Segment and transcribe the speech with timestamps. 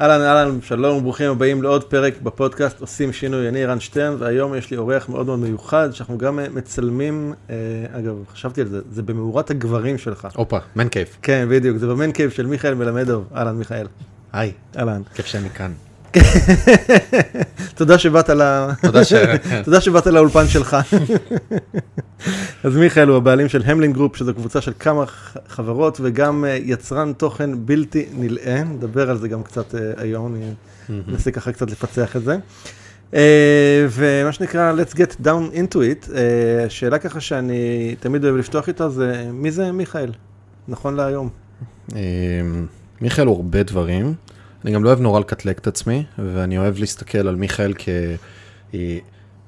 [0.00, 4.70] אהלן אהלן, שלום וברוכים הבאים לעוד פרק בפודקאסט עושים שינוי, אני רן שטרן והיום יש
[4.70, 7.54] לי אורח מאוד מאוד מיוחד שאנחנו גם מצלמים, אה,
[7.92, 10.28] אגב חשבתי על זה, זה במאורת הגברים שלך.
[10.34, 11.08] הופה, man cave.
[11.22, 13.86] כן בדיוק, זה ב man cave של מיכאל מלמדוב, אהלן מיכאל.
[14.32, 15.02] היי, אהלן.
[15.14, 15.72] כיף שאני כאן.
[17.74, 18.66] תודה שבאת ל...
[18.82, 19.12] תודה ש...
[19.64, 20.76] תודה שבאת לאולפן שלך.
[22.64, 25.04] אז מיכאל הוא הבעלים של המלין group, שזו קבוצה של כמה
[25.48, 30.52] חברות וגם אה, יצרן תוכן בלתי נלאה, נדבר על זה גם קצת אה, היום, אני
[31.08, 32.36] אנסה ככה קצת לפצח את זה.
[33.14, 36.10] אה, ומה שנקרא, let's get down into it,
[36.68, 40.12] שאלה ככה שאני תמיד אוהב לפתוח איתה זה, מי זה מיכאל?
[40.68, 41.28] נכון להיום.
[43.00, 44.14] מיכאל הוא הרבה דברים.
[44.64, 47.72] אני גם לא אוהב נורא לקטלג את עצמי, ואני אוהב להסתכל על מיכאל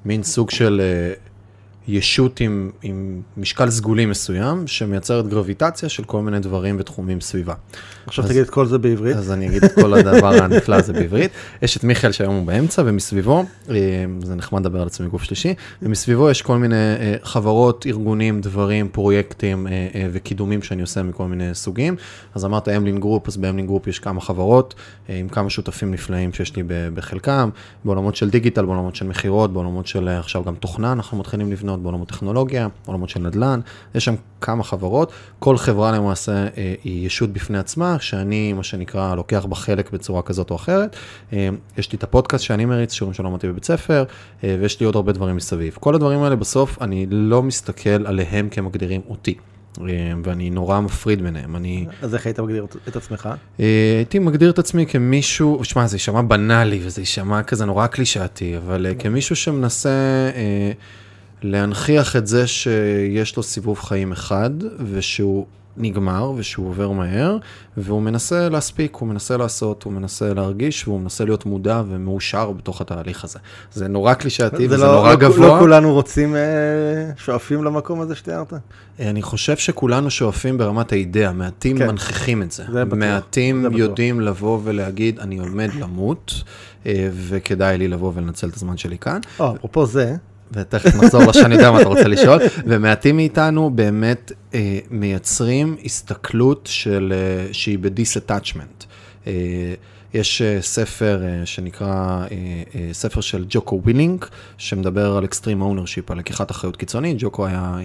[0.05, 1.13] כמין סוג של אה,
[1.87, 7.53] ישות עם, עם משקל סגולי מסוים, שמייצרת גרביטציה של כל מיני דברים ותחומים סביבה.
[8.05, 9.17] עכשיו אז- תגיד את כל זה בעברית.
[9.17, 11.31] אז אני אגיד את כל הדבר הנפלא הזה בעברית.
[11.61, 13.75] יש את מיכאל שהיום הוא באמצע, ומסביבו, אה,
[14.23, 18.89] זה נחמד לדבר על עצמי גוף שלישי, ומסביבו יש כל מיני אה, חברות, ארגונים, דברים,
[18.89, 19.71] פרויקטים אה,
[20.11, 21.95] וקידומים שאני עושה מכל מיני סוגים.
[22.35, 24.75] אז אמרת אמלין group, אז באמלין group יש כמה חברות,
[25.09, 26.63] עם כמה שותפים נפלאים שיש לי
[26.93, 27.49] בחלקם,
[27.85, 32.07] בעולמות של דיגיטל, בעולמות של מכירות, בעולמות של עכשיו גם תוכנה, אנחנו מתחילים לבנות, בעולמות
[32.07, 33.59] טכנולוגיה, בעולמות של נדל"ן,
[33.95, 36.47] יש שם כמה חברות, כל חברה למעשה אה,
[36.83, 40.95] היא ישות בפני עצמה, שאני, מה שנקרא, לוקח בה חלק בצורה כזאת או אחרת.
[41.33, 44.03] אה, יש לי את הפודקאסט שאני מריץ, שיעורים שלא למדתי בבית ספר,
[44.43, 45.77] אה, ויש לי עוד הרבה דברים מסביב.
[45.79, 49.35] כל הדברים האלה בסוף, אני לא מסתכל עליהם כמגדירים אותי.
[50.23, 51.55] ואני נורא מפריד ביניהם.
[51.55, 53.29] אני אז איך היית מגדיר את- עצמך?
[53.57, 58.87] הייתי מגדיר את עצמי כמישהו, שמע, זה יישמע בנאלי וזה יישמע כזה נורא קלישאתי, אבל
[58.99, 59.89] כמישהו שמנסה
[60.35, 60.71] אה,
[61.43, 64.49] להנכיח את זה שיש לו סיבוב חיים אחד,
[64.91, 65.45] ושהוא
[65.77, 67.37] נגמר, ושהוא עובר מהר,
[67.77, 72.81] והוא מנסה להספיק, הוא מנסה לעשות, הוא מנסה להרגיש, והוא מנסה להיות מודע ומאושר בתוך
[72.81, 73.39] התהליך הזה.
[73.73, 75.47] זה נורא קלישאתי זה וזה לא- נורא לא- גבוה.
[75.47, 76.41] לא כולנו רוצים, אה,
[77.17, 78.53] שואפים למקום הזה שתיארת?
[78.99, 81.87] אני חושב שכולנו שואפים ברמת האידאה, מעטים כן.
[81.87, 82.63] מנכיחים את זה.
[82.71, 83.79] זה בטוח, מעטים זה בטוח.
[83.79, 86.43] יודעים לבוא ולהגיד, אני עומד למות,
[86.85, 89.19] אה, וכדאי לי לבוא ולנצל את הזמן שלי כאן.
[89.39, 90.15] או, אפרופו זה,
[90.53, 97.13] ותכף נחזור לשאני יודע מה אתה רוצה לשאול, ומעטים מאיתנו באמת אה, מייצרים הסתכלות של,
[97.15, 98.85] אה, שהיא ב-disattachment.
[99.27, 99.33] אה,
[100.13, 104.25] יש אה, ספר אה, שנקרא, אה, ספר של ג'וקו ווילינג,
[104.57, 107.17] שמדבר על extreme ownership, על לקיחת אחריות קיצונית.
[107.19, 107.77] ג'וקו היה,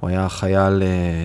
[0.00, 0.82] הוא היה חייל,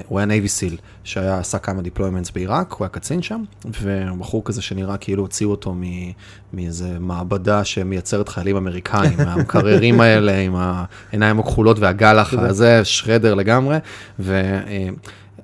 [0.07, 3.43] הוא היה Navy SEAL, שהיה, עשה כמה deployments בעיראק, הוא היה קצין שם,
[3.81, 6.11] ובחור כזה שנראה כאילו הוציאו אותו מ-
[6.53, 13.77] מאיזה מעבדה שמייצרת חיילים אמריקאים, המקררים האלה עם העיניים הכחולות והגלח הזה, שרדר לגמרי.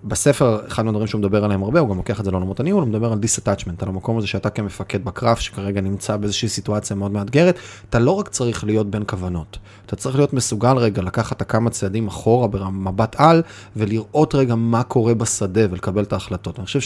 [0.06, 2.90] ובספר, אחד מהדברים שהוא מדבר עליהם הרבה, הוא גם לוקח את זה לעולמות הניהול, הוא
[2.90, 7.60] מדבר על disattachment, על המקום הזה שאתה כמפקד בקרב, שכרגע נמצא באיזושהי סיטואציה מאוד מאתגרת,
[7.90, 12.08] אתה לא רק צריך להיות בין כוונות, אתה צריך להיות מסוגל רגע לקחת כמה צעדים
[12.08, 13.42] אחורה במבט על,
[13.76, 16.60] ולראות רגע מה קורה בשדה ולקבל את ההחלטות.
[16.60, 16.80] אני חושב.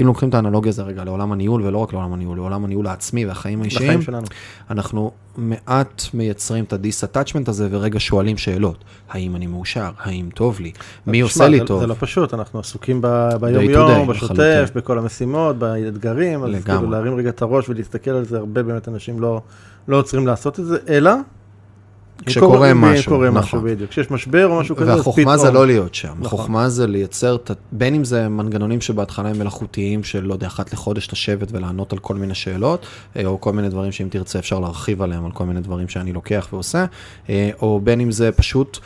[0.00, 3.26] אם לוקחים את האנלוגיה הזה רגע לעולם הניהול, ולא רק לעולם הניהול, לעולם הניהול העצמי
[3.26, 4.00] והחיים האישיים.
[4.70, 8.84] אנחנו מעט מייצרים את ה disattachment הזה ורגע שואלים שאלות.
[9.10, 9.90] האם אני מאושר?
[9.98, 10.72] האם טוב לי?
[11.06, 11.80] מי עושה לי זה- טוב?
[11.80, 13.02] זה לא פשוט, אנחנו עסוקים
[13.40, 14.70] ביום-יום, בשוטף.
[14.74, 16.64] בכל המשימות, באתגרים, אז.
[16.64, 19.40] כאילו להרים רגע את הראש ולהסתכל על זה, הרבה באמת אנשים לא
[19.88, 21.10] לא עוצרים לעשות את זה, אלא,
[22.26, 23.40] כשקורה משהו, קורה נכון.
[23.42, 23.90] משהו, בדיוק.
[23.90, 26.24] כשיש משבר או משהו כזה, אז והחוכמה זה פתאום- לא להיות שם, נכון.
[26.38, 27.36] החוכמה זה לייצר,
[27.72, 31.98] בין אם זה מנגנונים שבהתחלה הם מלאכותיים, של לא יודע, אחת לחודש לשבת ולענות על
[31.98, 32.86] כל מיני שאלות,
[33.16, 36.12] אה, או כל מיני דברים שאם תרצה אפשר להרחיב עליהם, על כל מיני דברים שאני
[36.12, 36.84] לוקח ועושה,
[37.30, 38.78] אה, או בין אם זה פשוט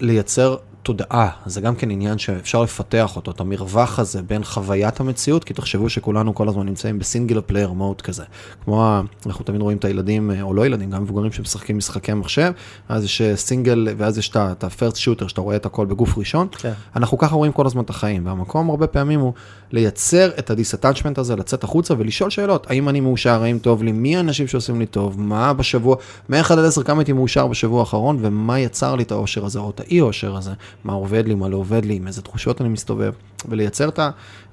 [0.00, 5.44] לייצר תודעה, זה גם כן עניין שאפשר לפתח אותו, את המרווח הזה בין חוויית המציאות,
[5.44, 8.24] כי תחשבו שכולנו כל הזמן נמצאים ב single player mode כזה.
[8.64, 12.14] כמו, ה- אנחנו תמיד רואים את הילדים, אה, או לא ילדים, גם מבוגרים שמשחקים משחקי
[12.14, 12.52] מחשב,
[12.88, 15.86] אז יש אה, סינגל, ואז יש את ה- את ה-first shooter, שאתה רואה את הכל
[15.86, 16.46] בגוף ראשון.
[16.58, 16.72] כן.
[16.96, 19.32] אנחנו ככה רואים כל הזמן את החיים, והמקום הרבה פעמים הוא
[19.72, 23.92] לייצר את ה disattachment הזה, לצאת החוצה ולשאול שאלות, האם אני מאושר, האם טוב לי,
[23.92, 25.96] מי האנשים שעושים לי טוב, מה בשבוע,
[26.28, 29.70] מ-1 עד 10 כמה הייתי מאושר בשבוע האחרון, ומה יצר לי את האושר הזה, או
[29.70, 30.50] את האי אושר הזה,
[30.84, 33.12] מה עובד לי, מה לא עובד לי, עם איזה תחושות אני מסתובב,
[33.48, 34.00] ולייצר את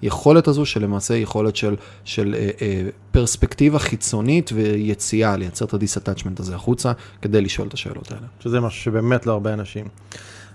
[0.02, 1.76] היכולת הזו, שלמעשה היא יכולת של,
[2.06, 2.82] של אה, אה,
[3.12, 6.92] פרספקטיבה חיצונית ויציאה, לייצר את ה disattachment הזה החוצה,
[7.22, 8.28] כדי לשאול את השאלות האלה.
[8.40, 9.86] שזה משהו שבאמת לא הרבה אנשים.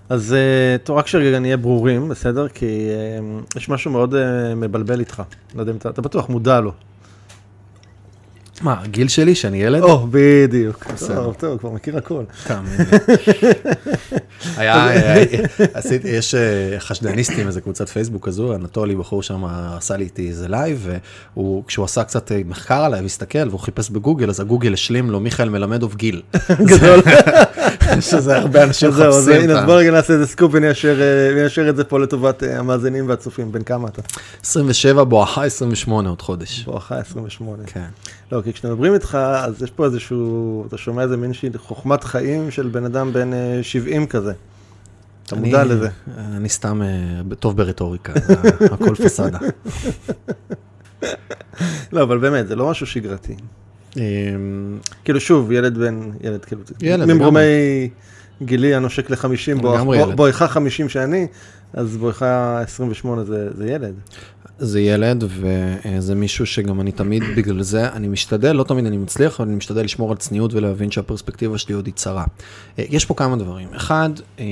[0.09, 2.47] אז אה, טוב, רק שרגע נהיה ברורים, בסדר?
[2.47, 5.23] כי אה, יש משהו מאוד אה, מבלבל איתך.
[5.55, 6.71] לא יודע אם אתה, אתה בטוח מודע לו.
[8.61, 9.83] מה, הגיל שלי, שאני ילד?
[9.83, 10.85] או, בדיוק.
[10.93, 11.15] בסדר.
[11.15, 12.23] טוב, טוב, כבר מכיר הכל.
[12.47, 12.97] תאמין לי.
[14.57, 14.87] היה,
[15.73, 19.45] עשיתי, יש אה, חשדניסטים, איזה קבוצת פייסבוק כזו, אנטולי, בחור שם,
[19.77, 20.89] עשה לי איתי איזה לייב,
[21.37, 25.49] וכשהוא עשה קצת אה, מחקר עליי, והסתכל, והוא חיפש בגוגל, אז הגוגל השלים לו, מיכאל
[25.49, 26.21] מלמדוב גיל.
[26.69, 27.01] גדול.
[27.99, 29.33] שזה הרבה אנשים מחפשים.
[29.33, 31.01] הנה, את אז בוא רגע נעשה איזה סקופ וניישר
[31.63, 33.51] אה, את זה פה לטובת אה, המאזינים והצופים.
[33.51, 34.01] בן כמה אתה?
[34.43, 36.63] 27 בואכה 28 עוד חודש.
[36.63, 37.63] בואכה 28.
[37.65, 37.85] כן.
[38.31, 42.67] לא, כי כשמדברים איתך, אז יש פה איזשהו, אתה שומע איזה מין חוכמת חיים של
[42.67, 44.33] בן אדם בן אה, 70 כזה.
[45.25, 45.89] אתה מודע לזה.
[46.17, 48.13] אני סתם אה, טוב ברטוריקה,
[48.71, 49.39] הכל פסאדה.
[51.93, 53.35] לא, אבל באמת, זה לא משהו שגרתי.
[53.97, 56.61] אמ, כאילו שוב, ילד בן, ילד כאילו,
[57.07, 57.89] ממרומי
[58.41, 60.15] גילי הנושק ל-50, לגמרי ילד.
[60.15, 61.27] בואכה 50 שאני,
[61.73, 63.93] אז בואכה 28 זה זה ילד.
[64.59, 69.39] זה ילד וזה מישהו שגם אני תמיד בגלל זה, אני משתדל, לא תמיד אני מצליח,
[69.39, 72.25] אבל אני משתדל לשמור על צניעות ולהבין שהפרספקטיבה שלי עוד היא צרה.
[72.79, 73.67] אה, יש פה כמה דברים.
[73.75, 74.09] אחד,
[74.39, 74.45] אה,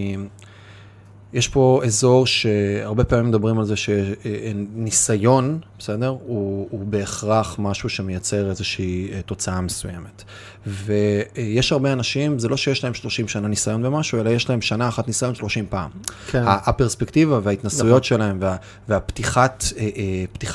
[1.33, 6.07] יש פה אזור שהרבה פעמים מדברים על זה שניסיון, בסדר?
[6.07, 10.23] הוא, הוא בהכרח משהו שמייצר איזושהי אה, תוצאה מסוימת.
[10.67, 14.87] ויש הרבה אנשים, זה לא שיש להם 30 שנה ניסיון במשהו, אלא יש להם שנה
[14.87, 15.89] אחת ניסיון 30 פעם.
[16.27, 16.43] כן.
[16.45, 18.55] הפרספקטיבה וההתנסויות שלהם וה,
[18.89, 19.89] והפתיחת אה,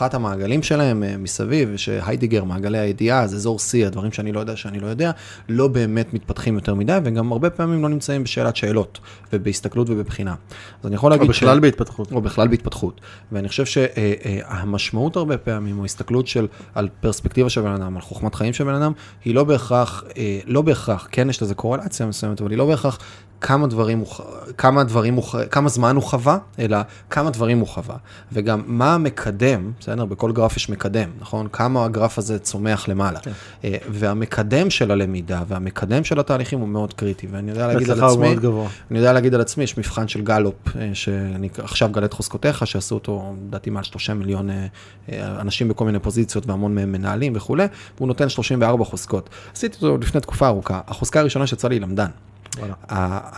[0.03, 4.57] אה, המעגלים שלהם אה, מסביב, שהיידיגר, מעגלי הידיעה, זה אזור C, הדברים שאני לא יודע
[4.57, 5.11] שאני לא יודע,
[5.49, 8.99] לא באמת מתפתחים יותר מדי, וגם הרבה פעמים לא נמצאים בשאלת שאלות
[9.33, 10.35] ובהסתכלות ובבחינה.
[10.81, 12.13] אז אני יכול או להגיד בכלל בהתפתחות.
[12.13, 13.01] או בכלל בהתפתחות.
[13.33, 18.35] ואני חושב שהמשמעות הרבה פעמים, או הסתכלות של, על פרספקטיבה של בן אדם, על חוכמת
[18.35, 18.93] חיים של בן אדם,
[19.25, 22.99] היא לא בהכרח, אה, לא בהכרח, כן יש לזה קורלציה מסוימת, אבל היא לא בהכרח
[23.41, 24.09] כמה דברים הוא,
[24.59, 26.79] כמה דברים הוא, כמה זמן הוא חווה, אלא
[27.11, 27.97] כמה דברים הוא חווה.
[28.33, 30.05] וגם מה המקדם, בסדר?
[30.05, 31.49] בכל גרף יש מקדם, נכון?
[31.53, 33.21] כמה הגרף הזה צומח למעלה.
[33.21, 33.31] כן.
[33.65, 38.37] אה, והמקדם של הלמידה והמקדם של התהליכים הוא מאוד קריטי, ואני יודע להגיד על עצמי.
[38.91, 42.67] אני יודע להגיד על עצמי, יש מבחן של גלופ, אה, שאני עכשיו גלה את חוזקותיך,
[42.67, 44.49] שעשו אותו, לדעתי, מעל 30 מיליון
[45.13, 49.31] אנשים בכל מיני פוזיציות והמון מהם מנהלים וכולי, והוא נותן 34 חוזקות.
[49.53, 50.81] עשיתי אותו לפני תקופה ארוכה.
[50.87, 52.11] החוזקה הראשונה שיצאה לי למדן.
[52.59, 52.75] וואלה.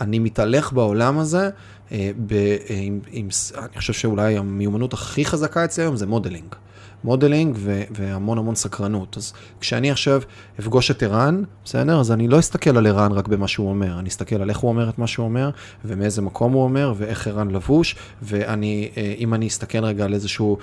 [0.01, 1.49] אני מתהלך בעולם הזה,
[1.91, 3.27] אה, ב, אה, עם, עם,
[3.57, 6.55] אני חושב שאולי המיומנות הכי חזקה אצלי היום זה modeling.
[7.03, 9.17] modeling ו- והמון המון סקרנות.
[9.17, 10.21] אז כשאני עכשיו
[10.59, 11.99] אפגוש את ערן, בסדר?
[11.99, 14.69] אז אני לא אסתכל על ערן רק במה שהוא אומר, אני אסתכל על איך הוא
[14.69, 15.49] אומר את מה שהוא אומר,
[15.85, 20.57] ומאיזה מקום הוא אומר, ואיך ערן לבוש, ואני, אה, אם אני אסתכל רגע על איזשהו,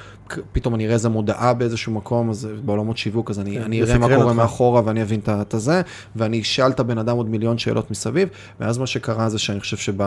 [0.52, 3.98] פתאום אני אראה איזה מודעה באיזשהו מקום, אז בעולמות שיווק, אז אני, כן, אני אראה
[3.98, 4.36] מה קורה אותך.
[4.36, 5.82] מאחורה ואני אבין את הזה,
[6.16, 8.28] ואני אשאל את הבן אדם עוד מיליון שאלות מסביב,
[8.60, 10.02] ואז מה שקרה זה שאני חושב שב...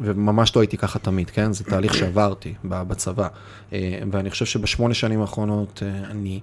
[0.00, 1.52] וממש לא הייתי ככה תמיד, כן?
[1.52, 3.28] זה תהליך שעברתי בצבא.
[3.72, 6.40] אה, ואני חושב שבשמונה שנים האחרונות אה, אני...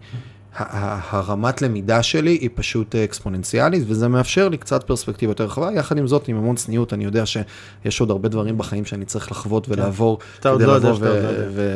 [0.55, 5.71] הרמת למידה שלי היא פשוט אה, אקספוננציאלית, וזה מאפשר לי קצת פרספקטיבה יותר רחבה.
[5.73, 9.31] יחד עם זאת, עם המון צניעות, אני יודע שיש עוד הרבה דברים בחיים שאני צריך
[9.31, 11.11] לחוות ולעבור שאתה עוד כדי לא לבוא לא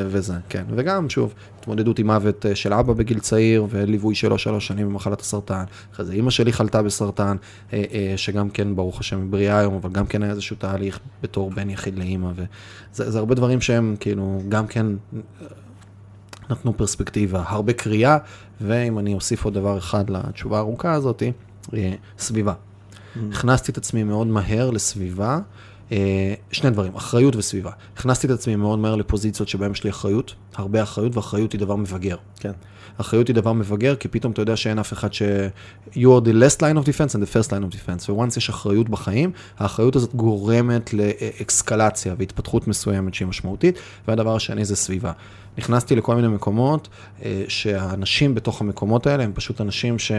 [0.07, 0.63] וזה, כן.
[0.69, 5.21] וגם, שוב, התמודדות עם מוות אה, של אבא בגיל צעיר, וליווי שלו שלוש שנים במחלת
[5.21, 5.63] הסרטן.
[5.93, 7.37] אחרי זה אימא שלי חלתה בסרטן,
[7.73, 11.51] אה, שגם כן, ברוך השם, היא בריאה היום, אבל גם כן היה איזשהו תהליך בתור
[11.51, 14.85] בן יחיד לאימא, וזה זה הרבה דברים שהם כאילו, גם כן
[16.53, 18.17] נתנו פרספקטיבה, הרבה קריאה,
[18.62, 21.24] ואם אני אוסיף עוד דבר אחד לתשובה הארוכה הזאת,
[21.74, 22.53] אה, סביבה.
[23.31, 25.39] הכנסתי את עצמי מאוד מהר לסביבה.
[25.91, 27.72] אה, שני דברים, אחריות וסביבה.
[27.98, 31.75] הכנסתי את עצמי מאוד מהר לפוזיציות שבהן יש לי אחריות, הרבה אחריות, ואחריות היא דבר
[31.75, 32.15] מבגר.
[32.39, 32.51] כן.
[32.98, 35.22] אחריות היא דבר מבגר, כי פתאום אתה יודע שאין אף אחד ש...
[35.93, 38.10] you are the last line of defense and the first line of defense.
[38.10, 44.75] ו-once יש אחריות בחיים, האחריות הזאת גורמת לאקסקלציה והתפתחות מסוימת שהיא משמעותית, והדבר השני זה
[44.75, 45.12] סביבה.
[45.57, 46.88] נכנסתי לכל מיני מקומות,
[47.24, 50.12] אה, שהאנשים בתוך המקומות האלה הם פשוט אנשים ש...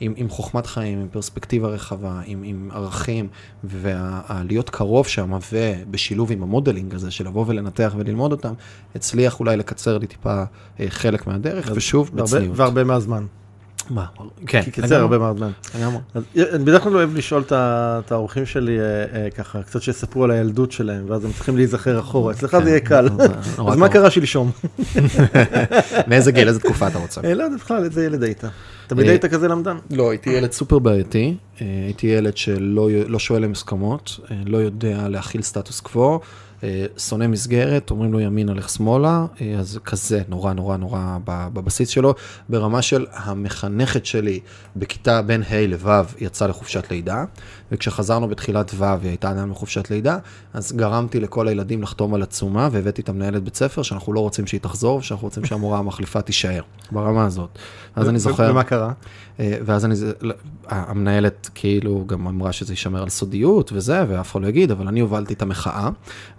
[0.00, 3.28] עם, עם חוכמת חיים, עם פרספקטיבה רחבה, עם, עם ערכים,
[3.64, 8.52] ולהיות קרוב שם, ובשילוב עם המודלינג הזה, של לבוא ולנתח וללמוד אותם,
[8.94, 10.42] הצליח אולי לקצר לי טיפה
[10.80, 12.58] אה, חלק מהדרך, ושוב, בצניעות.
[12.58, 13.26] והרבה מהזמן.
[13.90, 14.04] מה?
[14.46, 14.62] כן.
[14.62, 15.50] כי קיצר הרבה מהזמן.
[15.78, 15.98] לגמרי.
[16.36, 20.72] אני בדרך כלל אוהב לשאול את האורחים שלי אה, אה, ככה, קצת שיספרו על הילדות
[20.72, 22.32] שלהם, ואז הם צריכים להיזכר אחורה.
[22.32, 23.08] אצלך זה יהיה קל.
[23.68, 24.50] אז מה קרה שלשום?
[26.08, 27.20] מאיזה גיל, איזה תקופה אתה רוצה?
[27.34, 28.44] לא יודע בכלל, איזה ילד היית?
[28.86, 29.76] תמיד היית כזה למדן?
[29.90, 31.36] לא, הייתי ילד סופר בעייתי.
[31.60, 36.20] הייתי ילד שלא שואל למוסכמות, לא יודע להכיל סטטוס קוו.
[36.64, 41.88] אה, שונא מסגרת, אומרים לו ימין הולך שמאלה, אה, אז כזה נורא נורא נורא בבסיס
[41.88, 42.14] שלו.
[42.48, 44.40] ברמה של המחנכת שלי
[44.76, 47.24] בכיתה בין ה' לו' יצאה לחופשת לידה,
[47.72, 50.18] וכשחזרנו בתחילת ו' היא הייתה עדיין בחופשת לידה,
[50.54, 54.46] אז גרמתי לכל הילדים לחתום על עצומה והבאתי את המנהלת בית ספר שאנחנו לא רוצים
[54.46, 56.62] שהיא תחזור, ושאנחנו רוצים שהמורה המחליפה תישאר,
[56.92, 57.58] ברמה הזאת.
[57.96, 58.48] אז אני זוכר...
[58.50, 58.92] ומה קרה?
[59.40, 60.34] אה, ואז אני, לא,
[60.68, 65.00] המנהלת כאילו גם אמרה שזה יישמר על סודיות וזה, ואף אחד לא יגיד, אבל אני
[65.00, 65.88] הובלתי את המחאה.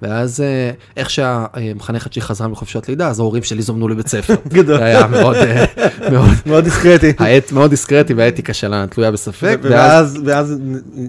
[0.02, 4.36] ואז אה, איך שהמחנכת שלי חזרה מחופשת לידה, אז ההורים שלי זומנו לבית ספר.
[4.48, 4.78] גדול.
[4.78, 5.66] זה היה מאוד, אה,
[6.12, 7.14] מאוד, מאוד דיסקרטי.
[7.20, 9.60] העת מאוד דיסקרטי והאתיקה שלה תלויה בספק.
[9.62, 10.56] ואז, ואז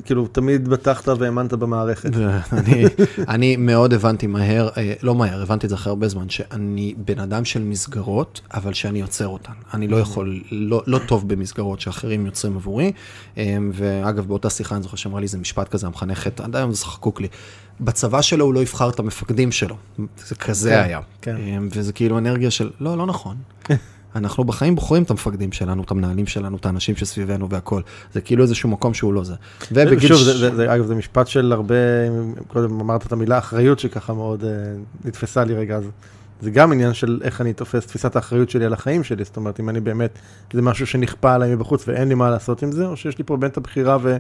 [0.05, 2.11] כאילו תמיד בטחת והאמנת במערכת.
[2.53, 2.85] אני,
[3.29, 4.69] אני מאוד הבנתי מהר,
[5.03, 9.01] לא מהר, הבנתי את זה אחרי הרבה זמן, שאני בן אדם של מסגרות, אבל שאני
[9.01, 9.53] יוצר אותן.
[9.75, 12.93] אני לא יכול, לא, לא טוב במסגרות שאחרים יוצרים עבורי.
[13.73, 17.21] ואגב, באותה שיחה אני זוכר שאמרה לי איזה משפט כזה, המחנכת, עד היום זה חקוק
[17.21, 17.29] לי.
[17.81, 19.77] בצבא שלו הוא לא יבחר את המפקדים שלו.
[20.27, 21.01] זה כזה כן, היה.
[21.23, 21.37] כן.
[21.71, 23.37] וזה כאילו אנרגיה של, לא, לא נכון.
[24.17, 27.83] אנחנו בחיים בוחרים את המפקדים שלנו, את המנהלים שלנו, את האנשים שסביבנו והכל.
[28.12, 29.35] זה כאילו איזשהו מקום שהוא לא זה.
[29.73, 30.09] ובגיל...
[30.09, 31.75] שוב, זה, זה, זה, אגב, זה משפט של הרבה,
[32.49, 34.47] קודם אמרת את המילה אחריות שככה מאוד uh,
[35.05, 35.85] נתפסה לי רגע, אז
[36.43, 39.61] זה גם עניין של איך אני תופס תפיסת האחריות שלי על החיים שלי, זאת אומרת,
[39.61, 40.19] אם אני באמת,
[40.53, 43.37] זה משהו שנכפה עליי מבחוץ ואין לי מה לעשות עם זה, או שיש לי פה
[43.37, 44.17] באמת הבחירה ו...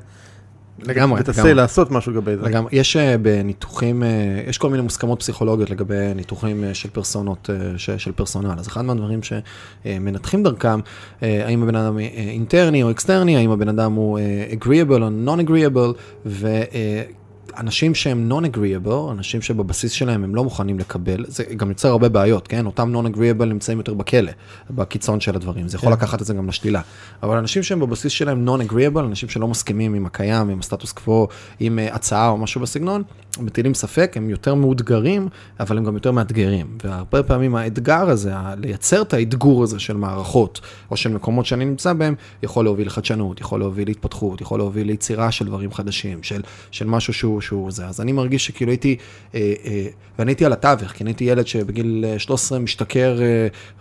[0.82, 2.42] לגמרי, ותעשה לעשות משהו לגבי זה.
[2.42, 4.06] לגמרי, יש uh, בניתוחים, uh,
[4.48, 8.54] יש כל מיני מוסכמות פסיכולוגיות לגבי ניתוחים uh, של פרסונות, של personal.
[8.58, 10.80] אז אחד מהדברים שמנתחים דרכם,
[11.22, 14.18] האם הבן אדם אינטרני או אקסטרני, האם הבן אדם הוא
[14.60, 16.62] agreeable או non-agreeable, ו...
[16.62, 17.21] Uh,
[17.56, 22.48] אנשים שהם non-agreeable, אנשים שבבסיס שלהם הם לא מוכנים לקבל, זה גם יוצר הרבה בעיות,
[22.48, 22.66] כן?
[22.66, 24.32] אותם non-agreeable נמצאים יותר בכלא,
[24.70, 25.92] בקיצון של הדברים, זה יכול כן.
[25.92, 26.80] לקחת את זה גם לשלילה.
[27.22, 31.28] אבל אנשים שהם בבסיס שלהם non-agreeable, אנשים שלא מסכימים עם הקיים, עם הסטטוס קוו,
[31.60, 33.02] עם uh, הצעה או משהו בסגנון,
[33.40, 35.28] מטילים ספק, הם יותר מאותגרים,
[35.60, 36.78] אבל הם גם יותר מאתגרים.
[36.84, 41.92] והרבה פעמים האתגר הזה, לייצר את האתגור הזה של מערכות, או של מקומות שאני נמצא
[41.92, 46.86] בהם, יכול להוביל לחדשנות, יכול להוביל להתפתחות, יכול להוביל ליצירה של דברים חדשים, של, של
[46.86, 47.86] משהו שהוא, שהוא זה.
[47.86, 48.96] אז אני מרגיש שכאילו הייתי,
[49.34, 49.86] אה, אה,
[50.18, 53.18] ואני הייתי על התווך, כי אני הייתי ילד שבגיל 13 אה, משתכר,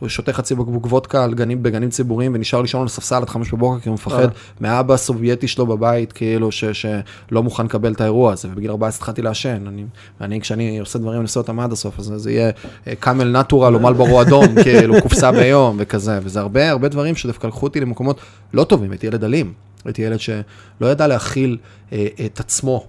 [0.01, 3.79] אה, שותה חצי בקבוק וודקה גנים, בגנים ציבוריים, ונשאר לישון על הספסל עד חמש בבוקר,
[3.79, 4.29] כי הוא מפחד אה.
[4.60, 9.22] מהאבא הסובייטי שלו בבית, כאילו, ש, שלא מוכן לקבל את האירוע הזה, ובגיל 14 התחלתי
[9.22, 9.67] לעשן.
[9.67, 9.86] אני,
[10.22, 12.51] ואני, כשאני עושה דברים, אני עושה אותם עד הסוף, אז זה יהיה
[13.00, 17.65] קאמל נטורל או מלברו אדום, כאילו, קופסה ביום וכזה, וזה הרבה, הרבה דברים שדווקא לקחו
[17.65, 18.20] אותי למקומות
[18.53, 19.53] לא טובים, הייתי ילד אלים.
[19.86, 21.58] הייתי ילד שלא ידע להכיל
[21.93, 22.86] אה, את עצמו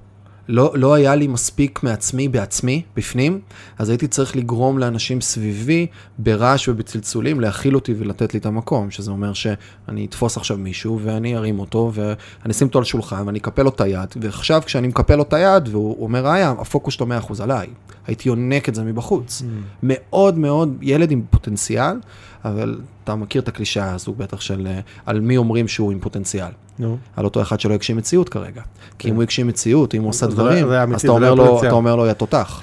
[0.48, 3.40] לא, לא היה לי מספיק מעצמי בעצמי, בפנים,
[3.78, 5.86] אז הייתי צריך לגרום לאנשים סביבי,
[6.18, 11.36] ברעש ובצלצולים, להכיל אותי ולתת לי את המקום, שזה אומר שאני אתפוס עכשיו מישהו ואני
[11.36, 15.16] ארים אותו ואני אשים אותו על שולחן ואני אקפל לו את היד, ועכשיו כשאני מקפל
[15.16, 17.66] לו את היד והוא אומר, ראיה, הפוקוס שלו 100% עליי.
[18.06, 19.42] הייתי יונק את זה מבחוץ.
[19.42, 19.44] Mm.
[19.82, 21.96] מאוד מאוד ילד עם פוטנציאל,
[22.44, 24.68] אבל אתה מכיר את הקלישאה הזו בטח של
[25.06, 26.50] על מי אומרים שהוא עם פוטנציאל.
[26.82, 26.86] No.
[27.16, 28.62] על אותו אחד שלא הגשים מציאות כרגע.
[28.98, 29.16] כי אם כן.
[29.16, 32.12] הוא הגשים מציאות, אם הוא עושה דברים, אז אתה אומר, לו, אתה אומר לו, יא
[32.12, 32.62] תותח.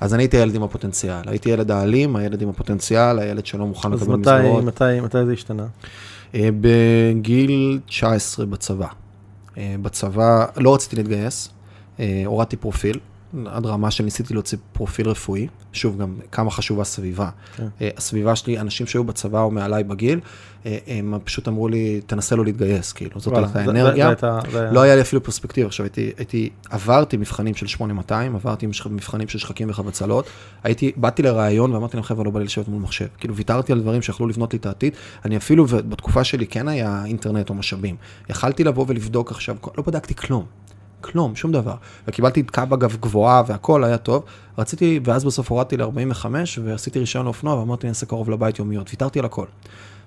[0.00, 1.22] אז אני הייתי ילד עם הפוטנציאל.
[1.26, 4.58] הייתי ילד האלים, הילד עם הפוטנציאל, הילד שלא מוכן לקבל מסגרות.
[4.58, 5.66] אז מתי, מתי זה השתנה?
[6.34, 8.86] אה, בגיל 19 בצבא.
[9.58, 11.48] אה, בצבא, לא רציתי להתגייס,
[12.00, 12.98] אה, הורדתי פרופיל.
[13.46, 17.30] עד רמה שניסיתי להוציא פרופיל רפואי, שוב גם כמה חשובה הסביבה.
[17.56, 17.66] כן.
[17.80, 20.20] אה, הסביבה שלי, אנשים שהיו בצבא או מעליי בגיל,
[20.66, 24.12] אה, הם פשוט אמרו לי, תנסה לא להתגייס, כאילו, זאת הייתה האנרגיה.
[24.70, 29.38] לא היה לי אפילו פרספקטיבה, עכשיו הייתי, הייתי, עברתי מבחנים של 8200, עברתי מבחנים של
[29.38, 30.26] שחקים וחבצלות,
[30.64, 33.06] הייתי, באתי לראיון ואמרתי להם, חבר'ה, לא בא לי לשבת מול מחשב.
[33.18, 34.94] כאילו, ויתרתי על דברים שיכלו לבנות לי את העתיד,
[35.24, 37.96] אני אפילו, בתקופה שלי כן היה אינטרנט או משאבים.
[38.30, 40.44] יכלתי לבוא ולבדוק עכשיו, לא בדקתי כלום.
[41.00, 41.74] כלום, שום דבר.
[42.08, 44.24] וקיבלתי קבא גבוהה גבוהה והכל היה טוב.
[44.58, 46.26] רציתי, ואז בסוף הורדתי ל-45
[46.64, 49.46] ועשיתי רישיון לאופנוע ואמרתי, אני אעשה קרוב לבית יומיות, ויתרתי על הכל.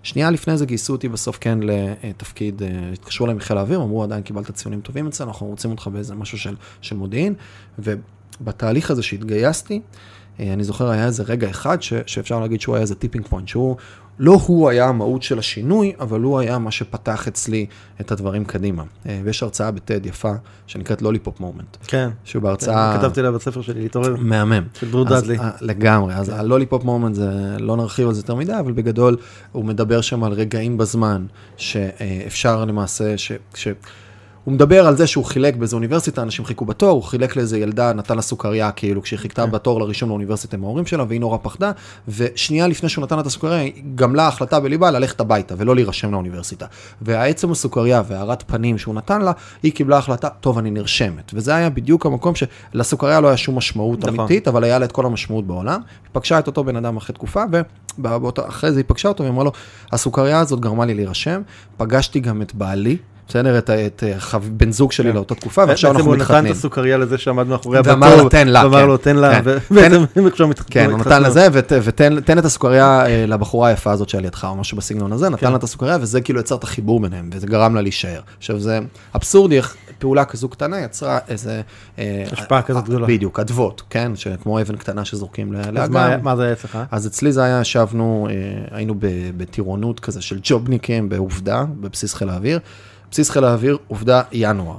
[0.04, 4.24] שנייה לפני זה גייסו אותי בסוף כן לתפקיד, אה, התקשרו אליי מחיל האוויר, אמרו עדיין
[4.24, 7.34] קיבלת ציונים טובים אצלנו, אנחנו רוצים אותך באיזה משהו של, של מודיעין,
[7.80, 9.82] ובתהליך הזה שהתגייסתי,
[10.40, 13.48] אה, אני זוכר היה איזה רגע אחד ש, שאפשר להגיד שהוא היה איזה tipping point,
[13.48, 13.76] שהוא
[14.20, 17.66] לא הוא היה המהות של השינוי, אבל הוא היה מה שפתח אצלי
[18.02, 18.84] את הדברים קדימה.
[19.06, 20.32] אה, ויש הרצאה בטד יפה,
[20.68, 21.78] שנקראת lollipop moment.
[21.88, 22.10] כן.
[22.24, 22.94] שהוא בהרצאה...
[22.94, 24.16] כן, כתבתי לה בספר שלי, להתעורר.
[24.20, 24.64] מהמם.
[24.80, 25.40] של דרו דאדלי.
[25.40, 29.18] אה, לגמרי, אז ה lollipop moment זה, לא נרחיב על זה יותר מדי, אבל בגדול
[29.52, 31.26] הוא מדבר שם על רגעים בזמן,
[31.58, 33.32] שאפשר למעשה, ש...
[33.56, 33.68] ש
[34.44, 37.94] הוא מדבר על זה שהוא חילק באיזה אוניברסיטה, אנשים חיכו בתור, הוא חילק לאיזה ילדה,
[37.94, 39.52] נתן לה סוכריה, כאילו, כשהיא חיכתה כן.
[39.52, 41.72] בתור לרישום לאוניברסיטה עם ההורים שלה, והיא נורא פחדה,
[42.08, 46.66] ושנייה לפני שהוא נתן לה את הסוכריה, גמלה החלטה בליבה ללכת הביתה ולא להירשם לאוניברסיטה.
[47.02, 49.32] והעצם הסוכריה והארת פנים שהוא נתן לה,
[49.64, 51.32] היא קיבלה החלטה, טוב, אני נרשמת.
[51.34, 54.20] וזה היה בדיוק המקום שלסוכריה לא היה שום משמעות נכון.
[54.20, 55.80] אמיתית, אבל היה לה את כל המשמעות בעולם.
[56.04, 57.44] היא פגשה את אותו בן אדם אחרי תקופה,
[58.00, 59.52] ואחרי זה היא פגשה אותו, והיא אמרה לו,
[59.92, 61.42] הסוכריה הזאת גרמה לי להירשם,
[61.78, 62.98] פגשתי גם את בעלי,
[63.28, 63.58] בסדר?
[63.58, 65.16] את, את חב, בן זוג שלי כן.
[65.16, 66.28] לאותה תקופה, ועכשיו אנחנו מתחתנים.
[66.28, 67.94] בעצם הוא נתן את הסוכריה לזה שעמד מאחורי הבתור.
[67.94, 68.66] ואמר לה, תן לה, כן.
[68.66, 70.86] ואמר לו, תן לה, ובעצם הם עכשיו מתחתנים.
[70.86, 74.78] כן, הוא נתן לזה, ותן את הסוכריה אה, לבחורה היפה הזאת שעל ידך, או משהו
[74.78, 75.52] בסגנון הזה, נתן כן.
[75.52, 78.22] לה את הסוכריה, וזה כאילו יצר את החיבור ביניהם, וזה גרם לה להישאר.
[78.38, 78.80] עכשיו, זה
[79.16, 81.62] אבסורדי איך פעולה כזו קטנה יצרה איזה...
[82.00, 83.08] אה, השפעה כזאת גדולה.
[83.08, 84.12] בדיוק, אדוות, כן?
[84.44, 85.78] כמו אבן קטנה שזורקים לאגם.
[85.78, 85.90] אז
[86.22, 86.80] מה זה היה אצלך?
[86.92, 88.96] אז אצלי זה היה, ישבנו, אה, היינו
[89.38, 92.60] בטירונות כזה של ג'ובניקים בעובדה, בבסיס חיל האוויר.
[93.14, 94.78] בסיס חיל האוויר, עובדה, ינואר.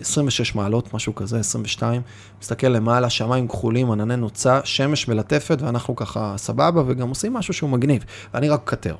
[0.00, 2.02] 26 אה, אה, מעלות, משהו כזה, 22.
[2.42, 7.70] מסתכל למעלה, שמיים כחולים, ענני נוצה, שמש מלטפת, ואנחנו ככה סבבה, וגם עושים משהו שהוא
[7.70, 8.04] מגניב.
[8.34, 8.94] ואני רק קטר.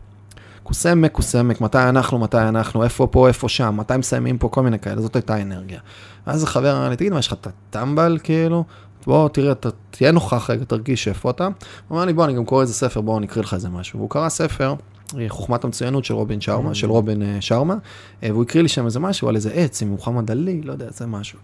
[0.63, 4.79] קוסמק, קוסמק, מתי אנחנו, מתי אנחנו, איפה פה, איפה שם, מתי מסיימים פה, כל מיני
[4.79, 5.81] כאלה, זאת הייתה אנרגיה.
[6.27, 8.65] ואז החבר אמר לי, תגיד, מה, יש לך את הטמבל, כאילו?
[9.07, 11.45] בוא, תראה, ת, תהיה נוכח רגע, תרגיש איפה אתה.
[11.89, 13.99] הוא אמר לי, בוא, אני גם קורא איזה ספר, בוא, אני אקריא לך איזה משהו.
[13.99, 14.75] והוא קרא ספר,
[15.29, 16.75] חוכמת המצוינות של רובין שרמה, mm.
[16.75, 17.75] של רובין אה, שרמה,
[18.23, 20.87] אה, והוא הקריא לי שם איזה משהו על איזה עץ עם מוחמד עלי, לא יודע,
[20.91, 21.39] זה משהו.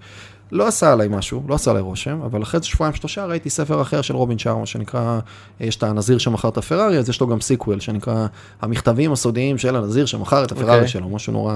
[0.53, 4.03] לא עשה עליי משהו, לא עשה עליי רושם, אבל אחרי שבועיים שלושה ראיתי ספר אחר
[4.03, 5.19] של רובין שארמה, שנקרא,
[5.61, 8.27] יש את הנזיר שמכר את הפרארי, אז יש לו גם sequel, שנקרא
[8.61, 10.75] המכתבים הסודיים של הנזיר שמכר את הפרארי okay.
[10.75, 10.89] אוקיי.
[10.89, 11.55] שלו, משהו נורא,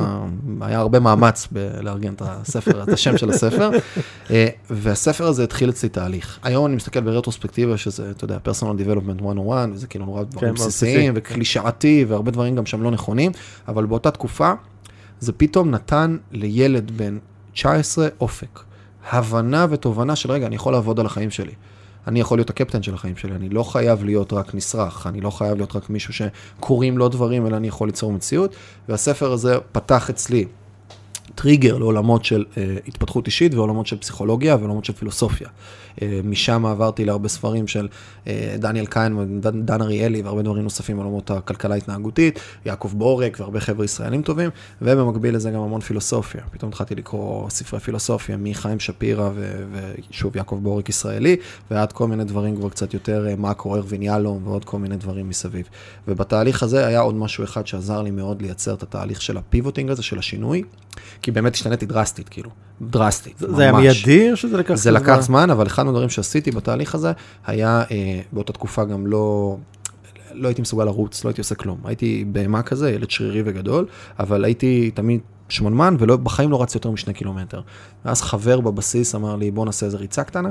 [0.60, 1.48] היה הרבה מאמץ
[1.80, 3.70] לארגן את הספר, את השם של הספר,
[4.30, 6.38] אה, והספר הזה התחיל אצלי תהליך.
[6.42, 10.54] היום אני מסתכל ברטרוספקטיבה, שזה, אתה יודע, personal development 101, וזה כאילו נורא דברים כן,
[10.54, 13.32] בסיסיים, וקלישאתי, והרבה דברים גם שם לא נכונים,
[13.68, 14.52] אבל באותה תקופה,
[15.20, 17.18] זה פתאום נתן לילד בן
[17.52, 18.60] 19 אופק.
[19.10, 21.52] הבנה ותובנה של רגע, אני יכול לעבוד על החיים שלי.
[22.06, 25.30] אני יכול להיות הקפטן של החיים שלי, אני לא חייב להיות רק נשרח, אני לא
[25.30, 28.54] חייב להיות רק מישהו שקוראים לו דברים, אלא אני יכול ליצור מציאות.
[28.88, 30.46] והספר הזה פתח אצלי
[31.34, 35.48] טריגר לעולמות של uh, התפתחות אישית ועולמות של פסיכולוגיה ועולמות של פילוסופיה.
[35.96, 37.88] Uh, משם עברתי להרבה ספרים של
[38.24, 43.84] uh, דניאל קיין, דן אריאלי והרבה דברים נוספים בעולמות הכלכלה ההתנהגותית, יעקב בורק והרבה חבר'ה
[43.84, 44.50] ישראלים טובים,
[44.82, 46.40] ובמקביל לזה גם המון פילוסופיה.
[46.50, 49.30] פתאום התחלתי לקרוא ספרי פילוסופיה מחיים שפירא
[49.72, 51.36] ושוב יעקב בורק ישראלי,
[51.70, 55.68] ועד כל מיני דברים כבר קצת יותר מאקרו, ארווין יהלום ועוד כל מיני דברים מסביב.
[56.08, 60.02] ובתהליך הזה היה עוד משהו אחד שעזר לי מאוד לייצר את התהליך של הפיבוטינג הזה,
[60.02, 60.62] של השינוי.
[61.24, 62.50] כי באמת השתניתי דרסטית, כאילו,
[62.82, 63.56] דרסטית, זה ממש.
[63.56, 64.76] זה היה מיידי או שזה לקח זמן?
[64.76, 67.12] זה לקח זמן, אבל אחד מהדברים שעשיתי בתהליך הזה,
[67.46, 69.56] היה אה, באותה תקופה גם לא...
[70.32, 71.80] לא הייתי מסוגל לרוץ, לא הייתי עושה כלום.
[71.84, 73.86] הייתי בהמה כזה, ילד שרירי וגדול,
[74.18, 77.60] אבל הייתי תמיד שמנמן, ובחיים לא רצתי יותר משני קילומטר.
[78.04, 80.50] ואז חבר בבסיס אמר לי, בוא נעשה איזה ריצה קטנה,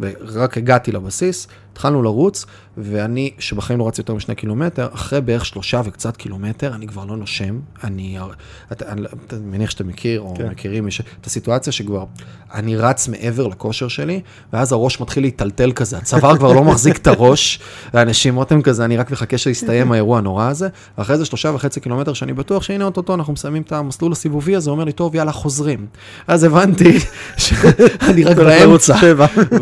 [0.00, 2.46] ורק הגעתי לבסיס, התחלנו לרוץ,
[2.78, 7.16] ואני, שבחיים לא רצתי יותר משני קילומטר, אחרי בערך שלושה וקצת קילומטר, אני כבר לא
[7.16, 7.58] נושם.
[7.84, 8.18] אני,
[8.72, 10.48] אתה, אני, אתה מניח שאתה מכיר, או כן.
[10.48, 12.04] מכירים מישהו, את הסיטואציה שכבר,
[12.54, 14.20] אני רץ מעבר לכושר שלי,
[14.52, 17.60] ואז הראש מתחיל להיטלטל כזה, הצוואר כבר לא מחזיק את הראש,
[17.94, 22.12] ואנשים רותם כזה, אני רק מחכה שיסתיים האירוע הנורא הזה, ואחרי זה שלושה וחצי קילומטר
[22.12, 25.86] שאני בטוח שהנה אוטוטו אנחנו מסיימים את המסלול הסיבובי הזה, אומר לי, טוב, יאללה, חוזרים.
[26.26, 26.98] אז הבנתי
[27.36, 28.96] שאני רק באמצע,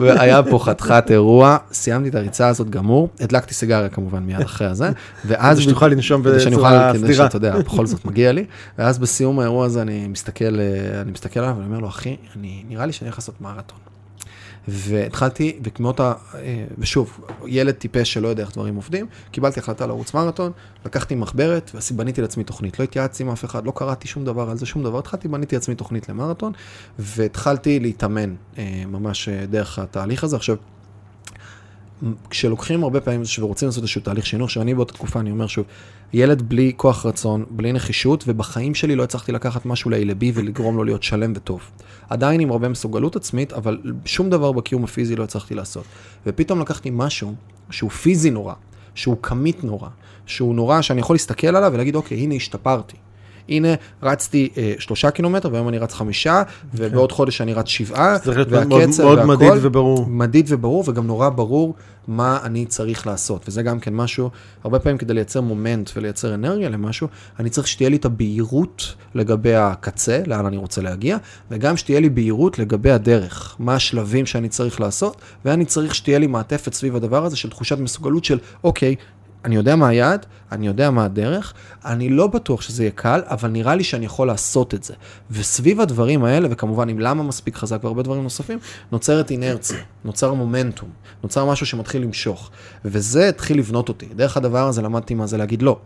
[0.01, 4.91] והיה פה חתיכת אירוע, סיימתי את הריצה הזאת גמור, הדלקתי סיגריה כמובן מיד אחרי הזה,
[5.25, 5.57] ואז...
[5.57, 7.05] כדי שתוכל לנשום בצורה סדירה.
[7.05, 8.45] כדי שאתה יודע, בכל זאת מגיע לי,
[8.79, 12.17] ואז בסיום האירוע הזה אני מסתכל, אה, אני מסתכל עליו ואני אומר לו, אחי,
[12.69, 13.96] נראה לי שאני הולך לעשות מרתון.
[14.69, 16.13] והתחלתי, וכמות ה...
[16.35, 20.53] אה, ושוב, ילד טיפש שלא יודע איך דברים עובדים, קיבלתי החלטה לרוץ מרתון,
[20.85, 22.79] לקחתי מחברת ובניתי לעצמי תוכנית.
[22.79, 24.99] לא התייעצתי עם אף אחד, לא קראתי שום דבר על זה, שום דבר.
[24.99, 26.53] התחלתי, בניתי לעצמי תוכנית למרתון,
[26.99, 30.37] והתחלתי להתאמן אה, ממש דרך התהליך הזה.
[30.37, 30.57] עכשיו,
[32.31, 35.65] כשלוקחים הרבה פעמים ורוצים לעשות איזשהו תהליך שינוי, שאני באותה תקופה, אני אומר שוב,
[36.13, 40.85] ילד בלי כוח רצון, בלי נחישות, ובחיים שלי לא הצלחתי לקחת משהו לילבי ולגרום לו
[40.85, 41.61] להיות שלם וטוב.
[42.09, 45.85] עדיין עם הרבה מסוגלות עצמית, אבל שום דבר בקיום הפיזי לא הצלחתי לעשות.
[46.27, 47.35] ופתאום לקחתי משהו
[47.71, 48.55] שהוא פיזי נורא,
[48.95, 49.89] שהוא כמית נורא,
[50.27, 52.97] שהוא נורא שאני יכול להסתכל עליו ולהגיד, אוקיי, הנה השתפרתי.
[53.49, 53.69] הנה,
[54.03, 56.67] רצתי אה, שלושה קילומטר, והיום אני רץ חמישה, okay.
[56.75, 60.07] ובעוד חודש אני רץ שבעה, והקצב מאוד, מאוד מדיד וברור.
[60.07, 61.75] מדיד וברור, וגם נורא ברור
[62.09, 63.45] מה אני צריך לעשות.
[63.49, 64.31] וזה גם כן משהו,
[64.65, 69.55] הרבה פעמים כדי לייצר מומנט ולייצר אנרגיה למשהו, אני צריך שתהיה לי את הבהירות לגבי
[69.55, 71.17] הקצה, לאן אני רוצה להגיע,
[71.51, 76.27] וגם שתהיה לי בהירות לגבי הדרך, מה השלבים שאני צריך לעשות, ואני צריך שתהיה לי
[76.27, 78.95] מעטפת סביב הדבר הזה של תחושת מסוגלות של, אוקיי,
[79.47, 81.55] אני יודע מה היעד, אני יודע מה הדרך,
[81.85, 84.95] אני לא בטוח שזה יהיה קל, אבל נראה לי שאני יכול לעשות את זה.
[85.31, 88.59] וסביב הדברים האלה, וכמובן עם למה מספיק חזק והרבה דברים נוספים,
[88.93, 90.89] נוצרת אינרציה, נוצר מומנטום,
[91.23, 92.51] נוצר משהו שמתחיל למשוך.
[92.85, 94.07] וזה התחיל לבנות אותי.
[94.17, 95.79] דרך הדבר הזה למדתי מה זה להגיד לא.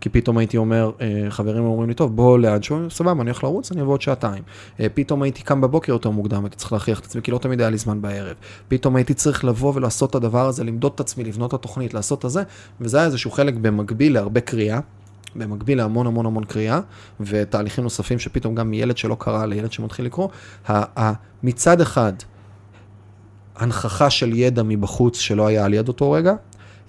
[0.00, 3.44] כי פתאום הייתי אומר, אה, חברים אומרים לי, טוב, בוא לאן שהוא, סבבה, אני הולך
[3.44, 4.42] לרוץ, אני אבוא עוד שעתיים.
[4.80, 7.60] אה, פתאום הייתי קם בבוקר יותר מוקדם, הייתי צריך להכריח את עצמי, כי לא תמיד
[7.60, 8.36] היה לי זמן בערב.
[8.68, 12.18] פתאום הייתי צריך לבוא ולעשות את הדבר הזה, למדוד את עצמי, לבנות את התוכנית, לעשות
[12.18, 12.42] את הזה,
[12.80, 14.80] וזה היה איזשהו חלק במקביל להרבה קריאה.
[15.36, 16.80] במקביל להמון המון המון קריאה,
[17.20, 20.28] ותהליכים נוספים שפתאום גם מילד שלא קרא לילד שמתחיל לקרוא,
[21.42, 22.12] מצד אחד,
[23.56, 26.34] הנכחה של ידע מבחוץ שלא היה על יד אותו רגע,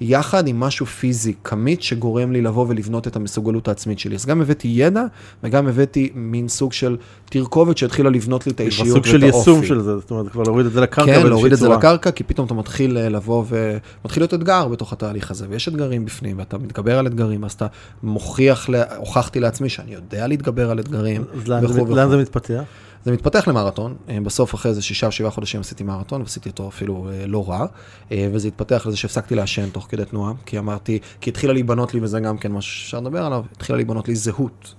[0.01, 4.15] יחד עם משהו פיזי, כמית, שגורם לי לבוא ולבנות את המסוגלות העצמית שלי.
[4.15, 5.03] אז גם הבאתי ידע,
[5.43, 6.97] וגם הבאתי מין סוג של
[7.29, 9.09] תרכובת שהתחילה לבנות לי את האישיות ואת האופי.
[9.09, 11.59] סוג של יישום של זה, זאת אומרת, כבר להוריד את זה לקרקע כן, להוריד את
[11.59, 15.67] זה לקרקע, כי פתאום אתה מתחיל אה, לבוא ומתחיל להיות אתגר בתוך התהליך הזה, ויש
[15.67, 17.67] אתגרים בפנים, ואתה מתגבר על אתגרים, אז אתה
[18.03, 21.23] מוכיח, הוכחתי לעצמי שאני יודע להתגבר על אתגרים.
[21.33, 22.63] אז לאן זה מתפתח?
[23.05, 26.67] זה מתפתח למרתון, אה, בסוף אחרי איזה שישה או שבעה חודשים עשיתי מרתון, ועשיתי אותו
[26.67, 27.65] אפילו אה, לא רע,
[28.12, 31.99] אה, וזה התפתח לזה שהפסקתי לעשן תוך כדי תנועה, כי אמרתי, כי התחילה להיבנות לי,
[32.03, 34.75] וזה גם כן משהו שאפשר לדבר עליו, התחילה להיבנות לי זהות.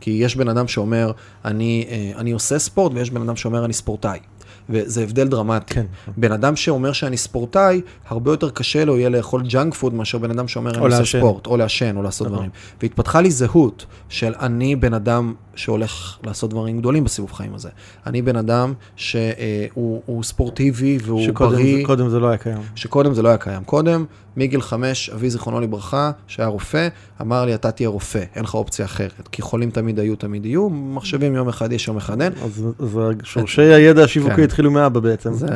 [0.00, 1.12] כי יש בן אדם שאומר,
[1.44, 4.18] אני, אני עושה ספורט, ויש בן אדם שאומר, אני ספורטאי.
[4.68, 5.74] וזה הבדל דרמטי.
[5.74, 5.86] כן.
[6.16, 10.30] בן אדם שאומר שאני ספורטאי, הרבה יותר קשה לו יהיה לאכול ג'אנק פוד מאשר בן
[10.30, 12.36] אדם שאומר אני עושה ספורט, או לעשן, או לעשות נכון.
[12.36, 12.50] דברים.
[12.82, 17.68] והתפתחה לי זהות של אני בן אדם שהולך לעשות דברים גדולים בסיבוב חיים הזה.
[18.06, 21.82] אני בן אדם שהוא ספורטיבי והוא שקודם בריא.
[21.82, 22.62] שקודם זה לא היה קיים.
[22.74, 23.64] שקודם זה לא היה קיים.
[23.64, 24.04] קודם,
[24.36, 26.88] מגיל חמש, אבי זיכרונו לברכה, שהיה רופא,
[27.20, 29.28] אמר לי, אתה תהיה רופא, אין לך אופציה אחרת.
[29.32, 32.32] כי חולים תמיד היו, תמיד יהיו, מחשבים יום אחד יש, יום אחד אין.
[32.44, 34.42] אז, אז שורשי הידע השיווקי כן.
[34.42, 35.32] התחילו מאבא בעצם.
[35.34, 35.46] זה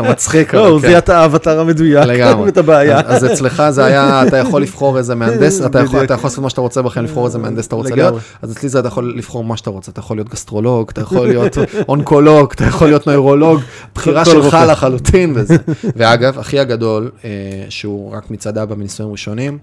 [0.10, 0.54] מצחיק.
[0.54, 0.86] לא, הוא כן.
[0.86, 2.48] זיהה את האבטר המדויק, לגמרי.
[2.50, 3.00] את הבעיה.
[3.00, 6.82] אז אצלך זה היה, אתה יכול לבחור איזה מהנדס, אתה יכול לעשות מה שאתה רוצה
[6.82, 8.14] בחיים, לבחור איזה מהנדס אתה רוצה להיות.
[8.42, 11.28] אז אצלי זה אתה יכול לבחור מה שאתה רוצה, אתה יכול להיות גסטרולוג, אתה יכול
[11.28, 13.60] להיות אונקולוג, אתה יכול להיות נוירולוג,
[13.94, 15.56] בחירה שלך לחלוטין וזה.
[15.96, 17.30] ואגב, אחי הגדול, אה,
[17.68, 19.58] שהוא רק מצד אבא מנישואים ראשונים,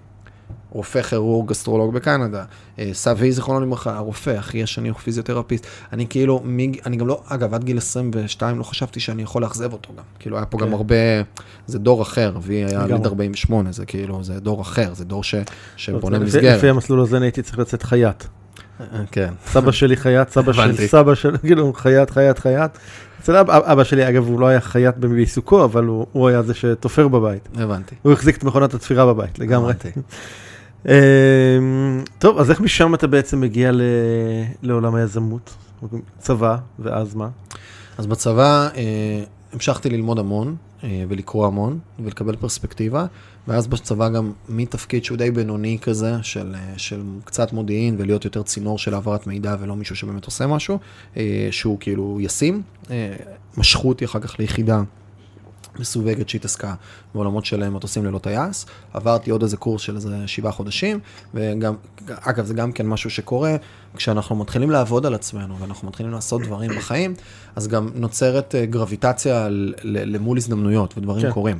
[0.74, 2.44] רופא כירורג, גסטרולוג בקנדה,
[2.78, 5.66] אה, סבי זיכרונו לברכה, הרופא, אחי השני הוא פיזיותרפיסט.
[5.92, 6.42] אני כאילו,
[6.86, 10.02] אני גם לא, אגב, עד גיל 22 לא חשבתי שאני יכול לאכזב אותו גם.
[10.18, 10.72] כאילו, היה פה גם כן.
[10.72, 10.94] הרבה,
[11.66, 15.22] זה דור אחר, אבי היה ליד 48, זה כאילו, זה דור אחר, זה דור
[15.76, 16.56] שבונה מסגרת.
[16.56, 18.24] לפי המסלול הזה אני הייתי צריך לצאת חייט.
[19.12, 19.34] כן.
[19.46, 22.70] סבא שלי חייט, סבא של סבא של, כאילו, חייט, חייט, חייט.
[23.20, 27.48] אצל אבא, שלי, אגב, הוא לא היה חייט בעיסוקו, אבל הוא, היה זה שתופר בבית.
[27.56, 27.94] הבנתי.
[28.02, 29.72] הוא החזיק את מכונת התפירה בבית, לגמרי.
[30.88, 30.92] אמ,
[32.18, 33.82] טוב, אז איך משם אתה בעצם מגיע ל,
[34.62, 35.54] לעולם היזמות?
[36.18, 37.28] צבא, ואז מה?
[37.98, 40.56] אז בצבא אה, המשכתי ללמוד המון,
[41.08, 43.06] ולקרוא המון, ולקבל פרספקטיבה,
[43.48, 48.42] ואז בצבא גם מתפקיד שהוא די בינוני כזה, של, אה, של קצת מודיעין, ולהיות יותר
[48.42, 50.78] צינור של העברת מידע, ולא מישהו שבאמת עושה משהו,
[51.16, 52.62] אה, שהוא כאילו ישים.
[53.56, 54.82] משכו אותי אחר כך ליחידה
[55.78, 56.74] מסווגת שהתעסקה
[57.14, 58.66] בעולמות של מטוסים ללא טייס.
[58.92, 61.00] עברתי עוד איזה קורס של איזה שבעה חודשים,
[61.34, 61.74] וגם,
[62.08, 63.56] אגב, זה גם כן משהו שקורה,
[63.96, 67.14] כשאנחנו מתחילים לעבוד על עצמנו, ואנחנו מתחילים לעשות דברים בחיים,
[67.56, 69.48] אז גם נוצרת גרביטציה
[69.84, 71.32] למול הזדמנויות, ודברים כן.
[71.32, 71.58] קורים.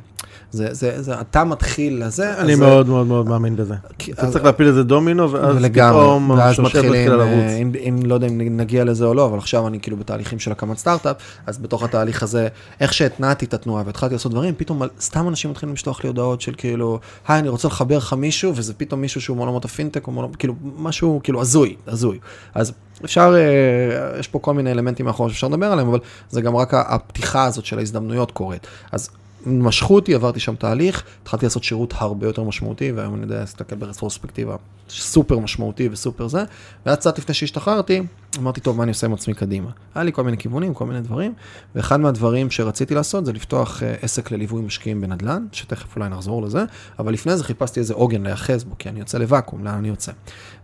[0.50, 2.38] זה, זה, זה, אתה מתחיל לזה.
[2.38, 2.92] אני מאוד זה...
[2.92, 3.74] מאוד מאוד מאמין בזה.
[4.10, 8.56] אתה צריך להפיל איזה דומינו, ואז פתאום ואז מתחילים, אה, אם, אם לא יודע אם
[8.56, 11.16] נגיע לזה או לא, אבל עכשיו אני כאילו בתהליכים של הקמת סטארט-אפ,
[11.46, 12.48] אז בתוך התהליך הזה,
[12.80, 16.52] איך שהתנעתי את התנועה והתחלתי לעשות דברים, פתאום סתם אנשים מתחילים לשלוח לי הודעות של
[16.56, 20.54] כאילו, היי, אני רוצה לחבר לך מישהו, וזה פתאום מישהו שהוא מעולמות הפינטק, מעולמות, כאילו,
[20.76, 22.18] משהו כאילו הזוי, הזוי.
[22.54, 22.72] אז
[23.04, 25.98] אפשר, אה, יש פה כל מיני אלמנטים מאחור שאפשר לדבר עליהם, אבל
[26.30, 28.66] זה גם רק הפתיחה הזאת של ההזדמנויות קורית.
[28.92, 29.10] אז
[29.46, 33.76] משכו אותי, עברתי שם תהליך, התחלתי לעשות שירות הרבה יותר משמעותי, והיום אני יודע להסתכל
[33.76, 34.56] ברטרוספקטיבה
[34.88, 36.44] סופר משמעותי וסופר זה,
[36.86, 38.02] ואז קצת לפני שהשתחררתי,
[38.38, 39.70] אמרתי, טוב, מה אני עושה עם עצמי קדימה?
[39.94, 41.32] היה לי כל מיני כיוונים, כל מיני דברים,
[41.74, 46.64] ואחד מהדברים שרציתי לעשות זה לפתוח אה, עסק לליווי משקיעים בנדל"ן, שתכף אולי נחזור לזה,
[46.98, 50.12] אבל לפני זה חיפשתי איזה עוגן להיאחז בו, כי אני יוצא לוואקום, לאן אני יוצא?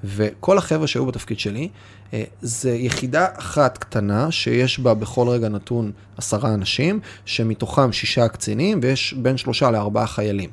[0.04, 1.68] וכל החבר'ה שהיו בתפקיד שלי,
[2.14, 8.80] אה, זה יחידה אחת קטנה, שיש בה בכל רגע נתון עשרה אנשים, שמתוכם שישה קצינים,
[8.82, 10.50] ויש בין שלושה לארבעה חיילים.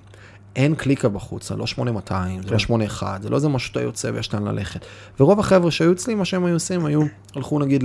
[0.58, 4.12] אין קליקה בחוץ, זה לא 8200, זה לא 81, זה לא איזה משהו שאתה יוצא
[4.14, 4.86] ויש לאן ללכת.
[5.20, 7.02] ורוב החבר'ה שהיו אצלי, מה שהם היו עושים, היו,
[7.36, 7.84] הלכו נגיד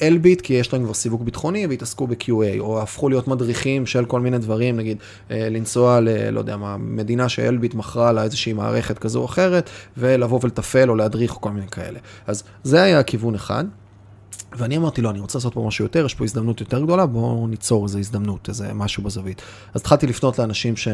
[0.00, 4.20] לאלביט, כי יש להם כבר סיווג ביטחוני, והתעסקו ב-QA, או הפכו להיות מדריכים של כל
[4.20, 4.98] מיני דברים, נגיד
[5.30, 6.30] אה, לנסוע ל...
[6.30, 10.94] לא יודע מה, מדינה שאלביט מכרה לה איזושהי מערכת כזו או אחרת, ולבוא ולתפעל או
[10.94, 11.98] להדריך או כל מיני כאלה.
[12.26, 13.64] אז זה היה הכיוון אחד.
[14.56, 17.46] ואני אמרתי לו, אני רוצה לעשות פה משהו יותר, יש פה הזדמנות יותר גדולה, בואו
[17.46, 19.42] ניצור איזו הזדמנות, איזה משהו בזווית.
[19.74, 20.88] אז התחלתי לפנות לאנשים ש,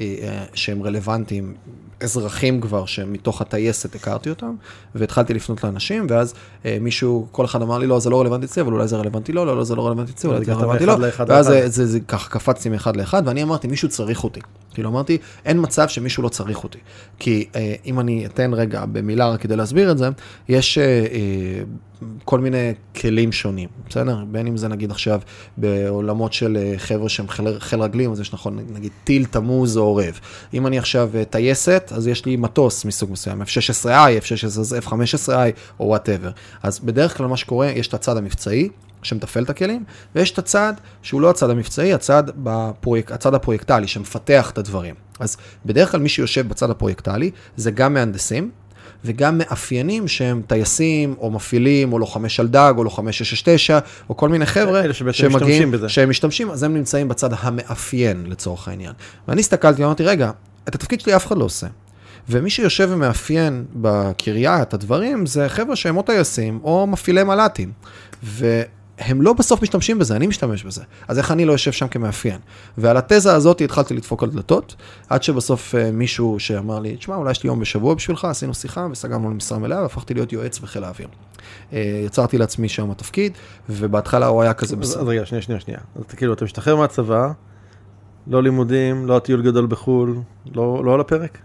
[0.00, 1.54] אה, שהם רלוונטיים,
[2.00, 4.54] אזרחים כבר, שמתוך הטייסת הכרתי אותם,
[4.94, 8.62] והתחלתי לפנות לאנשים, ואז אה, מישהו, כל אחד אמר לי, לא, זה לא רלוונטי אצלי,
[8.62, 10.94] אבל אולי זה רלוונטי לו, לא, לא, זה לא רלוונטי אצלי, אולי זה רלוונטי לו,
[11.26, 14.40] ואז זה, זה, זה ככה קפצתי מאחד לאחד, ואני אמרתי, מישהו צריך אותי.
[14.74, 16.78] כאילו אמרתי, אין מצב שמישהו לא צריך אותי.
[17.18, 20.08] כי אה, אם אני אתן רגע במילה רק כדי להסביר את זה,
[20.48, 20.78] יש...
[22.24, 24.24] כל מיני כלים שונים, בסדר?
[24.28, 25.20] בין אם זה נגיד עכשיו
[25.56, 29.82] בעולמות של אה, חבר'ה שהם חיל, חיל רגלים, אז יש נכון, נגיד טיל, תמוז או
[29.82, 30.20] עורב.
[30.54, 33.86] אם אני עכשיו אה, טייסת, אז יש לי מטוס מסוג מסוים, F-16I,
[34.22, 35.30] F-16, F-15I
[35.80, 36.30] או whatever.
[36.62, 38.68] אז בדרך כלל מה שקורה, יש את הצד המבצעי,
[39.02, 39.84] שמתפעל את הכלים,
[40.14, 44.94] ויש את הצד שהוא לא הצד המבצעי, הצד, בפרויק, הצד הפרויקטלי שמפתח את הדברים.
[45.20, 45.36] אז
[45.66, 48.50] בדרך כלל מי שיושב בצד הפרויקטלי זה גם מהנדסים,
[49.04, 53.78] וגם מאפיינים שהם טייסים, או מפעילים, או לוחמי שלדג, או לוחמי 669,
[54.10, 58.92] או כל מיני חבר'ה שמגיעים, שהם משתמשים, אז הם נמצאים בצד המאפיין לצורך העניין.
[59.28, 60.30] ואני הסתכלתי ואמרתי, רגע,
[60.68, 61.66] את התפקיד שלי אף אחד לא עושה.
[62.28, 67.72] ומי שיושב ומאפיין בקריה את הדברים, זה חבר'ה שהם או טייסים, או מפעילי מל"טים.
[68.24, 68.62] ו...
[69.00, 70.82] הם לא בסוף משתמשים בזה, אני משתמש בזה.
[71.08, 72.38] אז איך אני לא יושב שם כמאפיין?
[72.78, 74.74] ועל התזה הזאת התחלתי לדפוק על דלתות,
[75.08, 78.86] עד שבסוף uh, מישהו שאמר לי, תשמע, אולי יש לי יום בשבוע בשבילך, עשינו שיחה
[78.92, 81.08] וסגרנו למשרה מלאה, והפכתי להיות יועץ בחיל האוויר.
[81.70, 81.74] Uh,
[82.06, 83.32] יצרתי לעצמי שם התפקיד,
[83.68, 85.00] ובהתחלה הוא היה כזה בסדר.
[85.00, 85.80] אז רגע, שנייה, שנייה, שנייה.
[85.96, 87.32] אז כאילו, אתה משתחרר מהצבא,
[88.26, 90.18] לא לימודים, לא הטיול גדול בחו"ל,
[90.54, 91.38] לא, לא על הפרק?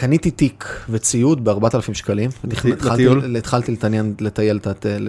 [0.00, 2.30] קניתי תיק וציוד ב-4,000 שקלים.
[2.64, 3.36] לטיול?
[3.36, 4.58] התחלתי לתעניין, לטייל,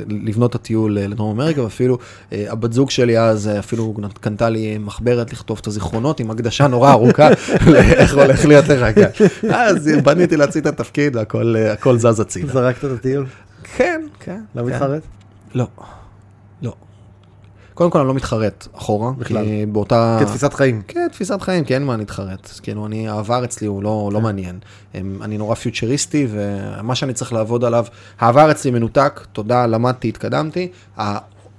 [0.07, 1.97] לבנות את הטיול אה, לדרום אמריקה, ואפילו
[2.33, 6.67] אה, הבת זוג שלי אז אה, אפילו קנתה לי מחברת לכתוב את הזיכרונות עם הקדשה
[6.67, 7.29] נורא ארוכה,
[7.99, 8.85] איך הולך להיות לך
[9.49, 12.53] אז בניתי להציג את התפקיד והכל זז הצידה.
[12.53, 13.25] זרקת את הטיול?
[13.77, 14.41] כן, כן.
[14.55, 15.01] לא מתחרט?
[15.55, 15.67] לא.
[17.79, 19.11] קודם כל אני לא מתחרט אחורה.
[19.11, 19.45] בכלל.
[19.45, 20.17] כי באותה...
[20.21, 20.81] כתפיסת חיים.
[20.87, 22.59] כן, תפיסת חיים, כי אין מה להתחרט.
[22.63, 24.23] כאילו, אני, העבר אצלי הוא לא, לא כן.
[24.23, 24.59] מעניין.
[24.95, 27.85] אני נורא פיוטריסטי, ומה שאני צריך לעבוד עליו,
[28.19, 30.67] העבר אצלי מנותק, תודה, למדתי, התקדמתי.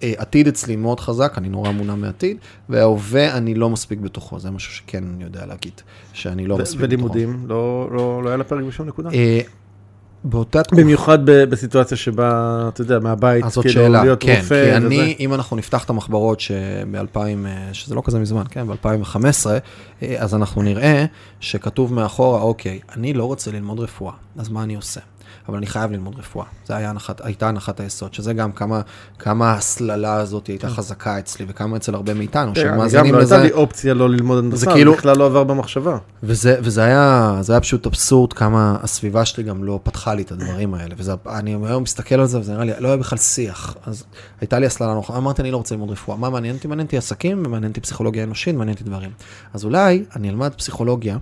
[0.03, 2.37] העתיד אצלי מאוד חזק, אני נורא מונע מעתיד,
[2.69, 5.81] וההווה אני לא מספיק בתוכו, זה משהו שכן אני יודע להגיד,
[6.13, 6.85] שאני לא מספיק בתוכו.
[6.85, 9.11] ולימודים, לא, לא, לא היה לפרק בשום נקודה?
[10.25, 10.83] באותה תקופה.
[10.83, 14.65] במיוחד בסיטואציה שבה, אתה יודע, מהבית, כאילו, שאלה, להיות כן, רופא.
[14.65, 15.13] כי אני, וזה.
[15.21, 17.19] אם אנחנו נפתח את המחברות שב-2000,
[17.73, 19.47] שזה לא כזה מזמן, כן, ב-2015,
[20.03, 21.05] אה, אז אנחנו נראה
[21.41, 25.01] שכתוב מאחורה, אוקיי, אני לא רוצה ללמוד רפואה, אז מה אני עושה?
[25.51, 26.47] אבל אני חייב ללמוד רפואה.
[26.67, 28.81] זו הנחת, הייתה הנחת היסוד, שזה גם כמה,
[29.19, 30.75] כמה ההסללה הזאת הייתה כן.
[30.75, 33.35] חזקה אצלי, וכמה אצל הרבה מאיתנו, שמאזינים לזה.
[33.35, 35.99] גם לא הייתה לי אופציה לא ללמוד הנדסה, זה כאילו, בכלל לא עבר במחשבה.
[36.23, 40.33] וזה, וזה היה, זה היה פשוט אבסורד כמה הסביבה שלי גם לא פתחה לי את
[40.33, 40.95] הדברים האלה.
[41.25, 43.77] ואני היום מסתכל על זה, וזה נראה לי, לא היה בכלל שיח.
[43.87, 44.05] אז
[44.41, 46.17] הייתה לי הסללה נוחה, אמרתי, אני לא רוצה ללמוד רפואה.
[46.17, 46.69] מה מעניין אותי?
[46.69, 49.11] מעניין אותי עסקים, ומעניין אותי פסיכולוגיה אנושית, מעניין אותי דברים.
[49.55, 51.19] אז אולי אני אלמד פסיכולוגיה,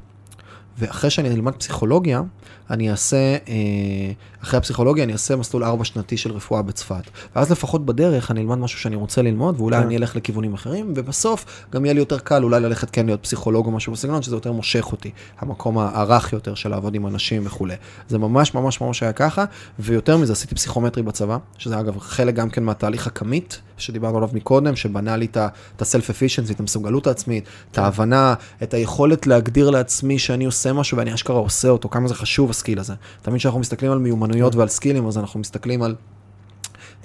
[0.78, 2.22] ואחרי שאני אלמד פסיכולוגיה,
[2.70, 3.16] אני אעשה,
[3.48, 7.02] אה, אחרי הפסיכולוגיה, אני אעשה מסלול ארבע שנתי של רפואה בצפת.
[7.36, 9.82] ואז לפחות בדרך אני אלמד משהו שאני רוצה ללמוד, ואולי כן.
[9.82, 13.66] אני אלך לכיוונים אחרים, ובסוף גם יהיה לי יותר קל אולי ללכת כן להיות פסיכולוג
[13.66, 17.74] או משהו בסגנון, שזה יותר מושך אותי, המקום הרך יותר של לעבוד עם אנשים וכולי.
[18.08, 19.44] זה ממש ממש ממש היה ככה,
[19.78, 24.76] ויותר מזה עשיתי פסיכומטרי בצבא, שזה אגב חלק גם כן מהתהליך הקמית, שדיברנו עליו מקודם,
[24.76, 25.36] שבנה לי את
[25.82, 31.38] ה-self-efficiency, את המסוגלות העצמית, את ההבנה, את היכולת להגדיר לעצמי שאני עושה משהו ואני אשכרה
[31.38, 32.94] עושה אותו, כמה זה חשוב הסקיל הזה.
[33.22, 33.98] תמיד כשאנחנו מסתכלים על
[34.28, 35.94] מיומנויות ועל סקילים, אז אנחנו מסתכלים על...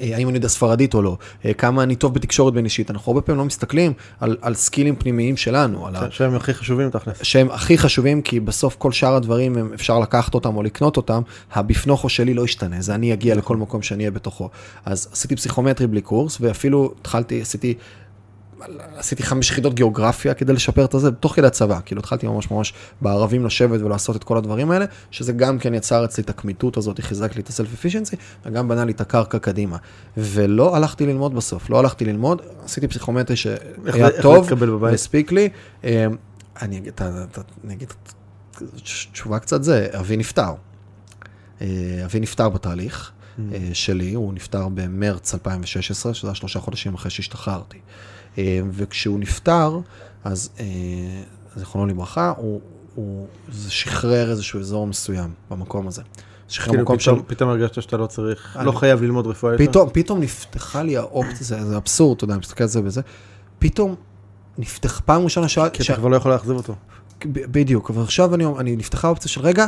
[0.02, 3.12] אה, האם אני יודע ספרדית או לא, אה, כמה אני טוב בתקשורת בין אישית, אנחנו
[3.12, 5.88] הרבה פעמים לא מסתכלים על, על סקילים פנימיים שלנו.
[5.88, 6.38] על שהם ה...
[6.38, 7.24] הכי חשובים תכלס.
[7.24, 11.22] שהם הכי חשובים, כי בסוף כל שאר הדברים אפשר לקחת אותם או לקנות אותם,
[11.54, 14.50] הבפנוכו שלי לא ישתנה, זה אני אגיע לכל מקום שאני אהיה בתוכו.
[14.86, 17.74] אז עשיתי פסיכומטרי בלי קורס, ואפילו התחלתי, עשיתי
[18.98, 22.74] עשיתי חמש יחידות גיאוגרפיה כדי לשפר את הזה, תוך כדי הצבא, כאילו התחלתי ממש ממש
[23.02, 27.00] בערבים לשבת ולעשות את כל הדברים האלה, שזה גם כן יצר אצלי את הקמיטות הזאת,
[27.00, 29.78] חיזק לי את הסלף אפישנסי, וגם בנה לי את הקרקע קדימה.
[30.18, 34.48] ולא הלכתי ללמוד בסוף, לא הלכתי ללמוד, עשיתי פסיכומטרי שהיה טוב?
[34.94, 35.50] הספיק לי.
[35.84, 36.08] אה,
[36.62, 36.94] אני אגיד,
[37.64, 37.94] אני אגיד
[39.14, 40.54] תשובה קצת זה, אבי נפטר.
[41.62, 41.68] אה,
[42.06, 43.42] אבי נפטר בתהליך Mm.
[43.54, 47.78] אה, שלי, הוא נפטר במרץ 2016, שזה היה שלושה חודשים אחרי שהשתחררתי.
[48.38, 49.80] אה, וכשהוא נפטר,
[50.24, 50.66] אז אה,
[51.56, 52.62] זיכרונו לברכה, הוא,
[52.96, 53.28] הוא
[53.68, 56.02] שחרר איזשהו אזור מסוים במקום הזה.
[56.48, 57.12] שחרר כאילו מקום של...
[57.12, 59.66] פתאום- פתאום הרגשת שאתה לא צריך, אני- לא חייב ללמוד רפואה יותר?
[59.66, 63.02] פתאום, פתאום נפתחה לי האופציה, זה, זה אבסורד, אתה יודע, אני מסתכל על זה וזה,
[63.60, 63.96] פתאום
[64.58, 65.60] נפתח, פעם ראשונה ש...
[65.74, 65.90] כי ש...
[65.90, 66.76] אתה כבר לא יכול לאכזב אותו.
[67.26, 69.66] בדיוק, אבל עכשיו אני, אני נפתחה האופציה של רגע,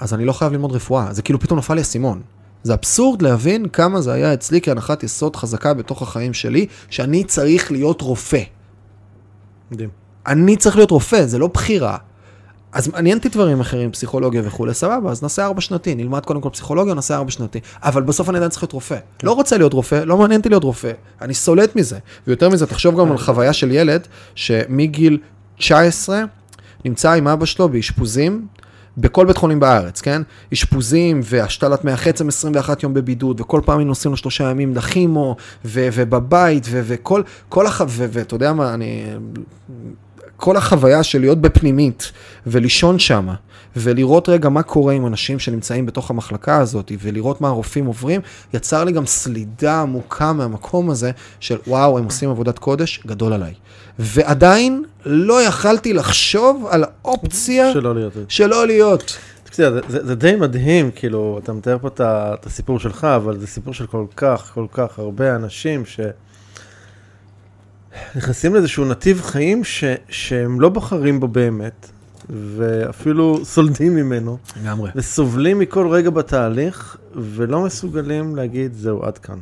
[0.00, 2.22] אז אני לא חייב ללמוד רפואה, זה כאילו פתאום נפל לי אסימון.
[2.62, 7.72] זה אבסורד להבין כמה זה היה אצלי כהנחת יסוד חזקה בתוך החיים שלי, שאני צריך
[7.72, 8.42] להיות רופא.
[9.70, 9.88] מדהים.
[10.26, 11.96] אני צריך להיות רופא, זה לא בחירה.
[12.72, 16.48] אז מעניין אותי דברים אחרים, פסיכולוגיה וכולי, סבבה, אז נעשה ארבע שנתי, נלמד קודם כל
[16.52, 17.60] פסיכולוגיה, נעשה ארבע שנתי.
[17.82, 18.98] אבל בסוף אני עדיין צריך להיות רופא.
[19.22, 20.92] לא רוצה להיות רופא, לא מעניין אותי להיות רופא,
[21.22, 21.98] אני סולט מזה.
[22.26, 25.18] ויותר מזה, תחשוב גם על חוויה של ילד, שמגיל
[25.58, 26.22] 19
[26.84, 28.46] נמצא עם אבא שלו באשפוזים,
[29.00, 30.22] בכל בית חולים בארץ, כן?
[30.52, 35.36] אשפוזים והשתלת מח עצם 21 יום בבידוד, וכל פעם היינו נוסעים לו שלושה ימים לכימו,
[35.64, 37.80] ו- ובבית, ו- וכל, כל הח...
[37.86, 39.04] ואתה יודע מה, אני...
[40.36, 42.12] כל החוויה של להיות בפנימית
[42.46, 43.34] ולישון שמה,
[43.76, 48.20] ולראות רגע מה קורה עם אנשים שנמצאים בתוך המחלקה הזאת, ולראות מה הרופאים עוברים,
[48.54, 53.54] יצר לי גם סלידה עמוקה מהמקום הזה של וואו, הם עושים עבודת קודש, גדול עליי.
[53.98, 58.12] ועדיין לא יכלתי לחשוב על האופציה שלא להיות.
[58.28, 59.18] שלא להיות.
[59.54, 63.74] זה, זה, זה די מדהים, כאילו, אתה מתאר פה את הסיפור שלך, אבל זה סיפור
[63.74, 66.00] של כל כך, כל כך הרבה אנשים ש...
[68.16, 71.90] נכנסים לאיזשהו נתיב חיים ש, שהם לא בוחרים בו באמת,
[72.30, 74.90] ואפילו סולדים ממנו, לגמרי.
[74.96, 79.38] וסובלים מכל רגע בתהליך, ולא מסוגלים להגיד, זהו, עד כאן.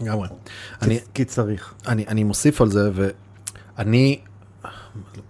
[0.00, 0.28] לגמרי.
[0.82, 0.94] אני...
[0.94, 1.74] אני, כי צריך.
[1.86, 2.90] אני, אני מוסיף על זה,
[3.78, 4.18] ואני,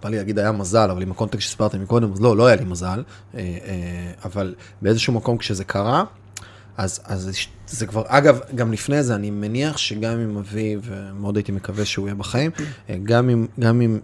[0.03, 2.65] בא לי להגיד היה מזל, אבל עם הקונטקסט שסיפרתי מקודם, אז לא, לא היה לי
[2.65, 3.03] מזל,
[3.35, 6.03] אה, אה, אבל באיזשהו מקום כשזה קרה,
[6.77, 7.31] אז, אז
[7.67, 12.07] זה כבר, אגב, גם לפני זה, אני מניח שגם עם אבי, ומאוד הייתי מקווה שהוא
[12.07, 12.51] יהיה בחיים,
[12.89, 13.99] אה, גם אם, גם אם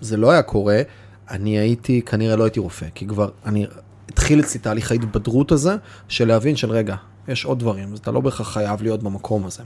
[0.00, 0.82] זה לא היה קורה,
[1.30, 3.66] אני הייתי, כנראה לא הייתי רופא, כי כבר, אני,
[4.08, 5.76] התחיל אצלי תהליך ההתבדרות הזה,
[6.08, 6.96] של להבין של רגע,
[7.28, 9.62] יש עוד דברים, אז אתה לא בהכרח חייב להיות במקום הזה.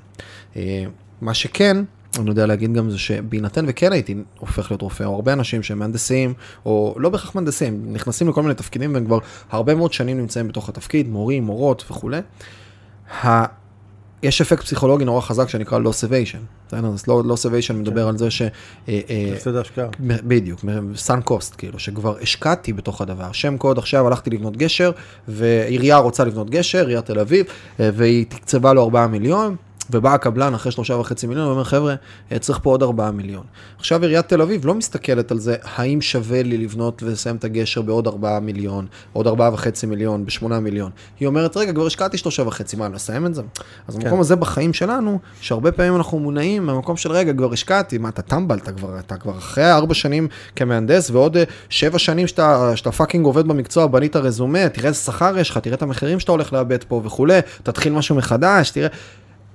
[1.20, 1.76] מה שכן,
[2.18, 5.78] אני יודע להגיד גם זה שבהינתן וכן הייתי הופך להיות רופא, או הרבה אנשים שהם
[5.78, 6.34] מהנדסים,
[6.66, 9.18] או לא בהכרח מהנדסים, נכנסים לכל מיני תפקידים והם כבר
[9.50, 12.20] הרבה מאוד שנים נמצאים בתוך התפקיד, מורים, מורות וכולי.
[13.24, 13.62] ה...
[14.22, 16.74] יש אפקט פסיכולוגי נורא חזק שנקרא loss evasion.
[16.76, 18.42] אז loss evasion מדבר על זה ש...
[18.42, 18.48] אה,
[18.88, 19.88] אה, הפסד ההשקעה.
[20.00, 20.64] בדיוק,
[20.96, 23.32] סאן קוסט, כאילו, שכבר השקעתי בתוך הדבר.
[23.32, 24.90] שם קוד, עכשיו הלכתי לבנות גשר,
[25.28, 27.46] ועירייה רוצה לבנות גשר, עיריית תל אביב,
[27.80, 29.56] אה, והיא תקצבה לו 4 מיליון,
[29.92, 31.94] ובא הקבלן אחרי שלושה וחצי מיליון, ואומר, חבר'ה,
[32.32, 33.44] אה, צריך פה עוד 4 מיליון.
[33.78, 37.82] עכשיו עיריית תל אביב לא מסתכלת על זה, האם שווה לי לבנות ולסיים את הגשר
[37.82, 40.90] בעוד 4 מיליון, עוד 4 וחצי מיליון, ב-8 מיליון.
[41.20, 43.42] היא אומרת, רגע, כבר השקעתי שלושה וחצי, מה, נסיים את זה?
[43.88, 44.02] אז כן.
[44.02, 48.22] במקום הזה בחיים שלנו, שהרבה פעמים אנחנו מונעים מהמקום של רגע, כבר השקעתי, מה, אתה
[48.22, 52.92] טמבל, אתה כבר, אתה כבר אחרי ארבע שנים כמהנדס, ועוד אה, שבע שנים שאתה, שאתה
[52.92, 56.52] fucking עובד במקצוע, בנית רזומה, תראה איזה שכר יש לך, תראה את המחירים שאתה הולך
[56.52, 58.88] לאבד פה וכולי, תתחיל משהו מחדש, תראה.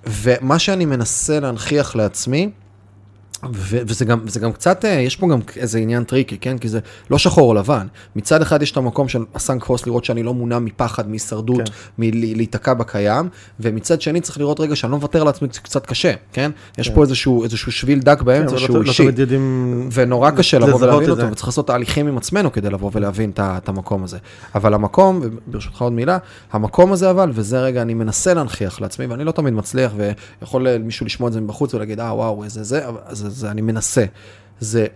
[0.09, 2.49] ומה שאני מנסה להנכיח לעצמי,
[3.53, 6.57] ו- וזה גם, וזה גם קצת, אה, יש פה גם איזה עניין טריקי, כן?
[6.57, 7.87] כי זה לא שחור או לבן.
[8.15, 11.73] מצד אחד יש את המקום של הסאנק קוסט, לראות שאני לא מונע מפחד, מהישרדות, כן.
[11.97, 16.51] מלהיתקע בקיים, ומצד שני צריך לראות רגע שאני לא מוותר לעצמי, זה קצת קשה, כן?
[16.77, 16.95] יש כן.
[16.95, 19.03] פה איזשהו, איזשהו שביל דק באמצע אבל שהוא לא, לא אישי.
[19.03, 19.89] תמיד יודעים...
[19.93, 21.31] ונורא קשה לבוא ולהבין אותו, זה.
[21.31, 24.17] וצריך לעשות תהליכים עם עצמנו כדי לבוא ולהבין את את המקום הזה.
[24.55, 26.17] אבל המקום, וברשותך עוד מילה,
[26.51, 29.91] המקום הזה אבל, וזה רגע אני מנסה להנכיח לעצמי, ואני לא תמיד מצליח,
[30.41, 33.61] ויכול מישהו לשמוע את זה מבחוץ ולהגיד, אה וואו, איזה זה, אבל זה, זה אני
[33.61, 34.05] מנסה.
[34.59, 34.87] זה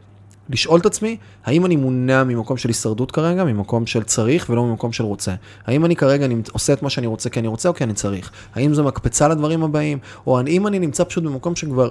[0.49, 4.91] לשאול את עצמי, האם אני מונע ממקום של הישרדות כרגע, ממקום של צריך ולא ממקום
[4.91, 5.33] של רוצה?
[5.65, 7.93] האם אני כרגע אני עושה את מה שאני רוצה כי אני רוצה או כי אני
[7.93, 8.31] צריך?
[8.55, 9.97] האם זה מקפצה לדברים הבאים?
[10.27, 11.89] או האם אני נמצא פשוט במקום שכבר,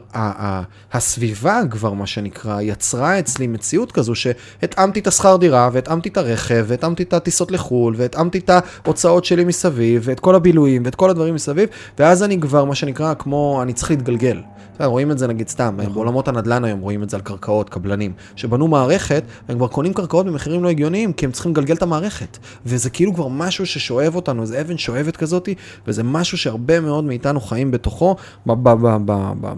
[0.92, 6.64] הסביבה כבר, מה שנקרא, יצרה אצלי מציאות כזו שהתאמתי את השכר דירה, והתאמתי את הרכב,
[6.68, 8.50] והתאמתי את הטיסות לחו"ל, והתאמתי את
[8.84, 13.14] ההוצאות שלי מסביב, ואת כל הבילויים, ואת כל הדברים מסביב, ואז אני כבר, מה שנקרא,
[13.14, 14.40] כמו, אני צריך להתגלגל.
[14.86, 18.68] רואים את זה נגיד סתם, בעולמות הנדל"ן היום רואים את זה על קרקעות, קבלנים, שבנו
[18.68, 22.38] מערכת, והם כבר קונים קרקעות במחירים לא הגיוניים, כי הם צריכים לגלגל את המערכת.
[22.66, 25.48] וזה כאילו כבר משהו ששואב אותנו, איזה אבן שואבת כזאת,
[25.86, 28.16] וזה משהו שהרבה מאוד מאיתנו חיים בתוכו,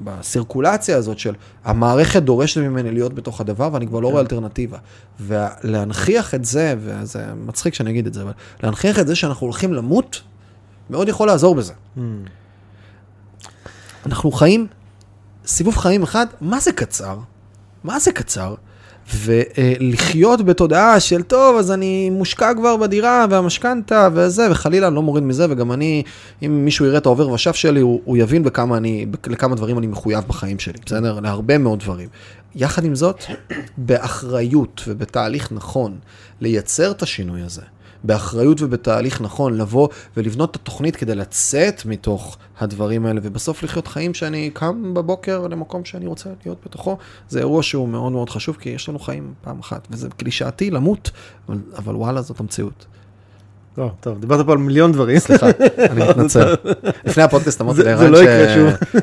[0.04, 4.34] בסירקולציה הזאת של המערכת דורשת ממני להיות בתוך הדבר, ואני כבר לא רואה כן.
[4.34, 4.78] אלטרנטיבה.
[5.20, 9.74] ולהנכיח את זה, וזה מצחיק שאני אגיד את זה, אבל להנכיח את זה שאנחנו הולכים
[9.74, 10.22] למות,
[10.90, 11.72] מאוד יכול לעזור בזה.
[11.96, 12.00] Mm.
[14.06, 14.66] אנחנו חיים,
[15.46, 17.18] סיבוב חיים אחד, מה זה קצר?
[17.84, 18.54] מה זה קצר?
[19.14, 25.24] ולחיות בתודעה של טוב, אז אני מושקע כבר בדירה והמשכנתה וזה, וחלילה אני לא מוריד
[25.24, 26.02] מזה, וגם אני,
[26.42, 29.86] אם מישהו יראה את העובר ושב שלי, הוא, הוא יבין בכמה אני, לכמה דברים אני
[29.86, 31.20] מחויב בחיים שלי, בסדר?
[31.20, 32.08] להרבה מאוד דברים.
[32.54, 33.24] יחד עם זאת,
[33.76, 35.98] באחריות ובתהליך נכון,
[36.40, 37.62] לייצר את השינוי הזה.
[38.04, 44.14] באחריות ובתהליך נכון, לבוא ולבנות את התוכנית כדי לצאת מתוך הדברים האלה, ובסוף לחיות חיים
[44.14, 46.96] שאני קם בבוקר למקום שאני רוצה להיות בתוכו,
[47.28, 51.10] זה אירוע שהוא מאוד מאוד חשוב, כי יש לנו חיים פעם אחת, וזה קלישאתי למות,
[51.48, 52.86] אבל, אבל וואלה, זאת המציאות.
[53.78, 55.18] לא, טוב, דיברת פה על מיליון דברים.
[55.18, 55.46] סליחה,
[55.78, 56.54] אני מתנצל.
[57.06, 58.00] לפני הפודקאסט אמרתי לערן ש...
[58.00, 58.98] זה לא יקרה שוב.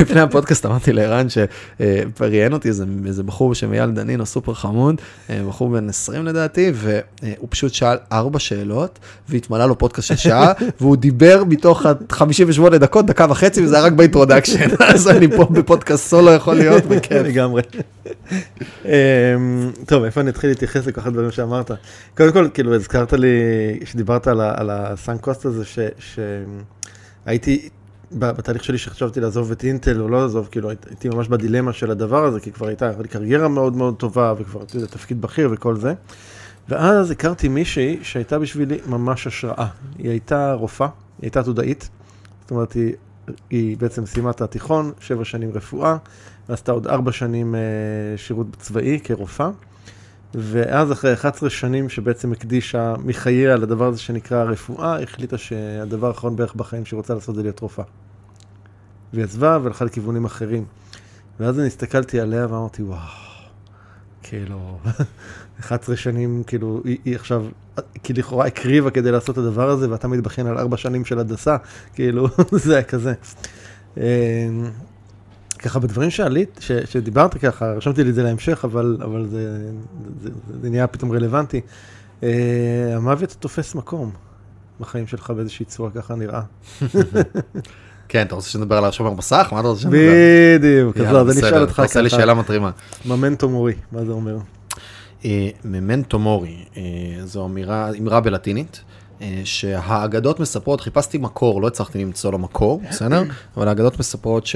[0.00, 5.00] לפני הפודקאסט אמרתי לערן שראיין אותי איזה בחור בשם אייל דנינו, סופר חמוד,
[5.30, 8.98] אה, בחור בן 20 לדעתי, והוא פשוט שאל ארבע שאלות,
[9.28, 13.92] והתמלא לו פודקאסט של שעה, והוא דיבר מתוך ה-58 דקות, דקה וחצי, וזה היה רק
[13.92, 17.12] ב introduction, אז אני פה בפודקאסט סולו יכול להיות, בכיף.
[17.12, 17.62] לגמרי.
[18.84, 18.90] אמ,
[19.86, 21.70] טוב, איפה אני אתחיל להתייחס לכל הדברים שאמרת?
[22.16, 23.28] קודם כל, כאילו, הזכרת לי,
[24.06, 25.64] דיברת על, על ה sunk cost הזה,
[25.98, 27.68] שהייתי
[28.12, 32.24] בתהליך שלי שחשבתי לעזוב את אינטל או לא לעזוב, כאילו הייתי ממש בדילמה של הדבר
[32.24, 35.94] הזה, כי כבר הייתה לי קריירה מאוד מאוד טובה וכבר הייתי בתפקיד בכיר וכל זה.
[36.68, 39.66] ואז הכרתי מישהי שהייתה בשבילי ממש השראה.
[39.98, 41.88] היא הייתה רופאה, היא הייתה עתודאית,
[42.42, 42.94] זאת אומרת היא,
[43.50, 45.96] היא בעצם סיימה את התיכון, שבע שנים רפואה,
[46.48, 47.60] ועשתה עוד ארבע שנים אה,
[48.16, 49.50] שירות צבאי כרופאה.
[50.38, 56.54] ואז אחרי 11 שנים שבעצם הקדישה מחייה לדבר הזה שנקרא רפואה, החליטה שהדבר האחרון בערך
[56.54, 57.84] בחיים שהיא רוצה לעשות זה להיות רופאה.
[59.12, 60.64] והיא עזבה והלכה לכיוונים אחרים.
[61.40, 62.98] ואז אני הסתכלתי עליה ואמרתי, וואו,
[64.22, 64.78] כאילו,
[65.60, 67.44] 11 שנים, כאילו, היא, היא עכשיו,
[68.02, 71.56] כי לכאורה הקריבה כדי לעשות את הדבר הזה, ואתה מתבחין על 4 שנים של הנדסה,
[71.94, 72.28] כאילו,
[72.64, 73.14] זה היה כזה.
[75.56, 79.58] ככה בדברים שעלית, ש, שדיברת ככה, רשמתי לי את זה להמשך, אבל, אבל זה,
[80.22, 81.60] זה, זה, זה נהיה פתאום רלוונטי.
[82.20, 82.24] Uh,
[82.94, 84.10] המוות תופס מקום
[84.80, 86.40] בחיים שלך באיזושהי צורה, ככה נראה.
[88.08, 89.48] כן, אתה רוצה שנדבר על השומר מסך?
[89.52, 89.98] מה אתה רוצה שנדבר?
[90.58, 91.82] בדיוק, אז אני אשאל אותך ככה.
[91.82, 92.70] תעשה לי שאלה מתרימה.
[93.06, 94.36] ממנטו מורי, מה זה אומר?
[95.24, 96.82] אה, ממנטו מורי, אה,
[97.24, 98.80] זו אמירה, אמרה בלטינית.
[99.44, 103.22] שהאגדות מספרות, חיפשתי מקור, לא הצלחתי למצוא לו מקור, בסדר?
[103.56, 104.46] אבל האגדות מספרות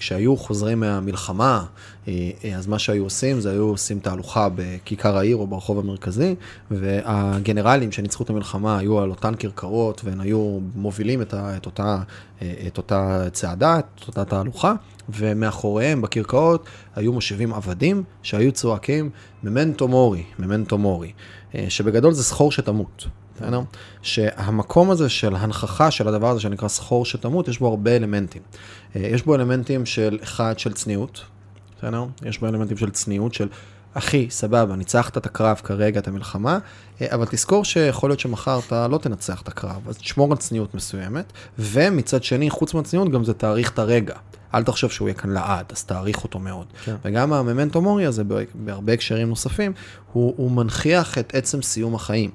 [0.00, 1.64] שכשהיו חוזרים מהמלחמה,
[2.08, 2.12] אה,
[2.56, 6.34] אז מה שהיו עושים זה היו עושים תהלוכה בכיכר העיר או ברחוב המרכזי,
[6.70, 11.98] והגנרלים שניצחו את המלחמה היו על אותן כרכרות, והם היו מובילים את, ה, את, אותה,
[12.42, 14.74] אה, את אותה צעדה, את אותה תהלוכה,
[15.08, 16.64] ומאחוריהם בכרכרות
[16.96, 19.10] היו מושיבים עבדים שהיו צועקים
[19.42, 21.12] ממנטו מורי, ממנטו מורי,
[21.68, 23.06] שבגדול זה סחור שתמות.
[23.40, 23.60] בסדר?
[24.02, 28.42] שהמקום הזה של הנכחה של הדבר הזה שנקרא סחור שתמות, יש בו הרבה אלמנטים.
[28.96, 31.24] אה, יש בו אלמנטים של אחד של צניעות,
[31.78, 32.04] בסדר?
[32.22, 33.48] יש בו אלמנטים של צניעות, של
[33.94, 36.58] אחי, סבבה, ניצחת את הקרב כרגע, את המלחמה,
[37.00, 40.74] אה, אבל תזכור שיכול להיות שמחר אתה לא תנצח את הקרב, אז תשמור על צניעות
[40.74, 44.14] מסוימת, ומצד שני, חוץ מהצניעות, גם זה תאריך את הרגע.
[44.54, 46.66] אל תחשוב שהוא יהיה כאן לעד, אז תעריך אותו מאוד.
[46.84, 46.96] כן.
[47.04, 48.22] וגם הממנטו מורי הזה,
[48.54, 49.72] בהרבה הקשרים נוספים,
[50.12, 52.30] הוא, הוא מנכיח את עצם סיום החיים.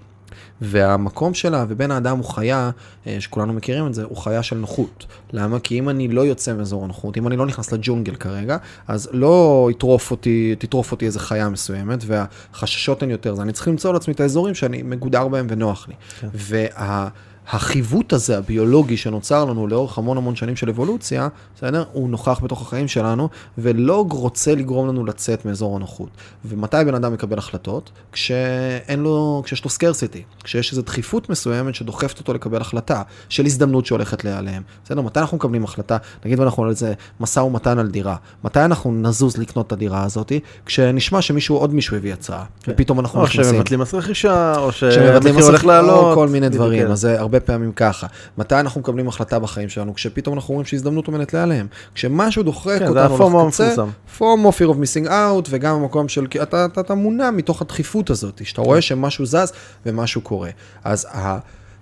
[0.62, 2.70] והמקום שלה ובין האדם הוא חיה,
[3.08, 5.06] אה, שכולנו מכירים את זה, הוא חיה של נוחות.
[5.34, 5.60] למה?
[5.60, 8.58] כי אם אני לא יוצא מאזור הנוחות, אם אני לא נכנס לג'ונגל כרגע,
[8.88, 13.68] אז לא יטרוף אותי, תטרוף אותי איזה חיה מסוימת, והחששות הן יותר, זה אני צריך
[13.68, 15.94] למצוא לעצמי את האזורים שאני מגודר בהם ונוח לי.
[16.20, 16.28] כן.
[16.34, 17.08] וה...
[17.50, 21.84] החיווט הזה, הביולוגי, שנוצר לנו לאורך המון המון שנים של אבולוציה, בסדר?
[21.92, 26.10] הוא נוכח בתוך החיים שלנו, ולא רוצה לגרום לנו לצאת מאזור הנוחות.
[26.46, 27.92] ומתי בן אדם מקבל החלטות?
[28.12, 33.86] כשאין לו, כשיש לו סקרסיטי, כשיש איזו דחיפות מסוימת שדוחפת אותו לקבל החלטה של הזדמנות
[33.86, 34.62] שהולכת להיעלם.
[34.86, 35.02] בסדר?
[35.02, 35.98] מתי אנחנו מקבלים החלטה?
[36.26, 38.16] נגיד ואנחנו על איזה משא ומתן על דירה.
[38.44, 40.32] מתי אנחנו נזוז לקנות את הדירה הזאת?
[40.66, 42.72] כשנשמע שמישהו, עוד מישהו הביא הצעה, כן.
[42.72, 43.42] ופתאום אנחנו נכנסים.
[43.42, 46.04] או שמבטלים מס רכישה, או שהמחיר הולך לעלות.
[46.04, 46.92] או כל מיני דברים.
[46.92, 48.08] אז זה הרבה פעמים ככה.
[48.38, 49.94] מתי אנחנו מקבלים החלטה בחיים שלנו?
[49.94, 51.68] כשפתאום אנחנו רואים שהזדמנות עומדת להיעלם.
[51.96, 53.76] כשמשהו דוחק כן, אותנו לקצה,
[54.18, 58.42] פומו, fear of missing out, וגם המקום של, אתה, אתה, אתה מונע מתוך הדחיפות הזאת,
[58.46, 59.54] שאתה רואה שמשהו זז
[59.86, 60.50] ומשהו קורה.
[60.84, 61.08] אז.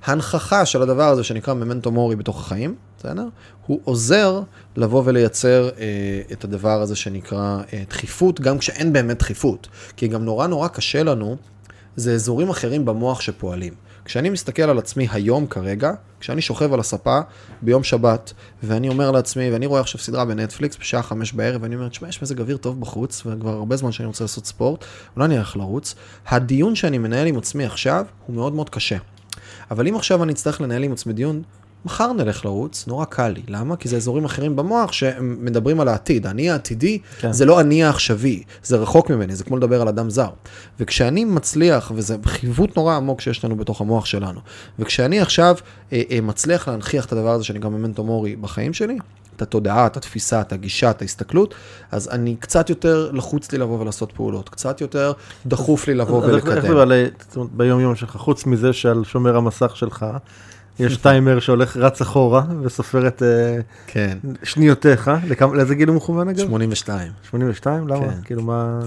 [0.06, 3.26] ההנכחה של הדבר הזה שנקרא ממנטו מורי בתוך החיים, בסדר?
[3.68, 4.42] הוא עוזר
[4.76, 9.68] לבוא ולייצר אה, את הדבר הזה שנקרא אה, דחיפות, גם כשאין באמת דחיפות.
[9.98, 11.38] כי גם נורא נורא קשה לנו,
[11.96, 13.74] זה אזורים אחרים במוח שפועלים.
[14.06, 17.20] כשאני מסתכל על עצמי היום כרגע, כשאני שוכב על הספה
[17.62, 18.34] ביום שבת,
[18.64, 22.22] ואני אומר לעצמי, ואני רואה עכשיו סדרה בנטפליקס בשעה חמש בערב, ואני אומר, תשמע, יש
[22.22, 24.86] מזג אוויר טוב בחוץ, וכבר הרבה זמן שאני רוצה לעשות ספורט,
[25.16, 25.96] אולי אני אלך לרוץ.
[26.28, 28.98] הדיון שאני מנהל עם עצמי עכשיו, הוא מאוד מאוד קשה.
[29.72, 31.42] אבל אם עכשיו אני אצטרך לנהל עם עצמי דיון,
[31.86, 33.42] מחר נלך לרוץ, נורא קל לי.
[33.48, 33.76] למה?
[33.76, 36.28] כי זה אזורים אחרים במוח שמדברים על העתיד.
[36.28, 37.32] אני העתידי, כן.
[37.32, 40.30] זה לא אני העכשווי, זה רחוק ממני, זה כמו לדבר על אדם זר.
[40.80, 44.40] וכשאני מצליח, וזה חיווט נורא עמוק שיש לנו בתוך המוח שלנו,
[44.80, 45.56] וכשאני עכשיו
[45.94, 48.98] אה, אה, מצליח להנכיח את הדבר הזה שאני גם ממנטו מורי בחיים שלי,
[49.36, 51.54] את התודעה, את התפיסה, את הגישה, את ההסתכלות,
[51.92, 55.14] אז אני קצת יותר לחוץ לי לבוא ולעשות פעולות, קצת יותר
[55.46, 56.52] דחוף לי לבוא ולקדם.
[56.52, 56.66] איך
[57.32, 60.06] זה ביום יום שלך, חוץ מזה שעל שומר המסך שלך,
[60.80, 63.58] יש טיימר שהולך רץ אחורה וסופר את אה,
[63.88, 64.18] כן.
[64.44, 65.12] שניותיך,
[65.54, 66.40] לאיזה גיל הוא מכוון אגב?
[66.40, 67.12] 82.
[67.30, 67.88] 82?
[67.88, 68.00] למה?
[68.00, 68.14] כן.
[68.24, 68.80] כאילו מה...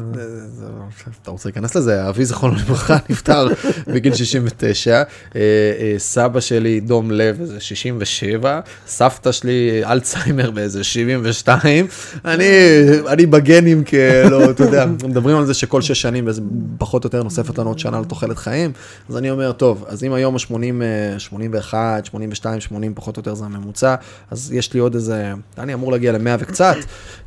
[1.23, 2.09] אתה רוצה להיכנס לזה?
[2.09, 3.49] אבי זכרונו לברכה נפטר
[3.87, 5.03] בגיל 69, אה,
[5.41, 11.87] אה, סבא שלי דום לב איזה 67, סבתא שלי אלצהיימר באיזה 72,
[12.25, 16.29] אני בגנים כאילו, אתה יודע, מדברים על זה שכל שש שנים
[16.79, 18.73] פחות או יותר נוספת לנו עוד שנה לתוחלת חיים,
[19.09, 23.35] אז אני אומר, טוב, אז אם היום ה-80, 81, 81, 82, 80 פחות או יותר
[23.35, 23.95] זה הממוצע,
[24.31, 26.77] אז יש לי עוד איזה, אני אמור להגיע ל-100 וקצת,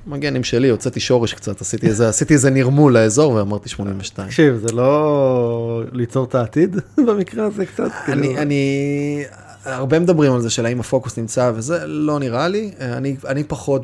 [0.08, 4.28] מגנים שלי, הוצאתי שורש קצת, עשיתי איזה, עשיתי איזה נרמול לאזור ואמרתי 82.
[4.28, 6.76] תקשיב, זה לא ליצור את העתיד
[7.08, 7.92] במקרה הזה קצת?
[8.08, 8.42] אני, כאילו...
[8.42, 9.24] אני,
[9.66, 13.82] הרבה מדברים על זה של האם הפוקוס נמצא וזה לא נראה לי, אני, אני פחות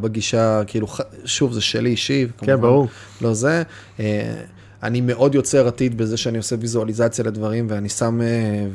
[0.00, 0.86] בגישה, כאילו,
[1.24, 2.88] שוב, זה שלי אישי, כן, ברור.
[3.20, 3.62] לא זה.
[4.82, 8.26] אני מאוד יוצר עתיד בזה שאני עושה ויזואליזציה לדברים, ואני שם, אה,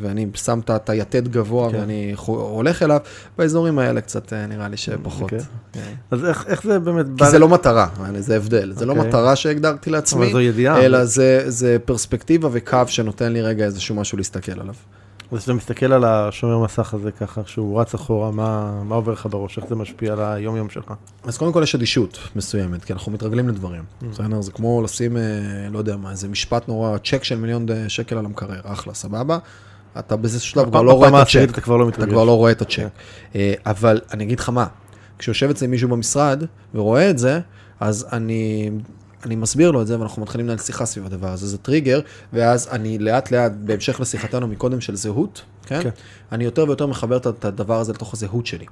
[0.01, 1.77] ואני שם את היתד גבוה, כן.
[1.77, 2.99] ואני הולך אליו,
[3.37, 5.31] באזורים האלה קצת אה, נראה לי שפחות.
[5.31, 5.35] Okay.
[5.35, 5.39] אוקיי.
[5.73, 5.93] כן.
[6.11, 7.05] אז איך, איך זה באמת...
[7.17, 7.87] כי זה לא מטרה,
[8.17, 8.71] זה הבדל.
[8.71, 8.79] Okay.
[8.79, 8.95] זה לא.
[8.95, 10.33] מטרה שהגדרתי לעצמי,
[10.67, 14.75] אלא זה, זה פרספקטיבה וקו שנותן לי רגע איזשהו משהו להסתכל עליו.
[15.35, 19.27] אז כשאתה מסתכל על השומר מסך הזה ככה, שהוא רץ אחורה, מה, מה עובר לך
[19.29, 19.57] בראש?
[19.57, 20.93] איך זה משפיע על היום-יום שלך?
[21.23, 23.81] אז קודם כל יש אדישות מסוימת, כי אנחנו מתרגלים לדברים.
[23.81, 24.05] Mm.
[24.05, 24.41] בסדר?
[24.41, 25.21] זה כמו לשים, אה,
[25.71, 29.37] לא יודע מה, איזה משפט נורא, צ'ק של מיליון שקל על המקרר, אחלה, סבבה?
[29.99, 31.47] אתה באיזה שלב כבר לא רואה את הצ'ק.
[31.49, 32.03] אתה כבר לא מתרגש.
[32.03, 32.89] אתה כבר לא רואה את הצ'ק.
[33.35, 34.65] אה, אבל אני אגיד לך מה,
[35.19, 36.43] כשיושב אצלי מישהו במשרד
[36.75, 37.39] ורואה את זה,
[37.79, 38.71] אז אני
[39.25, 41.99] אני מסביר לו את זה, ואנחנו מתחילים לנהל שיחה סביב הדבר הזה, זה טריגר,
[42.33, 45.83] ואז אני לאט לאט, בהמשך לשיחתנו מקודם של זהות, כן?
[45.83, 45.89] כן.
[46.31, 48.65] אני יותר ויותר מחבר את הדבר הזה לתוך הזהות שלי.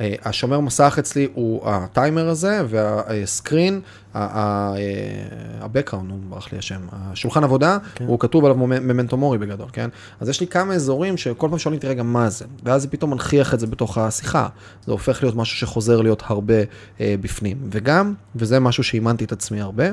[0.00, 3.80] אה, השומר מסך אצלי הוא הטיימר הזה, והסקרין,
[4.14, 8.06] ה-background, הוא ברח לי השם, השולחן עבודה, כן.
[8.06, 9.90] הוא כתוב עליו ממנטו מורי בגדול, כן?
[10.20, 13.10] אז יש לי כמה אזורים שכל פעם שואלים אותי רגע מה זה, ואז זה פתאום
[13.10, 14.48] מנכיח את זה בתוך השיחה,
[14.86, 16.54] זה הופך להיות משהו שחוזר להיות הרבה
[17.00, 17.58] אה, בפנים.
[17.70, 19.84] וגם, וזה משהו שאימנתי את עצמי הרבה,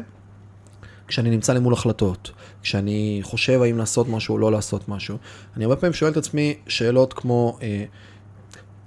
[1.08, 2.32] כשאני נמצא למול החלטות,
[2.62, 5.18] כשאני חושב האם לעשות משהו או לא לעשות משהו,
[5.58, 7.84] אני הרבה פעמים שואל את עצמי שאלות כמו, אה,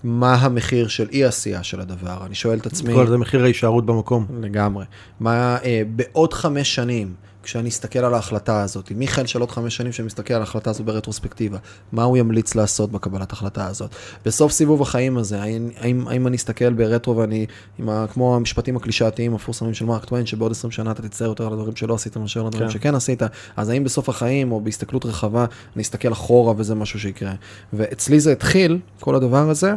[0.05, 2.26] מה המחיר של אי עשייה של הדבר.
[2.26, 2.94] אני שואל את עצמי...
[2.94, 4.26] כל זה מחיר ההישארות במקום.
[4.40, 4.84] לגמרי.
[5.20, 9.92] מה אה, בעוד חמש שנים, כשאני אסתכל על ההחלטה הזאת, מיכאל של עוד חמש שנים
[9.92, 11.59] שמסתכל על ההחלטה הזו ברטרוספקטיבה,
[11.92, 13.90] מה הוא ימליץ לעשות בקבלת החלטה הזאת?
[14.24, 17.46] בסוף סיבוב החיים הזה, האם, האם, האם אני אסתכל ברטרו ואני,
[17.88, 21.53] ה, כמו המשפטים הקלישאתיים המפורסמים של מרק טוויין, שבעוד 20 שנה אתה תצטער יותר על
[21.53, 22.72] הדברים שלא עשית מאשר על הדברים כן.
[22.74, 23.22] שכן עשית,
[23.57, 25.44] אז האם בסוף החיים או בהסתכלות רחבה
[25.76, 27.32] אני אסתכל אחורה וזה משהו שיקרה?
[27.72, 29.74] ואצלי זה התחיל, כל הדבר הזה,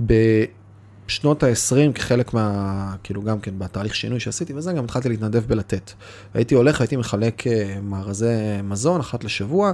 [0.00, 5.92] בשנות ה-20 כחלק מה, כאילו גם כן בתהליך שינוי שעשיתי וזה, גם התחלתי להתנדב בלתת.
[6.34, 9.72] הייתי הולך, הייתי מחלק אה, מארזי מזון אחת לשבוע,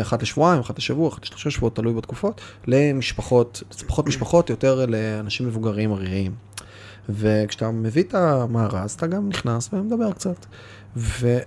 [0.00, 5.92] אחת לשבועיים, אחת לשבוע, אחת לשלושה שבועות, תלוי בתקופות, למשפחות, פחות משפחות, יותר לאנשים מבוגרים
[5.92, 6.34] עריריים.
[7.08, 10.46] וכשאתה מביא את המארז, אתה גם נכנס ומדבר קצת.
[10.96, 11.38] ו...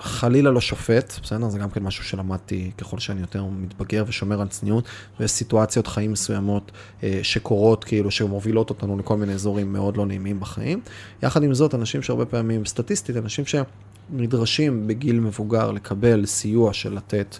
[0.00, 1.48] חלילה לא שופט, בסדר?
[1.48, 4.84] זה גם כן משהו שלמדתי ככל שאני יותר מתבגר ושומר על צניעות,
[5.20, 6.72] ויש סיטואציות חיים מסוימות
[7.02, 10.80] אה, שקורות, כאילו, שמובילות אותנו לכל מיני אזורים מאוד לא נעימים בחיים.
[11.22, 17.36] יחד עם זאת, אנשים שהרבה פעמים, סטטיסטית, אנשים שנדרשים בגיל מבוגר לקבל סיוע של לתת,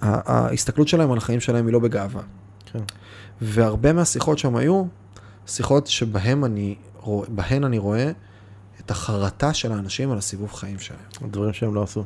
[0.00, 2.22] ההסתכלות שלהם על החיים שלהם היא לא בגאווה.
[2.72, 2.80] כן.
[3.40, 4.84] והרבה מהשיחות שם היו,
[5.46, 6.74] שיחות שבהן אני,
[7.64, 8.10] אני רואה
[8.86, 11.00] את החרטה של האנשים על הסיבוב חיים שלהם.
[11.22, 12.04] על דברים שהם לא עשו.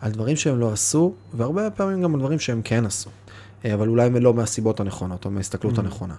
[0.00, 3.10] על דברים שהם לא עשו, והרבה פעמים גם על דברים שהם כן עשו.
[3.64, 5.80] אה, אבל אולי לא מהסיבות הנכונות, או מההסתכלות mm-hmm.
[5.80, 6.14] הנכונה.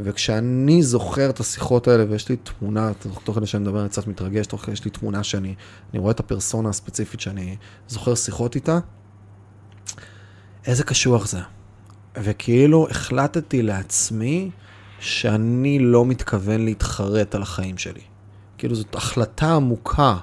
[0.00, 2.92] וכשאני זוכר את השיחות האלה, ויש לי תמונה,
[3.24, 5.54] תוך כדי שאני מדבר אני קצת מתרגש, תוך כדי יש לי תמונה שאני,
[5.92, 7.56] אני רואה את הפרסונה הספציפית שאני
[7.88, 8.78] זוכר שיחות איתה,
[10.66, 11.40] איזה קשוח זה.
[12.16, 14.50] וכאילו החלטתי לעצמי
[15.00, 18.00] שאני לא מתכוון להתחרט על החיים שלי.
[18.64, 20.16] כאילו זאת החלטה עמוקה,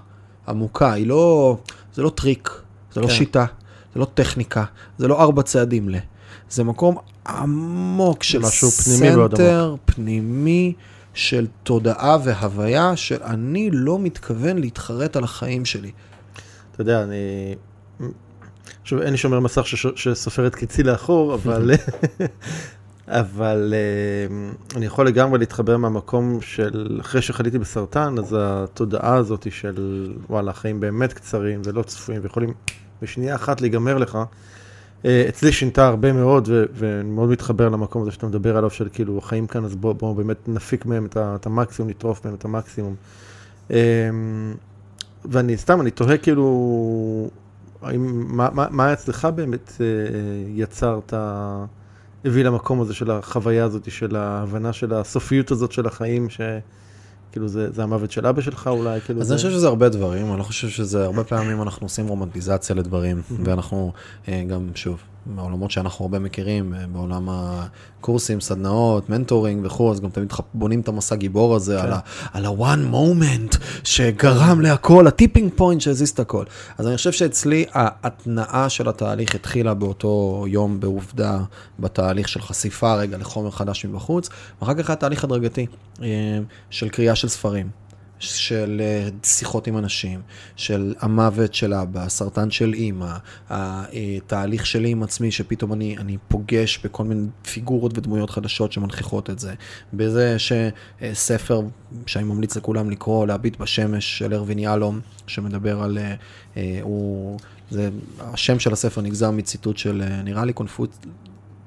[0.48, 1.58] עמוקה, היא לא,
[1.94, 2.50] זה לא טריק,
[2.94, 3.14] זה לא כן.
[3.14, 3.46] שיטה,
[3.94, 4.64] זה לא טכניקה,
[4.98, 5.96] זה לא ארבע צעדים ל...
[6.50, 10.74] זה מקום עמוק של משהו פנימי center פנימי
[11.14, 15.92] של תודעה והוויה של אני לא מתכוון להתחרט על החיים שלי.
[16.72, 17.56] אתה יודע, אני...
[18.82, 19.68] עכשיו, אין לי שומר מסך.
[19.96, 21.72] שסופר את קיצי לאחור, אבל...
[23.12, 24.36] אבל אה,
[24.78, 30.80] אני יכול לגמרי להתחבר מהמקום של אחרי שחליתי בסרטן, אז התודעה הזאת של וואלה, החיים
[30.80, 32.54] באמת קצרים ולא צפויים ויכולים
[33.02, 34.18] בשנייה אחת להיגמר לך,
[35.06, 39.18] אה, אצלי שינתה הרבה מאוד, ואני מאוד מתחבר למקום הזה שאתה מדבר עליו, של כאילו
[39.18, 42.96] החיים כאן, אז בואו בוא באמת נפיק מהם את, את המקסימום, נטרוף מהם את המקסימום.
[43.72, 43.78] אה,
[45.26, 47.30] ואני סתם, אני תוהה כאילו,
[47.82, 49.86] האם, מה, מה, מה אצלך באמת אה,
[50.56, 51.66] יצר את ה...
[52.26, 57.72] הביא למקום הזה של החוויה הזאת, של ההבנה של הסופיות הזאת של החיים, שכאילו זה,
[57.72, 59.34] זה המוות של אבא שלך אולי, כאילו אז זה...
[59.34, 63.22] אני חושב שזה הרבה דברים, אני לא חושב שזה, הרבה פעמים אנחנו עושים רומנטיזציה לדברים,
[63.44, 63.92] ואנחנו
[64.28, 70.10] אה, גם, שוב, בעולמות שאנחנו הרבה מכירים, אה, בעולם הקורסים, סדנאות, mentoring וכו', אז גם
[70.10, 71.92] תמיד בונים את המסע גיבור הזה כן.
[72.34, 76.44] על ה-one moment שגרם להכל, ה tipping point שהזיז את הכל.
[76.78, 81.40] אז אני חושב שאצלי ההתנעה של התהליך התחילה באותו יום בעובדה,
[81.80, 84.30] בתהליך של חשיפה רגע לחומר חדש מבחוץ,
[84.62, 85.66] ואחר כך היה תהליך הדרגתי
[86.02, 86.08] אה,
[86.70, 87.82] של קריאה של ספרים.
[88.22, 90.22] של אה, שיחות עם אנשים,
[90.56, 93.14] של המוות של אבא, הסרטן של אימא,
[93.50, 99.40] התהליך שלי עם עצמי, שפתאום אני, אני פוגש בכל מיני פיגורות ודמויות חדשות שמנכיחות את
[99.40, 99.54] זה.
[99.94, 101.62] בזה שספר
[102.06, 106.16] שאני ממליץ לכולם לקרוא, להביט בשמש של ארווין יהלום, שמדבר על, אה,
[106.58, 107.40] אה, הוא,
[107.72, 111.00] זה, השם של הספר נגזר מציטוט של, אה, נראה לי קונפוץ...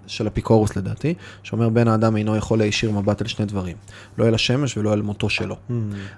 [0.07, 3.77] של אפיקורוס לדעתי, שאומר בן האדם אינו יכול להישיר מבט אל שני דברים,
[4.19, 5.57] לא אל השמש ולא אל מותו שלו.
[5.71, 5.73] Hmm.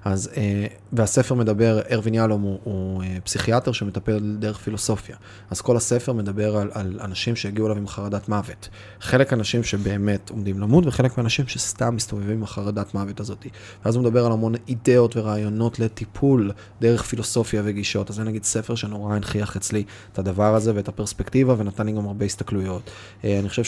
[0.05, 5.17] אז, אה, והספר מדבר, ארווין יהלום הוא, הוא אה, פסיכיאטר שמטפל דרך פילוסופיה.
[5.51, 8.69] אז כל הספר מדבר על, על אנשים שהגיעו אליו עם חרדת מוות.
[9.01, 13.47] חלק אנשים שבאמת עומדים למות, וחלק מהאנשים שסתם מסתובבים עם החרדת מוות הזאת.
[13.85, 18.11] ואז הוא מדבר על המון אידאות ורעיונות לטיפול דרך פילוסופיה וגישות.
[18.11, 22.07] אז זה נגיד ספר שנורא הנכיח אצלי את הדבר הזה ואת הפרספקטיבה, ונתן לי גם
[22.07, 22.91] הרבה הסתכלויות.
[23.25, 23.65] אה, אני חושב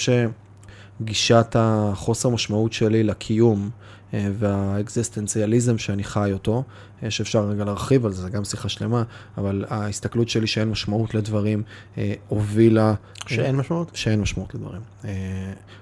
[1.00, 3.70] שגישת החוסר משמעות שלי לקיום,
[4.14, 6.62] אה, והאקזיסטנציאליזם שאני חי אותו,
[7.02, 9.02] אה, שאפשר רגע להרחיב על זה, זה גם שיחה שלמה,
[9.38, 11.62] אבל ההסתכלות שלי שאין משמעות לדברים,
[11.98, 12.94] אה, הובילה...
[13.26, 13.90] שאין משמעות?
[13.94, 14.80] שאין משמעות לדברים.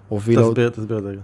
[0.09, 1.21] הובילה, תסביר, תסביר את זה רגע.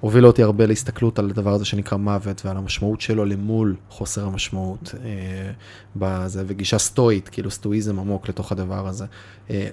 [0.00, 4.94] הובילה אותי הרבה להסתכלות על הדבר הזה שנקרא מוות ועל המשמעות שלו למול חוסר המשמעות
[5.04, 5.52] אה,
[5.96, 9.04] בזה, וגישה סטואית, כאילו סטואיזם עמוק לתוך הדבר הזה.
[9.50, 9.68] אה,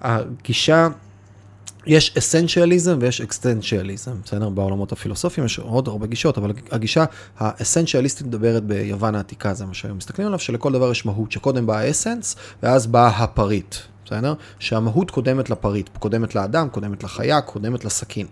[0.00, 0.88] הגישה,
[1.86, 4.48] יש אסנציאליזם ויש אקסטנציאליזם, בסדר?
[4.48, 7.04] בעולמות הפילוסופיים יש עוד הרבה גישות, אבל הגישה
[7.38, 11.78] האסנציאליסטית מדברת ביוון העתיקה, זה מה שהיום מסתכלים עליו, שלכל דבר יש מהות, שקודם בא
[11.78, 13.74] האסנס ואז בא הפריט.
[14.06, 14.34] בסדר?
[14.58, 18.26] שהמהות קודמת לפריט, קודמת לאדם, קודמת לחיה, קודמת לסכין.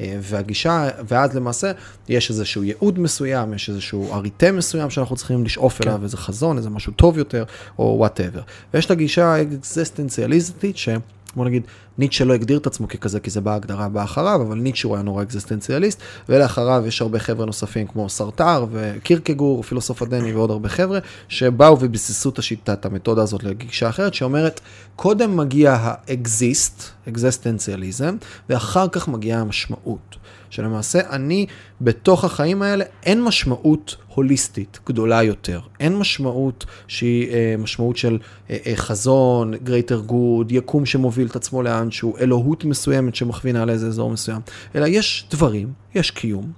[0.00, 1.72] אה, והגישה, ואז למעשה
[2.08, 5.88] יש איזשהו ייעוד מסוים, יש איזשהו אריתם מסוים שאנחנו צריכים לשאוף כן.
[5.88, 7.44] אליו, איזה חזון, איזה משהו טוב יותר,
[7.78, 8.40] או whatever.
[8.74, 10.88] ויש את הגישה האקזיסטנציאליסטית, ש...
[11.36, 11.62] בוא נגיד,
[11.98, 15.02] ניטשה לא הגדיר את עצמו ככזה, כי זה בהגדרה באה אחריו, אבל ניטשה הוא היה
[15.02, 20.98] נורא אקזיסטנציאליסט, ולאחריו יש הרבה חבר'ה נוספים כמו סארטר וקירקגור, פילוסוף הדני ועוד הרבה חבר'ה,
[21.28, 24.60] שבאו וביססו את השיטה, את המתודה הזאת לגישה אחרת, שאומרת,
[24.96, 28.16] קודם מגיע האקזיסט, אקזיסטנציאליזם,
[28.48, 30.16] ואחר כך מגיעה המשמעות.
[30.50, 31.46] שלמעשה אני,
[31.80, 35.60] בתוך החיים האלה, אין משמעות הוליסטית גדולה יותר.
[35.80, 38.18] אין משמעות שהיא אה, משמעות של
[38.50, 44.10] אה, אה, חזון, greater good, יקום שמוביל את עצמו לאנשהו, אלוהות מסוימת שמכווינה לאיזה אזור
[44.10, 44.40] מסוים,
[44.74, 46.52] אלא יש דברים, יש קיום.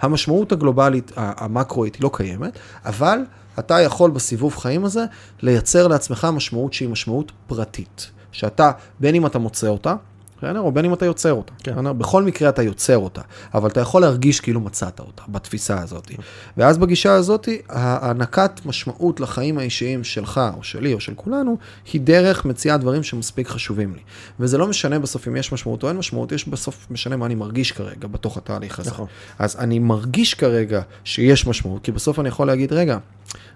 [0.00, 3.18] המשמעות הגלובלית, המקרואית, היא לא קיימת, אבל
[3.58, 5.04] אתה יכול בסיבוב חיים הזה
[5.42, 8.10] לייצר לעצמך משמעות שהיא משמעות פרטית.
[8.32, 8.70] שאתה,
[9.00, 9.94] בין אם אתה מוצא אותה,
[10.38, 10.60] בסדר?
[10.60, 11.52] או בין אם אתה יוצר אותה.
[11.62, 11.98] כן.
[11.98, 13.20] בכל מקרה אתה יוצר אותה,
[13.54, 16.10] אבל אתה יכול להרגיש כאילו מצאת אותה בתפיסה הזאת.
[16.56, 21.56] ואז בגישה הזאת, הענקת משמעות לחיים האישיים שלך, או שלי, או של כולנו,
[21.92, 24.00] היא דרך מציאת דברים שמספיק חשובים לי.
[24.40, 27.34] וזה לא משנה בסוף אם יש משמעות או אין משמעות, יש בסוף משנה מה אני
[27.34, 28.90] מרגיש כרגע בתוך התהליך הזה.
[28.90, 29.06] נכון.
[29.38, 32.98] אז אני מרגיש כרגע שיש משמעות, כי בסוף אני יכול להגיד, רגע,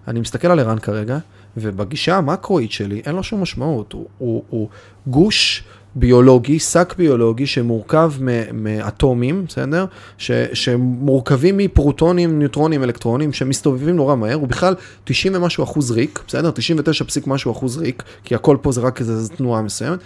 [0.08, 1.18] אני מסתכל על ערן כרגע,
[1.56, 3.92] ובגישה המקרואית שלי אין לו שום משמעות.
[3.92, 4.68] הוא, הוא, הוא
[5.06, 5.64] גוש
[5.94, 8.12] ביולוגי, שק ביולוגי שמורכב
[8.52, 9.84] מאטומים, בסדר?
[10.18, 14.74] ש, שמורכבים מפרוטונים, ניוטרונים, אלקטרונים, שמסתובבים נורא מהר, הוא בכלל
[15.04, 16.50] 90 ומשהו אחוז ריק, בסדר?
[16.50, 19.98] 99 פסיק משהו אחוז ריק, כי הכל פה זה רק איזו תנועה מסוימת.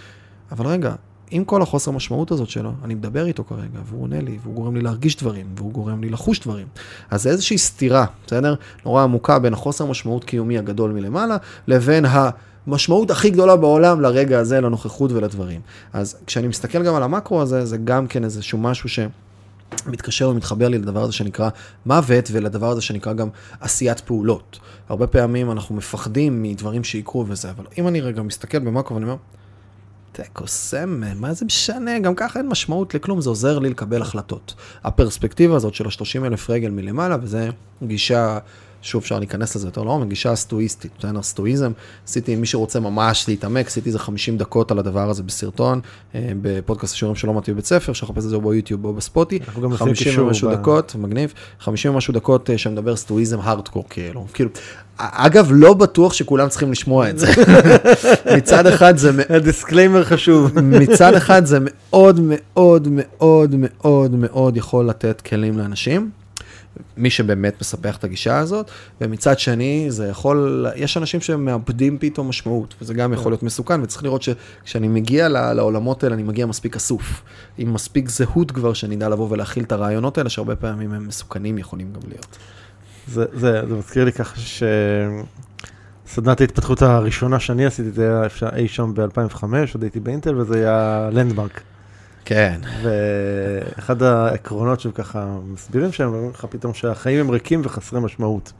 [0.51, 0.93] אבל רגע,
[1.31, 4.75] עם כל החוסר משמעות הזאת שלו, אני מדבר איתו כרגע, והוא עונה לי, והוא גורם
[4.75, 6.67] לי להרגיש דברים, והוא גורם לי לחוש דברים.
[7.11, 8.55] אז זה איזושהי סתירה, בסדר?
[8.85, 12.29] נורא עמוקה בין החוסר משמעות קיומי הגדול מלמעלה, לבין ה...
[12.67, 15.61] משמעות הכי גדולה בעולם לרגע הזה, לנוכחות ולדברים.
[15.93, 18.99] אז כשאני מסתכל גם על המקרו הזה, זה גם כן איזשהו משהו ש...
[19.87, 21.49] מתקשר ומתחבר לי לדבר הזה שנקרא
[21.85, 24.59] מוות ולדבר הזה שנקרא גם עשיית פעולות.
[24.89, 29.17] הרבה פעמים אנחנו מפחדים מדברים שיקרו וזה, אבל אם אני רגע מסתכל במקרו ואני אומר,
[30.11, 31.99] תיקו סמל, מה זה משנה?
[31.99, 34.53] גם ככה אין משמעות לכלום, זה עוזר לי לקבל החלטות.
[34.83, 37.49] הפרספקטיבה הזאת של ה-30 אלף רגל מלמעלה, וזה
[37.83, 38.37] גישה
[38.85, 41.21] שוב, אפשר להיכנס לזה יותר לעומק, גישה הסטואיסטית, בסדר?
[41.21, 41.71] סטואיזם,
[42.07, 45.81] עשיתי, מי שרוצה ממש להתעמק, עשיתי איזה 50 דקות על הדבר הזה בסרטון,
[46.15, 49.39] אה, בפודקאסט השיעורים שלא מתאים בבית ספר, אפשר לחפש את זה ביוטיוב או בספוטי.
[49.75, 54.49] 50 ומשהו דקות, מגניב, 50 ומשהו דקות שמדבר סטואיזם הארדקור, כאילו, כאילו.
[54.97, 57.27] אגב, לא בטוח שכולם צריכים לשמוע את זה.
[58.37, 59.11] מצד אחד זה...
[59.29, 60.59] ה disclaimer חשוב.
[60.79, 66.24] מצד אחד זה מאוד מאוד מאוד מאוד מאוד יכול לתת כלים לאנשים.
[66.97, 68.71] מי שבאמת מספח את הגישה הזאת,
[69.01, 74.03] ומצד שני, זה יכול, יש אנשים שמאבדים פתאום משמעות, וזה גם יכול להיות מסוכן, וצריך
[74.03, 77.21] לראות שכשאני מגיע לעולמות האלה, אני מגיע מספיק אסוף,
[77.57, 81.57] עם מספיק זהות כבר, שאני אדע לבוא ולהכיל את הרעיונות האלה, שהרבה פעמים הם מסוכנים
[81.57, 82.37] יכולים גם להיות.
[83.07, 84.63] זה, זה, זה מזכיר לי ככה ש...
[86.07, 91.09] סדנת ההתפתחות הראשונה שאני עשיתי, זה היה אי שם ב-2005, עוד הייתי באינטל, וזה היה
[91.11, 91.61] לנדמרק.
[92.25, 92.59] כן.
[92.81, 98.51] ואחד העקרונות שהם ככה מסבירים שהם אומרים לך פתאום שהחיים הם ריקים וחסרי משמעות.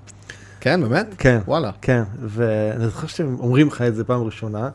[0.59, 1.07] כן, באמת?
[1.17, 1.39] כן.
[1.47, 1.71] וואלה.
[1.81, 4.69] כן, ואני זוכר שהם אומרים לך את זה פעם ראשונה,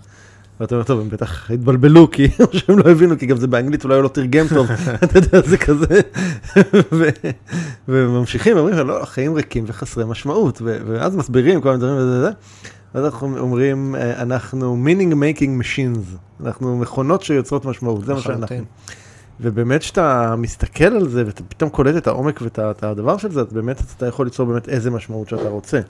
[0.61, 3.95] ואתה אומר, טוב, הם בטח התבלבלו, כי שהם לא הבינו, כי גם זה באנגלית, אולי
[3.95, 4.69] הוא לא תרגם טוב,
[5.05, 6.01] אתה יודע, זה כזה.
[7.89, 12.31] וממשיכים, אומרים לך, לא, החיים ריקים וחסרי משמעות, ואז מסבירים כל מיני דברים וזה וזה.
[12.95, 18.57] ואז אנחנו אומרים, אה, אנחנו meaning making machines, אנחנו מכונות שיוצרות משמעות, זה מה שאנחנו.
[19.41, 23.47] ובאמת כשאתה מסתכל על זה ואתה פתאום קולט את העומק ואת הדבר של זה, אז
[23.53, 25.81] באמת אתה יכול ליצור באמת איזה משמעות שאתה רוצה,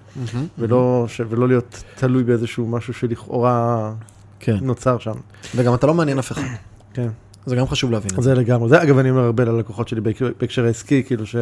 [0.58, 3.92] ולא, ש, ולא להיות תלוי באיזשהו משהו שלכאורה
[4.40, 4.56] כן.
[4.62, 5.14] נוצר שם.
[5.56, 6.42] וגם אתה לא מעניין אף אחד.
[6.94, 7.08] כן.
[7.46, 8.34] זה גם חשוב להבין זה.
[8.34, 10.00] לגמרי, זה אגב אני אומר הרבה ללקוחות שלי
[10.40, 11.36] בהקשר העסקי, כאילו ש,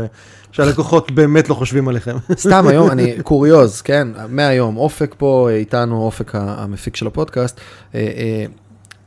[0.52, 2.16] שהלקוחות באמת לא חושבים עליכם.
[2.34, 7.60] סתם היום, אני קוריוז, כן, מהיום, אופק פה איתנו, אופק המפיק של הפודקאסט,
[7.94, 8.44] אה, אה,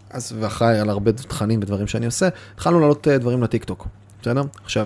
[0.10, 3.88] אז ואחראי על הרבה תכנים ודברים שאני עושה, התחלנו לעלות אה, דברים לטיקטוק,
[4.22, 4.44] בסדר?
[4.64, 4.86] עכשיו,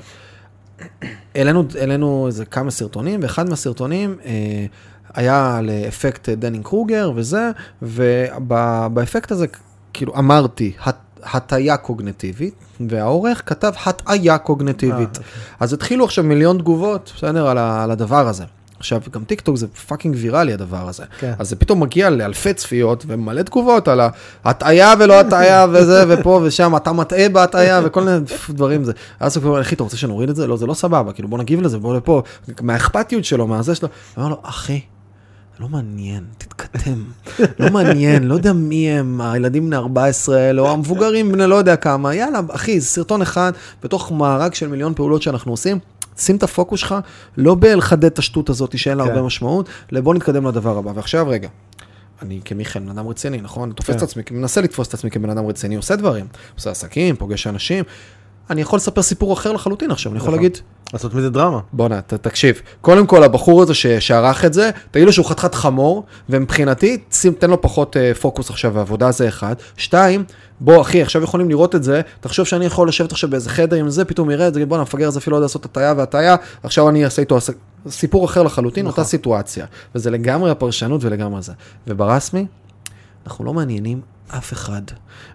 [1.35, 4.17] העלינו איזה כמה סרטונים, ואחד מהסרטונים,
[5.13, 7.51] היה לאפקט דאנינג קרוגר וזה,
[7.81, 9.45] ובאפקט הזה,
[9.93, 10.71] כאילו, אמרתי,
[11.33, 12.53] הטיה קוגנטיבית,
[12.89, 15.17] והעורך כתב הטעיה קוגנטיבית.
[15.17, 15.55] אה, אוקיי.
[15.59, 18.43] אז התחילו עכשיו מיליון תגובות, בסדר, על, על הדבר הזה.
[18.79, 21.03] עכשיו, גם טיק טוק זה fucking ויראלי הדבר הזה.
[21.19, 21.33] כן.
[21.39, 24.01] אז זה פתאום מגיע לאלפי צפיות ומלא תגובות על
[24.43, 28.17] ההטעיה ולא הטעיה וזה ופה ושם, אתה מטעה בהטעיה וכל מיני
[28.49, 28.91] דברים זה.
[29.19, 30.47] אז הוא כבר, אחי, אתה רוצה שנוריד את זה?
[30.47, 32.23] לא, זה לא סבבה, כאילו בוא נגיב לזה, בוא לפה.
[32.61, 33.89] מהאכפתיות שלו, מהזה שלו.
[34.17, 34.81] אמר לו, אחי,
[35.59, 37.03] לא מעניין, תתקדם.
[37.59, 42.15] לא מעניין, לא יודע מי הם, הילדים בני 14, או המבוגרים בני לא יודע כמה.
[42.15, 43.51] יאללה, אחי, סרטון אחד
[43.83, 45.79] בתוך מארג של מיליון פעולות שאנחנו עושים.
[46.17, 46.95] שים את הפוקוס שלך,
[47.37, 49.09] לא בלחדד את השטות הזאת שאין לה כן.
[49.09, 50.91] הרבה משמעות, לבוא נתקדם לדבר הבא.
[50.95, 51.49] ועכשיו רגע,
[52.21, 53.71] אני כמיכאל בן אדם רציני, נכון?
[53.71, 53.97] תופס כן.
[53.97, 56.25] את עצמי, מנסה לתפוס את עצמי כבן אדם רציני, עושה דברים,
[56.55, 57.83] עושה עסקים, פוגש אנשים.
[58.49, 60.43] אני יכול לספר סיפור אחר לחלוטין עכשיו, אני יכול נכון.
[60.43, 60.57] להגיד...
[60.93, 61.59] לעשות מזה דרמה.
[61.73, 66.97] בואנה, תקשיב, קודם כל הבחור הזה שערך את זה, תגיד לו שהוא חתיכת חמור, ומבחינתי,
[67.11, 69.55] שים, תן לו פחות uh, פוקוס עכשיו, ועבודה זה אחד.
[69.77, 70.23] שתיים,
[70.59, 73.89] בוא אחי, עכשיו יכולים לראות את זה, תחשוב שאני יכול לשבת עכשיו באיזה חדר עם
[73.89, 76.89] זה, פתאום יראה את זה, בואנה, המפגר הזה אפילו לא יודע לעשות הטעיה והטעיה, עכשיו
[76.89, 77.37] אני אעשה איתו
[77.89, 78.99] סיפור אחר לחלוטין, נכון.
[78.99, 79.65] אותה סיטואציה.
[79.95, 81.53] וזה לגמרי הפרשנות ולגמרי זה.
[81.87, 82.45] וברסמי,
[83.25, 84.81] אנחנו לא מעניינים אף אחד.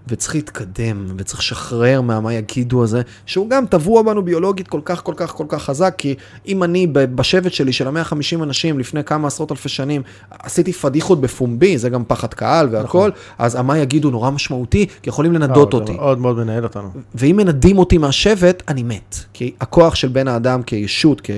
[0.09, 5.15] וצריך להתקדם, וצריך לשחרר מהמה יגידו הזה, שהוא גם טבוע בנו ביולוגית כל כך, כל
[5.17, 6.15] כך, כל כך חזק, כי
[6.47, 11.21] אם אני בשבט שלי של המאה ה-50 אנשים לפני כמה עשרות אלפי שנים, עשיתי פדיחות
[11.21, 13.11] בפומבי, זה גם פחד קהל והכל, נכון.
[13.39, 15.93] אז המה יגידו נורא משמעותי, כי יכולים לנדות אותי.
[15.93, 16.89] מאוד מאוד מנהל אותנו.
[17.15, 19.17] ואם מנדים אותי מהשבט, אני מת.
[19.33, 21.29] כי הכוח של בן האדם כישות,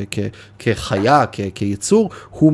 [0.59, 1.25] כחיה,
[1.55, 2.53] כיצור, הוא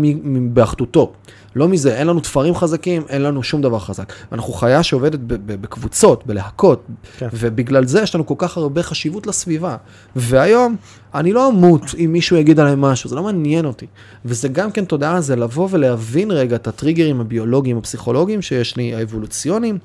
[0.52, 1.12] באחדותו.
[1.56, 4.12] לא מזה, אין לנו תפרים חזקים, אין לנו שום דבר חזק.
[4.32, 6.86] אנחנו חיה שעובדת בקבוצות, בלהקות,
[7.18, 7.28] כן.
[7.32, 9.76] ובגלל זה יש לנו כל כך הרבה חשיבות לסביבה.
[10.16, 10.76] והיום,
[11.14, 13.86] אני לא אמות אם מישהו יגיד עליהם משהו, זה לא מעניין אותי.
[14.24, 19.78] וזה גם כן תודעה, זה לבוא ולהבין רגע את הטריגרים הביולוגיים, הפסיכולוגיים שיש לי, האבולוציוניים.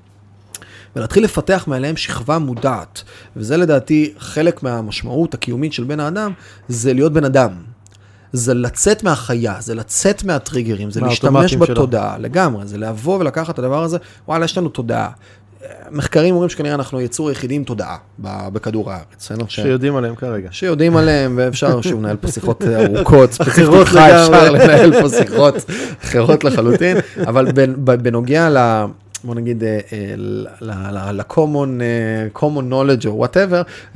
[0.96, 3.04] ולהתחיל לפתח מעליהם שכבה מודעת.
[3.36, 6.32] וזה לדעתי חלק מהמשמעות הקיומית של בן האדם,
[6.68, 7.73] זה להיות בן אדם.
[8.34, 12.24] זה לצאת מהחיה, זה לצאת מהטריגרים, זה להשתמש בתודעה, שלו.
[12.24, 15.10] לגמרי, זה לבוא ולקחת את הדבר הזה, וואלה, יש לנו תודעה.
[15.92, 19.32] מחקרים אומרים שכנראה אנחנו היצור היחידי עם תודעה בכדור הארץ.
[19.48, 20.50] שיודעים עליהם כרגע.
[20.52, 22.64] שיודעים עליהם, ואפשר שוב לנהל פה שיחות
[22.96, 24.38] ארוכות, ספציפית אחרות איתך לגמרי.
[24.38, 25.56] אפשר לנהל פה שיחות
[26.04, 27.48] אחרות לחלוטין, אבל
[28.02, 28.86] בנוגע ל...
[29.24, 30.16] בוא נגיד, אה, אה,
[31.12, 33.96] ל-common אה, common knowledge או whatever,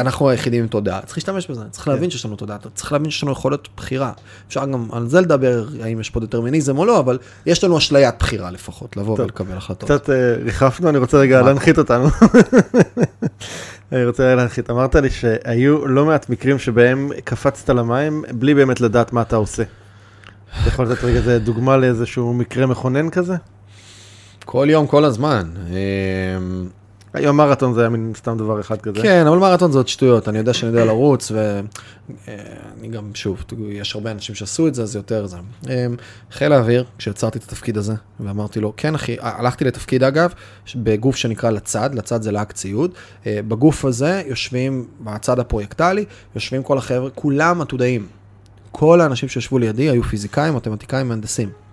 [0.00, 1.00] אנחנו היחידים עם תודעה.
[1.00, 4.12] צריך להשתמש בזה, צריך להבין שיש לנו תודעה, צריך להבין שיש לנו יכולת בחירה.
[4.48, 8.14] אפשר גם על זה לדבר, האם יש פה דטרמיניזם או לא, אבל יש לנו אשליית
[8.18, 9.20] בחירה לפחות, לבוא.
[9.20, 9.90] ולקבל החלטות.
[9.90, 10.10] קצת
[10.44, 11.42] ריחפנו, אני רוצה רגע?
[11.42, 12.08] להנחית אותנו.
[13.92, 14.70] אני רוצה להנחית.
[14.70, 19.62] אמרת לי שהיו לא מעט מקרים שבהם קפצת למים בלי באמת לדעת מה אתה עושה.
[20.60, 23.34] אתה יכול לתת רגע איזה דוגמה לאיזשהו מקרה מכונן כזה?
[24.44, 25.50] כל יום, כל הזמן.
[25.72, 25.76] אה,
[27.14, 29.02] היום מרתון זה היה מין סתם דבר אחד כזה.
[29.02, 33.94] כן, אבל מרתון זה עוד שטויות, אני יודע שאני יודע לרוץ, ואני גם, שוב, יש
[33.94, 35.36] הרבה אנשים שעשו את זה, אז זה יותר זה.
[35.68, 35.96] אמ,
[36.32, 40.32] חיל האוויר, כשיצרתי את התפקיד הזה, ואמרתי לו, כן אחי, הלכתי לתפקיד אגב,
[40.76, 42.90] בגוף שנקרא לצד, לצד זה להק ציוד,
[43.26, 48.06] אה, בגוף הזה יושבים, בצד הפרויקטלי, יושבים כל החבר'ה, כולם עתודאים.
[48.72, 51.63] כל האנשים שישבו לידי היו פיזיקאים, מתמטיקאים, מהנדסים.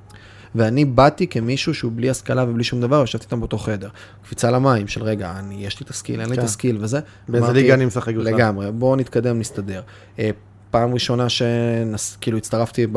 [0.55, 3.89] ואני באתי כמישהו שהוא בלי השכלה ובלי שום דבר, ישבתי איתם באותו חדר.
[4.23, 6.45] קפיצה למים של רגע, אני, יש לי את הסקיל, אין לי את כן.
[6.45, 6.99] הסקיל וזה.
[7.27, 8.33] באיזה ליגה אני משחק בכלל?
[8.33, 9.81] לגמרי, בואו נתקדם, נסתדר.
[10.19, 10.29] אה,
[10.71, 12.87] פעם ראשונה שכאילו הצטרפתי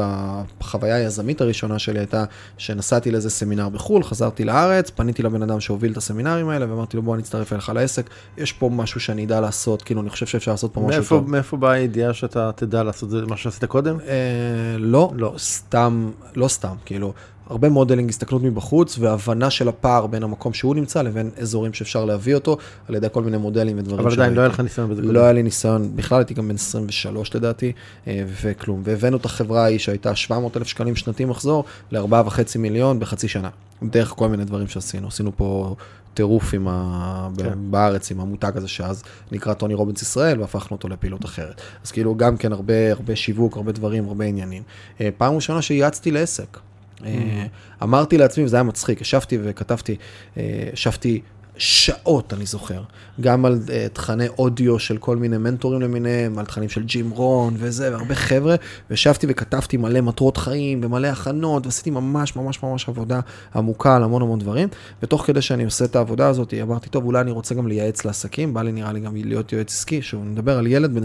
[0.59, 2.25] בחוויה היזמית הראשונה שלי הייתה
[2.59, 7.03] שנסעתי לאיזה סמינר בחו"ל, חזרתי לארץ, פניתי לבן אדם שהוביל את הסמינרים האלה ואמרתי לו
[7.03, 10.51] בוא אני אצטרף אליך לעסק, יש פה משהו שאני אדע לעשות, כאילו אני חושב שאפשר
[10.51, 11.31] לעשות פה משהו מאיפה, טוב.
[11.31, 14.01] מאיפה באה הידיעה שאתה תדע לעשות זה מה שעשית קודם?
[14.01, 17.13] אה, לא, לא, סתם, לא סתם, כאילו,
[17.51, 22.35] הרבה modeling, הסתכלות מבחוץ והבנה של הפער בין המקום שהוא נמצא לבין אזורים שאפשר להביא
[22.35, 22.57] אותו
[22.89, 24.49] על ידי כל מיני מודלים ודברים אבל עדיין לא היה.
[24.49, 27.73] לך ניסיון בזה לא היה לי ניסיון, בכלל הייתי גם בן 23 לדעתי,
[28.07, 28.83] אה, וכלום.
[28.85, 33.49] והבאנו את החברה ההיא שהייתה 700 אלף שקלים שנתי מחזור ל-4.5 מיליון בחצי שנה.
[33.83, 35.09] דרך כל מיני דברים שעשינו.
[35.09, 35.75] עשינו פה
[36.15, 37.29] טירוף עם ה...
[37.37, 37.45] כן.
[37.45, 37.59] כן.
[37.71, 41.61] בארץ עם המותג הזה שאז נקרא טוני רובינס ישראל והפכנו אותו לפעילות אחרת.
[41.85, 44.63] אז כאילו גם כן הרבה, הרבה שיווק, הרבה דברים, הרבה עניינים.
[45.01, 46.59] אה, פעם ראשונה שייעצתי לעסק.
[47.07, 47.47] אה,
[47.83, 49.97] אמרתי לעצמי, וזה היה מצחיק, ישבתי וכתבתי,
[50.37, 51.21] אה, ישבתי
[51.57, 52.81] שעות, אני זוכר,
[53.21, 57.55] גם על uh, תכני אודיו של כל מיני מנטורים למיניהם, על תכנים של ג'ים רון
[57.59, 58.55] וזה, והרבה חבר'ה,
[58.91, 63.21] וישבתי וכתבתי מלא מטרות חיים ומלא הכנות, ועשיתי ממש ממש ממש עבודה
[63.55, 64.69] עמוקה על המון המון דברים,
[65.03, 68.55] ותוך כדי שאני עושה את העבודה הזאת, אמרתי, טוב, אולי אני רוצה גם לייעץ לעסקים,
[68.55, 71.03] בא לי נראה לי גם להיות יועץ עסקי, שוב, אני מדבר על ילד בן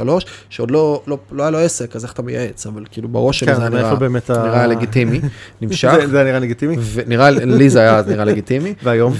[0.00, 0.08] 22-3,
[0.50, 3.54] שעוד לא, לא, לא היה לו עסק, אז איך אתה מייעץ, אבל כאילו בראש שלי
[3.54, 5.20] כן, זה נראה, באמת ה- נראה לגיטימי,
[5.60, 6.76] נמשך, זה, זה נראה לגיטימי?
[6.92, 8.74] ונראה, לי זה היה נראה לגיטימי.
[8.82, 9.12] והיום?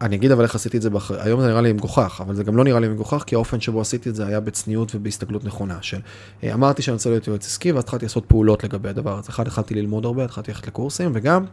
[0.00, 1.10] ואני אגיד אבל איך עשיתי את זה, באח...
[1.10, 3.80] היום זה נראה לי מגוחך, אבל זה גם לא נראה לי מגוחך, כי האופן שבו
[3.80, 6.00] עשיתי את זה היה בצניעות ובהסתכלות נכונה של,
[6.44, 9.28] אה, אמרתי שאני רוצה להיות יועץ עסקי, ואז התחלתי לעשות פעולות לגבי הדבר הזה.
[9.28, 11.44] אחד, התחלתי ללמוד הרבה, התחלתי ללכת לקורסים, וגם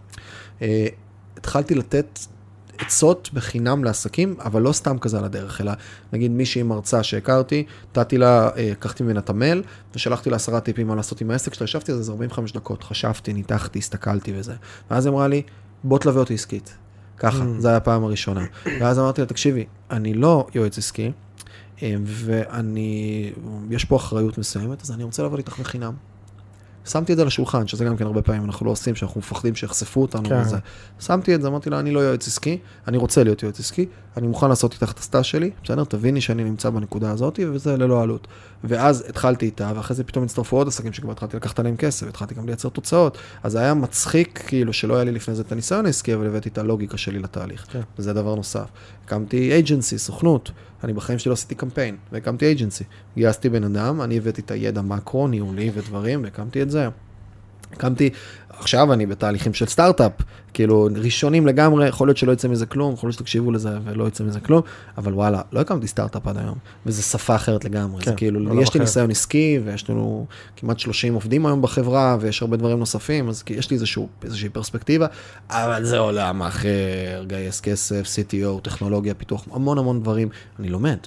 [0.61, 0.87] אה,
[1.37, 2.19] התחלתי לתת
[2.77, 5.71] עצות בחינם לעסקים, אבל לא סתם כזה על הדרך, אלא
[6.13, 9.63] נגיד מישהי מרצה שהכרתי, נתתי לה, אה, לקחתי ממנה את המייל,
[9.95, 12.83] ושלחתי לה עשרה טיפים מה לעשות עם העסק שלה, ישבתי על זה איזה 45 דקות,
[12.83, 14.53] חשבתי, ניתחתי, הסתכלתי וזה.
[14.91, 15.41] ואז אמרה לי,
[15.83, 16.77] בוא תלווה אותי עסקית.
[17.17, 17.61] ככה, Mm.
[17.61, 18.45] זו הייתה הפעם הראשונה.
[18.79, 21.11] ואז אמרתי לה, תקשיבי, אני לא יועץ עסקי,
[21.83, 23.31] אה, ואני,
[23.69, 25.93] יש פה אחריות מסוימת, אז אני רוצה לעבוד איתך בחינם.
[26.87, 29.55] שמתי את זה על השולחן, שזה גם כן הרבה פעמים אנחנו לא עושים, שאנחנו מפחדים
[29.55, 30.41] שיחשפו אותנו כן.
[30.41, 30.57] וזה.
[30.99, 32.57] שמתי את זה, אמרתי לה, אני לא יועץ עסקי,
[32.87, 33.85] אני רוצה להיות יועץ עסקי,
[34.17, 35.83] אני מוכן לעשות איתך את הסטאז' שלי, בסדר?
[35.83, 38.27] תביני שאני נמצא בנקודה הזאת, וזה ללא עלות.
[38.63, 42.35] ואז התחלתי איתה, ואחרי זה פתאום הצטרפו עוד עסקים שכבר התחלתי לקחת עליהם כסף, התחלתי
[42.35, 43.17] גם לייצר תוצאות.
[43.43, 46.49] אז זה היה מצחיק, כאילו, שלא היה לי לפני זה את הניסיון העסקי, אבל הבאתי
[46.49, 47.65] את הלוגיקה שלי לתהליך.
[47.69, 47.81] כן.
[47.99, 48.65] וזה דבר נוסף.
[49.05, 50.51] הקמתי אייג'נסי, סוכנות.
[50.83, 52.83] אני בחיים שלי לא עשיתי קמפיין, והקמתי אייג'נסי.
[53.15, 56.87] גייסתי בן אדם, אני הבאתי את הידע מקרו, ניהולי ודברים, והקמתי את זה.
[57.73, 58.09] הקמתי,
[58.59, 60.11] עכשיו אני בתהליכים של סטארט-אפ,
[60.53, 64.23] כאילו ראשונים לגמרי, יכול להיות שלא יצא מזה כלום, יכול להיות שתקשיבו לזה ולא יצא
[64.23, 64.61] מזה כלום,
[64.97, 68.59] אבל וואלה, לא הקמתי סטארט-אפ עד היום, וזו שפה אחרת לגמרי, כן, זה כאילו, עולם
[68.59, 68.79] יש לי אחר.
[68.79, 73.69] ניסיון עסקי, ויש לנו כמעט 30 עובדים היום בחברה, ויש הרבה דברים נוספים, אז יש
[73.69, 75.07] לי איזשהו, איזושהי פרספקטיבה,
[75.49, 80.29] אבל זה עולם אחר, גייס כסף, CTO, טכנולוגיה, פיתוח, המון המון דברים,
[80.59, 80.97] אני לומד.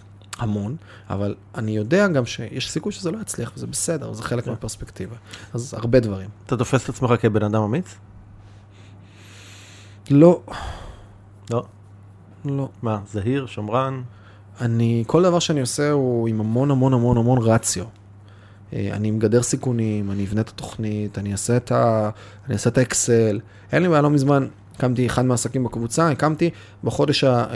[0.42, 0.76] המון,
[1.10, 4.50] אבל אני יודע גם שיש סיכוי שזה לא יצליח, וזה בסדר, זה חלק כן.
[4.50, 5.16] מהפרספקטיבה.
[5.54, 6.28] אז הרבה דברים.
[6.46, 7.94] אתה תופס את עצמך כבן אדם אמיץ?
[10.10, 10.42] לא,
[11.50, 11.64] לא.
[12.44, 12.68] לא.
[12.82, 14.02] מה, זהיר, שמרן?
[14.60, 17.84] אני, כל דבר שאני עושה הוא עם המון המון המון המון רציו.
[18.72, 22.10] אה, אני מגדר סיכונים, אני אבנה את התוכנית, אני אעשה את, ה...
[22.46, 23.40] אני אעשה את האקסל.
[23.72, 26.50] אין לי בעיה, לא מזמן הקמתי אחד מהעסקים בקבוצה, הקמתי
[26.84, 27.46] בחודש ה...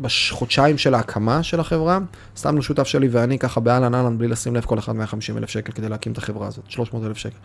[0.00, 1.98] בחודשיים של ההקמה של החברה,
[2.36, 5.72] שמנו שותף שלי ואני ככה באהלן אהלן בלי לשים לב כל אחד 150 אלף שקל
[5.72, 7.36] כדי להקים את החברה הזאת, 300 אלף שקל.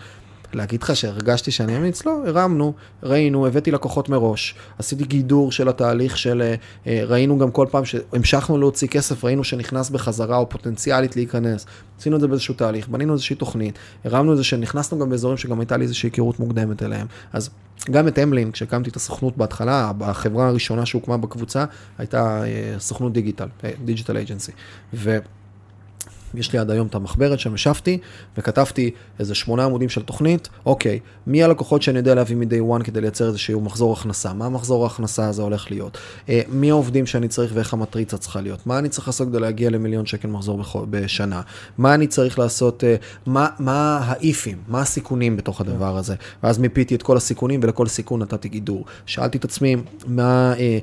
[0.54, 2.06] להגיד לך שהרגשתי שאני אמיץ?
[2.06, 2.74] לא, הרמנו,
[3.04, 6.56] ראינו, הבאתי לקוחות מראש, עשיתי גידור של התהליך של, אה,
[6.88, 11.66] אה, ראינו גם כל פעם שהמשכנו להוציא כסף, ראינו שנכנס בחזרה או פוטנציאלית להיכנס,
[12.00, 15.60] עשינו את זה באיזשהו תהליך, בנינו איזושהי תוכנית, הרמנו את זה שנכנסנו גם באזורים שגם
[15.60, 17.08] הייתה לי איזושהי היכרות מוקדמת אליהם.
[17.34, 17.50] אז
[17.92, 21.66] גם את אמלין, כשהקמתי את הסוכנות בהתחלה, החברה הראשונה שהוקמה בקבוצה
[21.98, 23.48] הייתה אה, סוכנות דיגיטל,
[23.86, 24.52] דיגיטל אייג'נסי.
[26.34, 27.98] יש לי עד היום את המחברת שם, ישבתי
[28.38, 33.02] וכתבתי איזה שמונה עמודים של תוכנית, אוקיי, מי הלקוחות שאני יודע להביא מ-day one כדי
[33.02, 35.98] לייצר איזשהו מחזור הכנסה, מה מחזור ההכנסה הזה הולך להיות,
[36.30, 39.70] אה, מי העובדים שאני צריך ואיך המטריצה צריכה להיות, מה אני צריך לעשות כדי להגיע
[39.70, 41.42] למיליון שקל מחזור בשנה,
[41.78, 46.96] מה אני צריך לעשות, אה, מה, מה האיפים, מה הסיכונים בתוך הדבר הזה, ואז מיפיתי
[46.96, 48.86] את כל הסיכונים ולכל סיכון נתתי גידור.
[49.06, 49.76] שאלתי את עצמי,
[50.08, 50.78] מה, אה,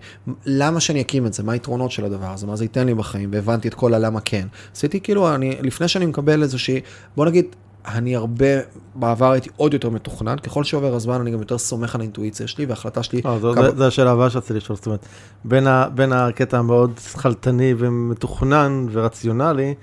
[0.46, 3.28] למה שאני אקים את זה, מה היתרונות של הדבר הזה, מה זה ייתן לי בחיים,
[3.32, 4.46] והבנתי את כל הלמה כן.
[4.76, 6.80] עשיתי כאילו, אני, לפני שאני מקבל איזושהי,
[7.16, 7.46] בוא נגיד,
[7.86, 8.46] אני הרבה,
[8.94, 12.66] בעבר הייתי עוד יותר מתוכנן, ככל שעובר הזמן אני גם יותר סומך על האינטואיציה שלי
[12.66, 13.22] וההחלטה שלי.
[13.26, 13.70] אה, זו, כמה...
[13.70, 15.06] זו השאלה הבאה שרציתי לשאול, זאת אומרת,
[15.44, 19.74] בין, ה, בין הקטע המאוד שכלתני ומתוכנן ורציונלי,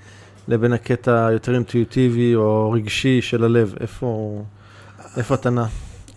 [0.48, 4.42] לבין הקטע היותר אינטואיטיבי או רגשי של הלב, איפה,
[5.16, 5.64] איפה אתה נע?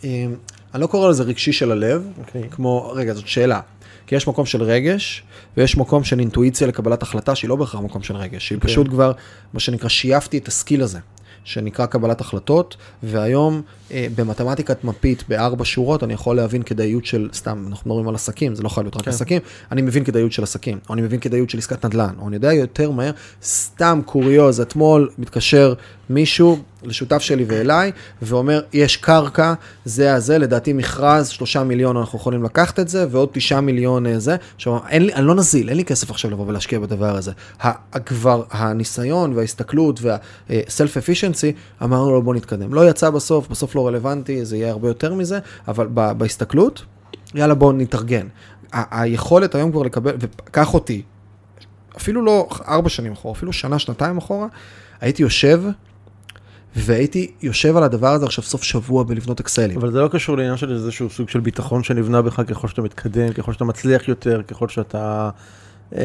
[0.04, 0.36] אמ,
[0.74, 2.20] אני לא קורא לזה רגשי של הלב, okay.
[2.20, 2.50] אוקיי.
[2.52, 3.60] כמו, רגע, זאת שאלה.
[4.08, 5.24] כי יש מקום של רגש,
[5.58, 8.62] ויש מקום של אינטואיציה לקבלת החלטה שהיא לא בהכרח מקום של רגש, שהיא okay.
[8.62, 9.12] פשוט כבר,
[9.54, 11.00] מה שנקרא, שייפתי את הסקיל הזה.
[11.44, 17.90] שנקרא קבלת החלטות, והיום במתמטיקת מפית בארבע שורות אני יכול להבין כדאיות של, סתם, אנחנו
[17.90, 19.12] מדברים על עסקים, זה לא חייב להיות רק כן.
[19.12, 22.36] עסקים, אני מבין כדאיות של עסקים, או אני מבין כדאיות של עסקת נדל"ן, או אני
[22.36, 23.12] יודע יותר מהר,
[23.44, 25.74] סתם קוריוז, אתמול מתקשר
[26.10, 29.54] מישהו לשותף שלי ואליי, ואומר, יש קרקע,
[29.86, 34.20] זה הזה, לדעתי מכרז, שלושה מיליון אנחנו יכולים לקחת את זה, ועוד תשעה מיליון אה,
[34.20, 34.36] זה.
[34.56, 37.32] עכשיו, אין לי, אני לא נזיל, אין לי כסף עכשיו לבוא ולהשקיע בדבר הזה.
[38.06, 40.52] כבר הניסיון וההסתכלות וה-self
[40.98, 42.74] efficiency, אמרנו לו בוא נתקדם.
[42.74, 46.86] לא יצא בסוף, בסוף לא רלוונטי, זה יהיה הרבה יותר מזה, אבל בהסתכלות,
[47.36, 48.28] יאללה בוא נתארגן.
[48.72, 51.02] היכולת היום כבר לקבל, וקח אותי,
[51.98, 54.48] אפילו לא ארבע שנים אחורה, אפילו שנה, שנתיים אחורה,
[55.02, 55.62] הייתי יושב
[56.76, 59.78] והייתי יושב על הדבר הזה עכשיו סוף שבוע בלבנות אקסלים.
[59.78, 63.34] אבל זה לא קשור לעניין של איזשהו סוג של ביטחון שנבנה בך ככל שאתה מתקדם,
[63.34, 65.30] ככל שאתה מצליח יותר, ככל שאתה...
[65.96, 66.02] אה,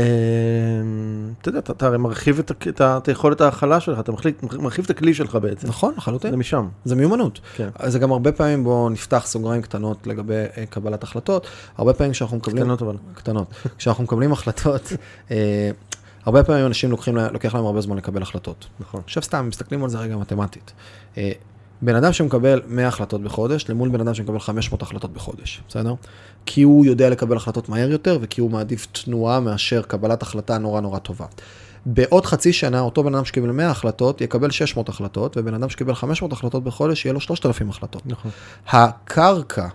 [1.41, 4.13] אתה יודע, אתה הרי מרחיב את היכולת ההכלה שלך, אתה
[4.59, 5.69] מרחיב את הכלי שלך בעצם.
[5.69, 6.31] נכון, לחלוטין.
[6.31, 6.69] זה משם.
[6.85, 7.41] זה מיומנות.
[7.57, 7.69] כן.
[7.87, 11.47] זה גם הרבה פעמים, בואו נפתח סוגריים קטנות לגבי אה, קבלת החלטות.
[11.77, 12.65] הרבה פעמים כשאנחנו מקבלים...
[12.65, 12.97] קטנות אבל.
[13.15, 13.55] קטנות.
[13.79, 14.93] כשאנחנו מקבלים החלטות,
[15.31, 15.71] אה,
[16.25, 18.67] הרבה פעמים אנשים לוקחים, לוקח להם הרבה זמן לקבל החלטות.
[18.81, 19.01] נכון.
[19.05, 20.73] עכשיו סתם, מסתכלים על זה רגע מתמטית.
[21.83, 25.95] בן אדם שמקבל 100 החלטות בחודש, למול בן אדם שמקבל 500 החלטות בחודש, בסדר?
[26.47, 30.81] כי הוא יודע לקבל החלטות מהר יותר, וכי הוא מעדיף תנועה מאשר קבלת החלטה נורא
[30.81, 31.27] נורא טובה.
[31.87, 35.95] בעוד חצי שנה, אותו בן אדם שקיבל 100 החלטות, יקבל 600 החלטות, ובן אדם שקיבל
[35.95, 38.03] 500 החלטות בחודש, יהיה לו 3,000 החלטות.
[38.07, 38.31] נכון.
[38.69, 39.69] הקרקע,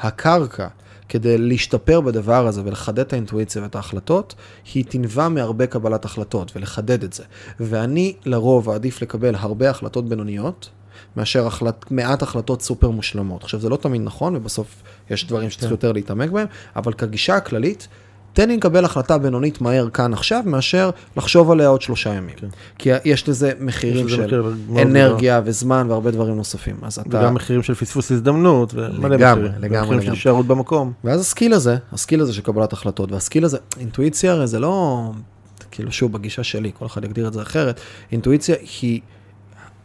[0.00, 0.68] הקרקע
[1.08, 4.34] כדי להשתפר בדבר הזה ולחדד את האינטואיציה ואת ההחלטות,
[4.74, 7.24] היא תנבע מהרבה קבלת החלטות ולחדד את זה.
[7.60, 10.70] ואני לרוב אעדיף לקבל הרבה החלטות בינוניות,
[11.16, 13.42] מאשר החלט, מעט החלטות סופר מושלמות.
[13.42, 15.74] עכשיו, זה לא תמיד נכון, ובסוף יש דברים שצריך כן.
[15.74, 17.88] יותר להתעמק בהם, אבל כגישה הכללית,
[18.36, 22.34] תן לי לקבל החלטה בינונית מהר כאן עכשיו, מאשר לחשוב עליה עוד שלושה ימים.
[22.36, 22.46] כן.
[22.78, 25.50] כי יש לזה מחירים של מחיר אנרגיה דבר.
[25.50, 26.76] וזמן והרבה דברים נוספים.
[26.82, 27.18] אז אתה...
[27.18, 29.52] וגם מחירים של פספוס הזדמנות, ומלא מחירים.
[29.60, 30.92] לגמרי, מחירים של הישארות במקום.
[31.04, 34.46] ואז ה skill הזה, ה skill הזה של קבלת החלטות, וה skill הזה, אינטואיציה הרי
[34.46, 35.10] זה לא,
[35.70, 37.80] כאילו שוב, בגישה שלי, כל אחד יגדיר את זה אחרת,
[38.12, 39.00] אינטואיציה היא...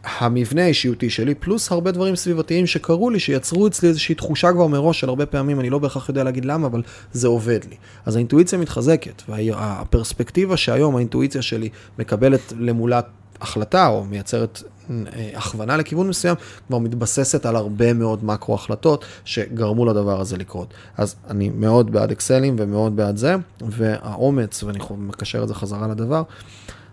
[0.04, 5.00] המבנה האישיותי שלי, פלוס הרבה דברים סביבתיים שקרו לי, שיצרו אצלי איזושהי תחושה כבר מראש
[5.00, 6.82] של הרבה פעמים, אני לא בהכרח יודע להגיד למה, אבל
[7.12, 7.76] זה עובד לי.
[8.06, 13.00] אז האינטואיציה מתחזקת, והפרספקטיבה שהיום האינטואיציה שלי מקבלת למולה
[13.40, 16.36] החלטה, או מייצרת אה, הכוונה לכיוון מסוים,
[16.66, 20.74] כבר מתבססת על הרבה מאוד מקרו החלטות שגרמו לדבר הזה לקרות.
[20.96, 26.22] אז אני מאוד בעד אקסלים ומאוד בעד זה, והאומץ, ואני מקשר את זה חזרה לדבר,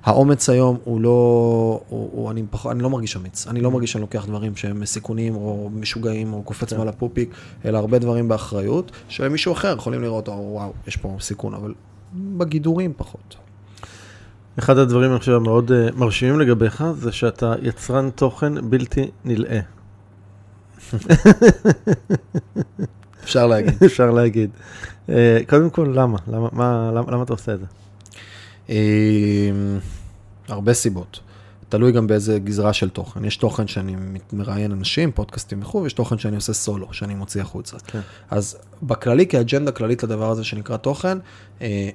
[0.04, 1.10] האומץ היום הוא לא,
[1.90, 4.86] הוא, הוא, אני, פח, אני לא מרגיש אמיץ, אני לא מרגיש שאני לוקח דברים שהם
[4.86, 6.78] סיכונים או משוגעים או קופץ כן.
[6.78, 7.34] מעל הפופיק,
[7.66, 11.74] אלא הרבה דברים באחריות, שמישהו אחר יכולים לראות, או, וואו, יש פה סיכון, אבל
[12.14, 13.36] בגידורים פחות.
[14.60, 19.60] אחד הדברים, אני חושב, המאוד uh, מרשימים לגביך, זה שאתה יצרן תוכן בלתי נלאה.
[23.24, 23.74] אפשר להגיד.
[23.86, 24.50] אפשר להגיד.
[25.08, 25.12] Uh,
[25.50, 26.18] קודם כל, למה?
[26.28, 27.66] למה, מה, למה, למה אתה עושה את זה?
[28.70, 29.80] אמ,
[30.48, 31.20] הרבה סיבות.
[31.70, 33.26] תלוי גם באיזה גזרה של תוכן.
[33.26, 33.96] יש תוכן שאני
[34.34, 37.78] מראיין אנשים, פודקאסטים וכו', ויש תוכן שאני עושה סולו, שאני מוציא החוצה.
[37.80, 38.00] כן.
[38.30, 41.18] אז בכללי, כאג'נדה כללית לדבר הזה שנקרא תוכן,
[41.62, 41.90] אה,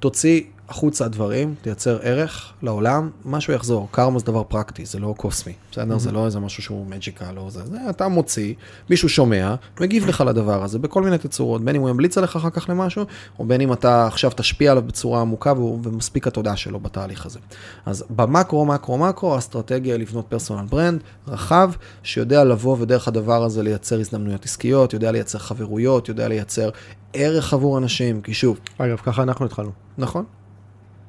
[0.00, 3.88] תוציא החוצה דברים, תייצר ערך לעולם, משהו יחזור.
[3.90, 5.98] קרמה זה דבר פרקטי, זה לא קוסמי, בסדר?
[5.98, 8.54] זה לא איזה משהו שהוא מג'יקל או זה, זה אתה מוציא,
[8.90, 12.50] מישהו שומע, מגיב לך לדבר הזה בכל מיני תצורות, בין אם הוא ימליץ עליך אחר
[12.50, 13.04] כך למשהו,
[13.38, 17.38] או בין אם אתה עכשיו תשפיע עליו בצורה עמוקה והוא- ומספיק התודעה שלו בתהליך הזה.
[17.86, 21.70] אז במקרו, מקרו, מקרו, האסטרטגיה היא לבנות פרסונל ברנד רחב,
[22.02, 26.70] שיודע לבוא ודרך הדבר הזה לייצר הזדמנויות עסקיות, יודע לייצר חברויות, יודע לייצר
[27.12, 29.70] ערך עבור אנשים, כי שוב, אגב, ככה אנחנו התחלנו.
[29.98, 30.24] נכון,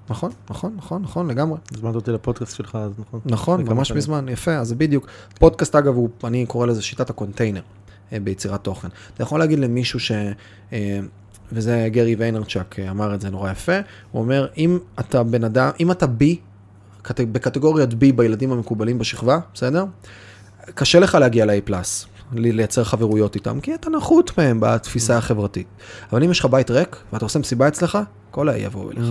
[0.09, 1.57] נכון, נכון, נכון, נכון, לגמרי.
[1.75, 3.19] הזמנת אותי לפודקאסט שלך, אז נכון.
[3.25, 3.97] נכון, ממש שנים.
[3.97, 5.07] מזמן, יפה, אז בדיוק.
[5.39, 7.61] פודקאסט, אגב, הוא, אני קורא לזה שיטת הקונטיינר
[8.13, 8.87] אה, ביצירת תוכן.
[9.13, 10.11] אתה יכול להגיד למישהו ש...
[10.73, 10.99] אה,
[11.51, 13.77] וזה גרי ויינרצ'וק אה, אמר את זה נורא יפה,
[14.11, 16.39] הוא אומר, אם אתה בן אדם, אם אתה B,
[17.01, 19.85] קט- בקטגוריית B בילדים המקובלים בשכבה, בסדר?
[20.75, 21.71] קשה לך להגיע ל-A+,
[22.33, 25.67] לי- לייצר חברויות איתם, כי אתה נחות מהם בתפיסה החברתית.
[26.11, 27.97] אבל אם יש לך בית ריק, ואתה עושה מסיבה אצלך,
[28.31, 29.05] כל ה יבואו אליך.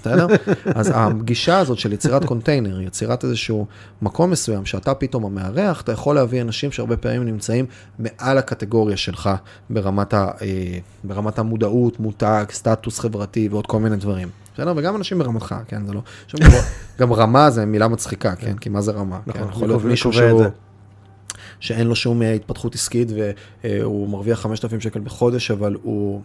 [0.00, 0.26] בסדר?
[0.74, 3.66] אז הפגישה הזאת של יצירת קונטיינר, יצירת איזשהו
[4.02, 7.66] מקום מסוים שאתה פתאום המארח, אתה יכול להביא אנשים שהרבה פעמים נמצאים
[7.98, 9.30] מעל הקטגוריה שלך
[9.70, 14.28] ברמת, ה, אה, ברמת המודעות, מותג, סטטוס חברתי ועוד כל מיני דברים.
[14.54, 14.72] בסדר?
[14.76, 15.86] וגם אנשים ברמתך, כן?
[15.86, 16.00] זה לא...
[17.00, 18.56] גם רמה זה מילה מצחיקה, כן?
[18.56, 19.18] כי מה זה רמה?
[19.26, 19.42] נכון, כן?
[19.42, 20.42] אני יכול להיות מישהו שהוא...
[21.64, 23.08] שאין לו שום אה, התפתחות עסקית
[23.64, 26.20] והוא מרוויח 5,000 שקל בחודש, אבל הוא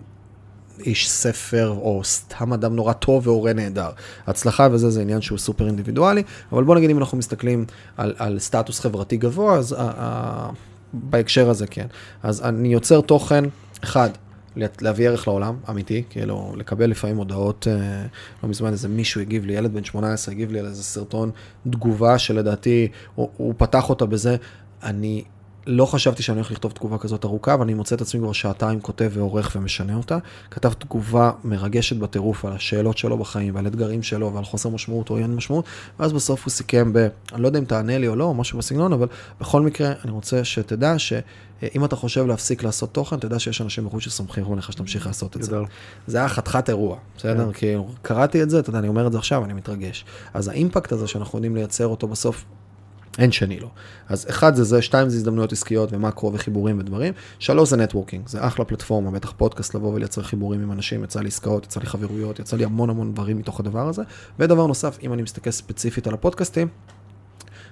[0.80, 3.90] איש ספר או סתם אדם נורא טוב והורה נהדר.
[4.28, 7.66] הצלחה וזה זה עניין שהוא סופר אינדיבידואלי, אבל בוא נגיד אם אנחנו מסתכלים
[7.98, 10.50] על, על סטטוס חברתי גבוה, אז ה, ה,
[10.94, 11.88] בהקשר הזה כן.
[12.24, 13.44] אז אני יוצר תוכן,
[13.84, 14.10] אחד,
[14.56, 18.06] לה- להביא ערך לעולם, אמיתי, כאילו לקבל לפעמים הודעות, אה,
[18.44, 21.32] לא מזמן איזה מישהו הגיב לי, ילד בן 18 הגיב לי על איזה סרטון
[21.70, 24.36] תגובה שלדעתי הוא, הוא פתח אותה בזה,
[24.84, 25.24] אני
[25.68, 28.82] לא חשבתי שאני הולך לכתוב תגובה כזאת ארוכה, אבל אני מוצא את עצמי כבר שעתיים
[28.82, 30.18] כותב ועורך ומשנה אותה.
[30.52, 35.18] כתב תגובה מרגשת בטירוף על השאלות שלו בחיים ועל אתגרים שלו ועל חוסר משמעות או
[35.18, 35.66] אין משמעות,
[36.00, 37.08] ואז בסוף הוא סיכם ב...
[37.34, 39.08] אני לא יודע אם תענה לי או לא, או משהו בסגנון, אבל
[39.42, 44.04] בכל מקרה, אני רוצה שתדע שאם אתה חושב להפסיק לעשות תוכן, תדע שיש אנשים בחוץ
[44.04, 45.58] שסומכים עליך שתמשיך לעשות את זה.
[46.08, 47.54] זה היה חתיכת אירוע, בסדר?
[47.54, 50.06] כי קראתי את זה, אתה יודע, אני אומר את זה עכשיו, אני מתרגש.
[50.34, 52.46] אז האימפקט הזה שאנחנו יודעים לייצר אותו בסוף,
[53.18, 53.70] אין שני לו.
[54.10, 58.47] אז אחד זה זה, שתיים זה הזדמנויות עסקיות ומקרו וחיבורים ודברים, שלוש זה networking, זה
[58.47, 62.39] אחלה פלטפורמה, בטח פודקאסט לבוא ולייצר חיבורים עם אנשים, יצא לי עסקאות, יצא לי חברויות,
[62.39, 64.03] יצא לי המון המון דברים מתוך הדבר הזה.
[64.39, 66.68] ודבר נוסף, אם אני מסתכל ספציפית על הפודקאסטים,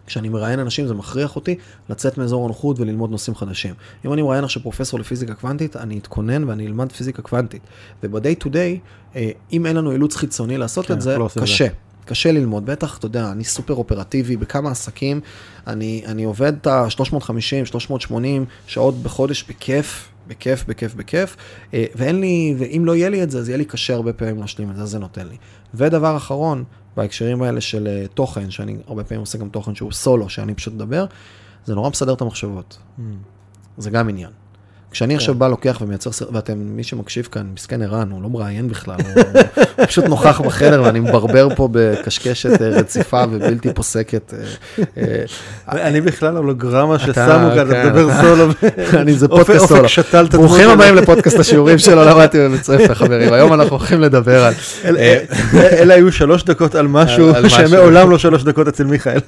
[0.05, 1.55] כשאני מראיין אנשים זה מכריח אותי
[1.89, 3.73] לצאת מאזור הנוחות וללמוד נושאים חדשים.
[4.05, 7.61] אם אני מראיין עכשיו פרופסור לפיזיקה קוונטית, אני אתכונן ואני אלמד פיזיקה קוונטית.
[8.03, 9.17] וב-day to day,
[9.51, 11.39] אם אין לנו אילוץ חיצוני לעשות כן, את זה, לא את זה.
[12.07, 12.31] קשה.
[12.31, 15.21] ללמוד, בטח, אתה יודע, אני סופר אופרטיבי בכמה עסקים,
[15.67, 21.35] אני, אני עובד את ה-350, 380 שעות בחודש בכיף, בכיף, בכיף, בכיף,
[21.73, 24.39] אה, ואין לי, ואם לא יהיה לי את זה, אז יהיה לי קשה הרבה פעמים
[24.39, 25.37] להשלים את זה, זה נותן לי.
[25.73, 26.63] ודבר אחרון,
[26.97, 30.73] בהקשרים האלה של אה, תוכן, שאני הרבה פעמים עושה גם תוכן שהוא סולו, שאני פשוט
[30.73, 31.05] מדבר,
[31.65, 32.77] זה נורא מסדר את המחשבות.
[33.77, 34.31] זה גם עניין.
[34.97, 38.67] כשאני עכשיו בא, לוקח ומייצר סרט, ואתם, מי שמקשיב כאן, מסכן ערן, הוא לא מראיין
[38.69, 39.23] בכלל, הוא
[39.87, 44.33] פשוט נוכח בחדר ואני מברבר פה בקשקשת אה, רציפה ובלתי פוסקת.
[44.97, 45.03] אה,
[45.71, 48.47] אה, אני בכלל הולוגרמה ששמו אתה- כאן, אתה כן, מדבר סולו.
[49.01, 49.83] אני זה פודקאסט סולו.
[50.37, 50.69] ברוכים.
[50.69, 53.33] הבאים לפודקאסט השיעורים שלו, למדתי בבית ספר, חברים.
[53.33, 54.53] היום אנחנו הולכים לדבר על...
[54.85, 54.97] אל-
[55.53, 57.31] אלה היו שלוש דקות על משהו.
[57.49, 59.19] שמעולם לא שלוש דקות אצל מיכאל.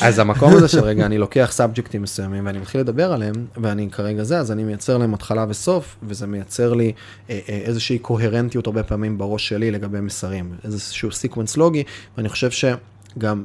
[0.00, 3.32] אז המקום הזה של רגע, אני לוקח subjectים מסוימים ואני מתחיל לדבר עליהם,
[3.62, 6.92] ואני כרגע זה, אז אני מייצר להם התחלה וסוף, וזה מייצר לי
[7.30, 11.84] אה, אה, איזושהי קוהרנטיות הרבה פעמים בראש שלי לגבי מסרים, איזשהו sequence לוגי,
[12.16, 13.44] ואני חושב שגם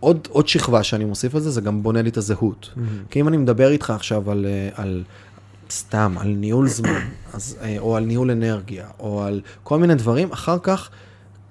[0.00, 2.70] עוד, עוד שכבה שאני מוסיף על זה, זה גם בונה לי את הזהות.
[3.10, 5.02] כי אם אני מדבר איתך עכשיו על, אה, על
[5.70, 7.00] סתם, על ניהול זמן,
[7.32, 10.90] אז, או על ניהול אנרגיה, או על כל מיני דברים, אחר כך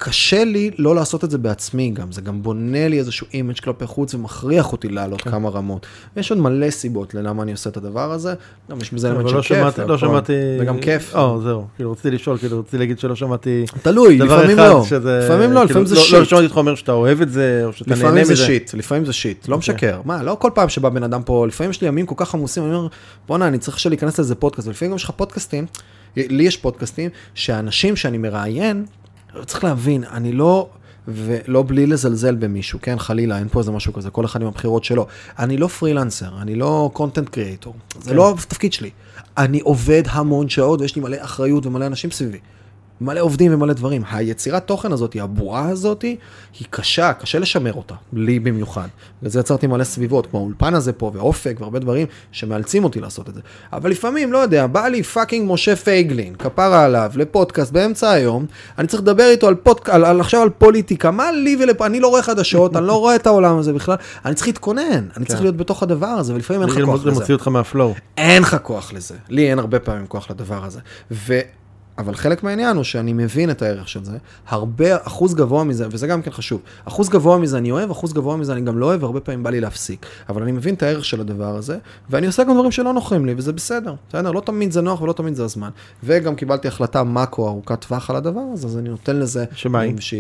[0.03, 3.85] קשה לי לא לעשות את זה בעצמי גם, זה גם בונה לי איזשהו image כלפי
[3.85, 5.85] חוץ ומכריח אותי לעלות כמה רמות.
[6.15, 8.33] ויש עוד מלא סיבות ללמה אני עושה את הדבר הזה,
[8.71, 9.97] גם יש בזה אלמנט אבל של לא כיף, שמעתי, לא.
[9.97, 10.33] שמעתי...
[10.59, 11.15] וגם כיף.
[11.15, 15.19] או, זהו, כאילו רציתי לשאול, כאילו רציתי להגיד שלא שמעתי תלוי, לפעמים לא, שזה...
[15.25, 16.13] לפעמים לא, כאילו, לפעמים זה לא- shit.
[16.13, 18.45] לא שמעתי אותך אומר שאתה אוהב את זה, או שאתה נהנה לפעמים זה מזה.
[18.45, 19.75] שיט, לפעמים זה שיט, לא אוקיי.
[19.75, 20.01] משקר.
[20.05, 22.63] מה, לא כל פעם שבא בן אדם פה, לפעמים יש לי ימים כל כך עמוסים,
[22.63, 22.87] אני אומר,
[23.27, 25.65] בואנה, אני צריך להיכנס לאיזה פודקאסט, ולפעמים גם יש לך פודקאסטים,
[26.17, 28.85] לי יש פודקאסטים, שהאנשים שאני מראיין,
[29.45, 30.69] צריך להבין, אני לא,
[31.07, 34.83] ולא בלי לזלזל במישהו, כן, חלילה, אין פה איזה משהו כזה, כל אחד עם הבחירות
[34.83, 35.07] שלו.
[35.39, 38.15] אני לא פרילנסר, אני לא קונטנט קריאטור, זה כן.
[38.15, 38.89] לא התפקיד שלי.
[39.37, 42.39] אני עובד המון שעות ויש לי מלא אחריות ומלא אנשים סביבי.
[43.01, 44.03] מלא עובדים ומלא דברים.
[44.11, 48.87] היצירת תוכן הזאת, הבועה הזאת, היא קשה, קשה לשמר אותה, לי במיוחד.
[49.19, 53.29] בגלל זה יצרתי מלא סביבות, כמו האולפן הזה פה, ואופק, והרבה דברים שמאלצים אותי לעשות
[53.29, 53.41] את זה.
[53.73, 58.45] אבל לפעמים, לא יודע, בא לי fucking משה פייגלין, כפרה עליו, לפודקאסט באמצע היום,
[58.77, 59.89] אני צריך לדבר איתו על פודק...
[59.89, 61.81] על, על, עכשיו על פוליטיקה, מה לי ולפ...
[61.81, 63.95] אני לא רואה חדשות, אני לא רואה את העולם הזה בכלל,
[64.25, 67.19] אני צריך להתכונן, אני צריך להיות בתוך הדבר הזה, ולפעמים אין לך כוח זה לזה.
[68.17, 69.15] אין לך כוח לזה.
[69.29, 70.79] לי אין הרבה פעמים כוח לדבר הזה.
[71.11, 71.39] ו...
[71.97, 76.07] אבל חלק מהעניין הוא שאני מבין את הערך של זה, הרבה, אחוז גבוה מזה, וזה
[76.07, 79.03] גם כן חשוב, אחוז גבוה מזה אני אוהב, אחוז גבוה מזה אני גם לא אוהב,
[79.03, 80.05] והרבה פעמים בא לי להפסיק.
[80.29, 81.77] אבל אני מבין את הערך של הדבר הזה,
[82.09, 84.31] ואני עושה גם דברים שלא נוחים לי, וזה בסדר, בסדר?
[84.31, 85.69] לא תמיד זה נוח ולא תמיד זה הזמן.
[86.03, 89.45] וגם קיבלתי החלטה מאקו ארוכת טווח על הדבר הזה, אז אני נותן לזה...
[89.55, 89.95] שמה היא?
[89.99, 90.13] ש...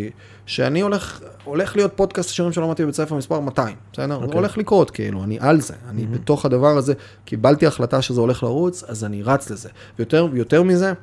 [0.45, 4.07] שאני הולך, הולך להיות פודקאסט שירים שלא למדתי בבית ספר מספר 200, בסדר?
[4.07, 4.33] זה אוקיי.
[4.33, 6.93] הולך לקרות, כאילו, אני על זה, אני בתוך הדבר הזה,
[7.25, 9.69] קיבלתי החלטה שזה הולך לרוץ, אז אני רץ לזה.
[9.99, 10.93] ויותר, ויותר מזה,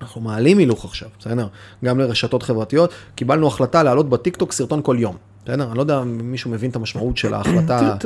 [0.00, 1.46] אנחנו מעלים הילוך עכשיו, בסדר?
[1.84, 5.16] גם לרשתות חברתיות, קיבלנו החלטה להעלות בטיקטוק סרטון כל יום.
[5.44, 5.68] בסדר?
[5.68, 7.96] אני לא יודע אם מישהו מבין את המשמעות של ההחלטה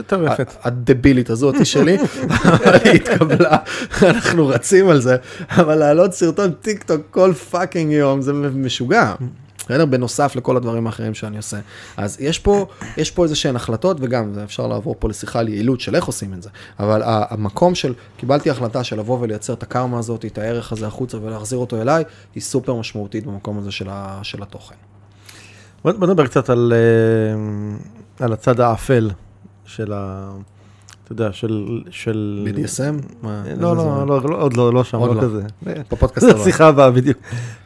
[0.63, 1.97] הדבילית הזאת שלי,
[2.45, 3.57] אבל היא התקבלה,
[4.03, 5.17] אנחנו רצים על זה,
[5.51, 9.15] אבל להעלות סרטון טיק טוק כל fucking יום זה משוגע.
[9.71, 9.87] בסדר?
[9.87, 11.59] בנוסף לכל הדברים האחרים שאני עושה.
[11.97, 12.67] אז יש פה,
[12.97, 16.35] יש פה איזה שהן החלטות, וגם אפשר לעבור פה לשיחה על יעילות של איך עושים
[16.35, 16.51] את זה.
[16.81, 21.19] אבל המקום של, קיבלתי החלטה של לבוא ולייצר את הקרמה הזאת, את הערך הזה החוצה
[21.23, 24.75] ולהחזיר אותו אליי, היא סופר משמעותית במקום הזה של, ה, של התוכן.
[25.85, 29.11] בוא בוא נדבר קצת על, אה, על הצד האפל
[29.65, 30.31] של ה...
[31.13, 31.81] אתה יודע, של...
[31.91, 32.49] של...
[32.49, 33.29] BDSM?
[33.47, 33.77] איזה לא?
[33.77, 35.21] לא, לא, לא, עוד לא, לא שם, עוד לא לא.
[35.23, 35.43] כזה.
[35.93, 36.41] בפודקאסט זו הבא.
[36.41, 37.19] השיחה הבאה בדיוק.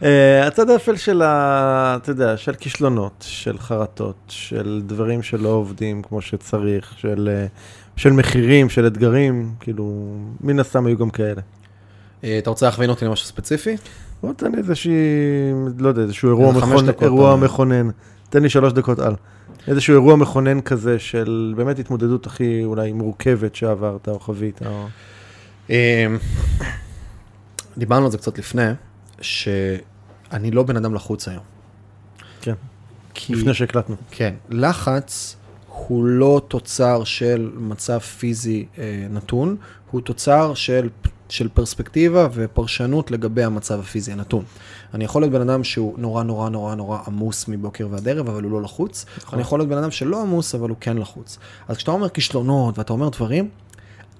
[0.03, 1.97] אה, הצד האפל של ה...
[2.03, 7.47] אתה יודע, של כישלונות, של חרטות, של דברים שלא עובדים כמו שצריך, של, אה,
[7.97, 11.41] של מחירים, של אתגרים, כאילו, מן הסתם היו גם כאלה.
[12.25, 13.77] אה, אתה רוצה להכווין אותי למשהו ספציפי?
[14.23, 14.93] בוא תן לי איזושהי,
[15.79, 17.37] לא יודע, איזשהו אירוע, מכונן, דקות, אירוע אה.
[17.37, 17.89] מכונן.
[18.31, 19.15] תן לי שלוש דקות על.
[19.69, 24.61] איזשהו אירוע מכונן כזה של באמת התמודדות הכי אולי מורכבת שעברת או חווית.
[24.67, 24.87] או...
[25.71, 26.07] אה,
[27.79, 28.71] דיברנו על זה קצת לפני,
[29.21, 31.43] שאני לא בן אדם לחוץ היום.
[32.41, 32.55] כן,
[33.15, 33.35] כי...
[33.35, 33.97] לפני שהקלטנו.
[34.11, 35.37] כן, לחץ
[35.69, 39.57] הוא לא תוצר של מצב פיזי אה, נתון,
[39.91, 40.89] הוא תוצר של,
[41.29, 44.45] של פרספקטיבה ופרשנות לגבי המצב הפיזי הנתון.
[44.95, 48.43] אני יכול להיות בן אדם שהוא נורא נורא נורא נורא עמוס מבוקר ועד ערב, אבל
[48.43, 49.07] הוא לא לחוץ.
[49.19, 49.35] נכון.
[49.35, 51.39] אני יכול להיות בן אדם שלא עמוס, אבל הוא כן לחוץ.
[51.69, 53.49] אז כשאתה אומר כישלונות ואתה אומר דברים,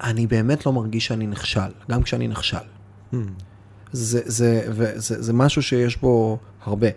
[0.03, 2.57] אני באמת לא מרגיש שאני נכשל, גם כשאני נכשל.
[3.13, 3.15] Hmm.
[3.91, 6.87] זה, זה, וזה, זה משהו שיש בו הרבה.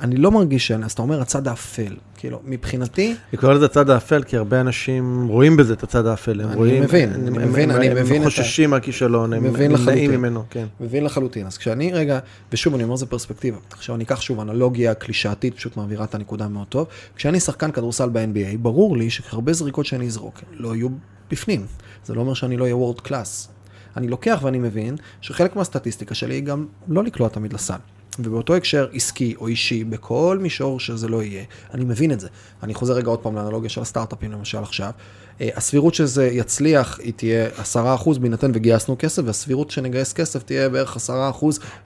[0.00, 1.96] אני לא מרגיש שאני, אז אתה אומר הצד האפל.
[2.16, 6.40] כאילו, מבחינתי, אני קורא לזה הצד האפל, כי הרבה אנשים רואים בזה את הצד האפל.
[6.40, 8.70] הם אני רואים, מבין, הם, אני הם, מבין, הם, אני הם מבין את ה- חוששים
[8.70, 10.10] מהכישלון, הם מבין הם נמנעים לחלוטין.
[10.20, 10.66] ממנו, כן.
[10.80, 11.46] מבין לחלוטין.
[11.46, 12.18] אז כשאני רגע,
[12.52, 13.56] ושוב, אני אומר זה פרספקטיבה.
[13.70, 16.86] עכשיו אני אקח שוב אנלוגיה קלישאתית, פשוט מעבירה את הנקודה מאוד טוב.
[17.16, 20.88] כשאני שחקן כדורסל ב-NBA, ברור לי שהרבה זריקות שאני אזרוק לא יהיו
[21.30, 21.66] בפנים.
[22.04, 23.48] זה לא אומר שאני לא אהיה world class.
[23.96, 27.74] אני לוקח ואני מבין שחלק מהסטטיסטיקה שלי היא גם לא לקלוע תמיד לסל.
[28.18, 32.28] ובאותו הקשר עסקי או אישי, בכל מישור שזה לא יהיה, אני מבין את זה.
[32.62, 34.90] אני חוזר רגע עוד פעם לאנלוגיה של הסטארט-אפים למשל עכשיו.
[35.40, 40.96] אה, הסבירות שזה יצליח היא תהיה 10% בהינתן וגייסנו כסף, והסבירות שנגייס כסף תהיה בערך
[40.96, 41.10] 10%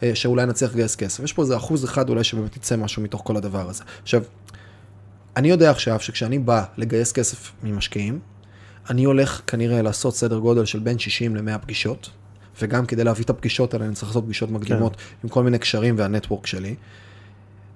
[0.03, 1.25] אה, שאולי נצליח לגייס כסף.
[1.25, 3.85] יש פה איזה אחוז אחד אולי שבאמת יצא משהו מתוך כל הדבר הזה.
[4.03, 4.23] עכשיו,
[5.37, 8.19] אני יודע עכשיו שכשאני בא לגייס כסף ממשקיעים,
[8.91, 12.11] אני הולך כנראה לעשות סדר גודל של בין 60 ל-100 פגישות,
[12.61, 15.03] וגם כדי להביא את הפגישות האלה אני צריך לעשות פגישות מקדימות כן.
[15.25, 16.75] עם כל מיני קשרים והנטוורק שלי.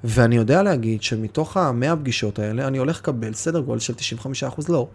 [0.05, 3.95] ואני יודע להגיד שמתוך ה-100 פגישות האלה, אני הולך לקבל סדר גודל של
[4.57, 4.89] 95% לא.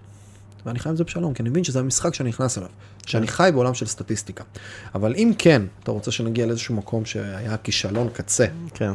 [0.66, 2.70] ואני חי עם זה בשלום, כי אני מבין שזה המשחק שאני נכנס אליו,
[3.06, 4.44] שאני חי בעולם של סטטיסטיקה.
[4.95, 8.91] אבל אם כן, אתה רוצה שנגיע לאיזשהו מקום שהיה כישלון קצה, כן,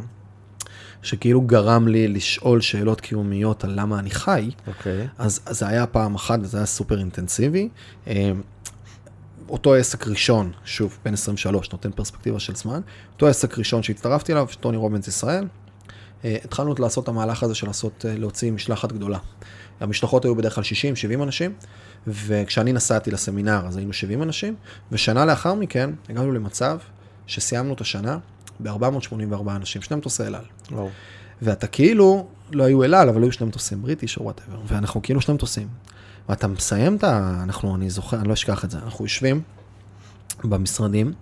[1.03, 5.09] שכאילו גרם לי לשאול שאלות קיומיות על למה אני חי, אוקיי.
[5.19, 7.69] אז, אז זה היה פעם אחת וזה היה סופר אינטנסיבי.
[9.49, 12.81] אותו עסק ראשון, שוב, בן 23, נותן פרספקטיבה של זמן,
[13.13, 15.47] אותו עסק ראשון שהצטרפתי אליו, טוני רובינס ישראל,
[16.25, 19.19] אה, התחלנו לעשות את המהלך הזה של לעשות, אה, להוציא משלחת גדולה.
[19.81, 21.53] המשלחות היו בדרך כלל 60-70 אנשים,
[22.07, 24.55] וכשאני נסעתי לסמינר אז היינו 70 אנשים,
[24.93, 26.79] ושנה לאחר מכן הגענו למצב
[27.27, 28.19] שסיימנו את השנה
[28.61, 30.45] ב-484 אנשים, שני מטוסי אל על.
[31.43, 35.21] ואתה כאילו, לא היו אל על, אבל היו שני מטוסים British או whatever, ואנחנו כאילו
[35.21, 35.69] שני מטוסים.
[36.29, 37.41] ואתה מסיים את ה...
[37.43, 39.43] אנחנו, אני זוכר, אני לא אשכח את זה, אנחנו יושבים
[40.45, 41.13] במשרדים,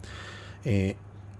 [0.66, 0.90] אה,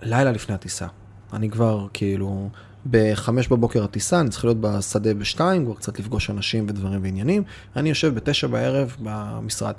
[0.03, 0.87] לילה לפני הטיסה.
[1.33, 2.49] אני כבר כאילו,
[2.91, 7.43] בחמש בבוקר הטיסה, אני צריך להיות בשדה בשתיים, כבר קצת לפגוש אנשים ודברים ועניינים.
[7.77, 9.75] אני יושב בתשע בערב במשרד.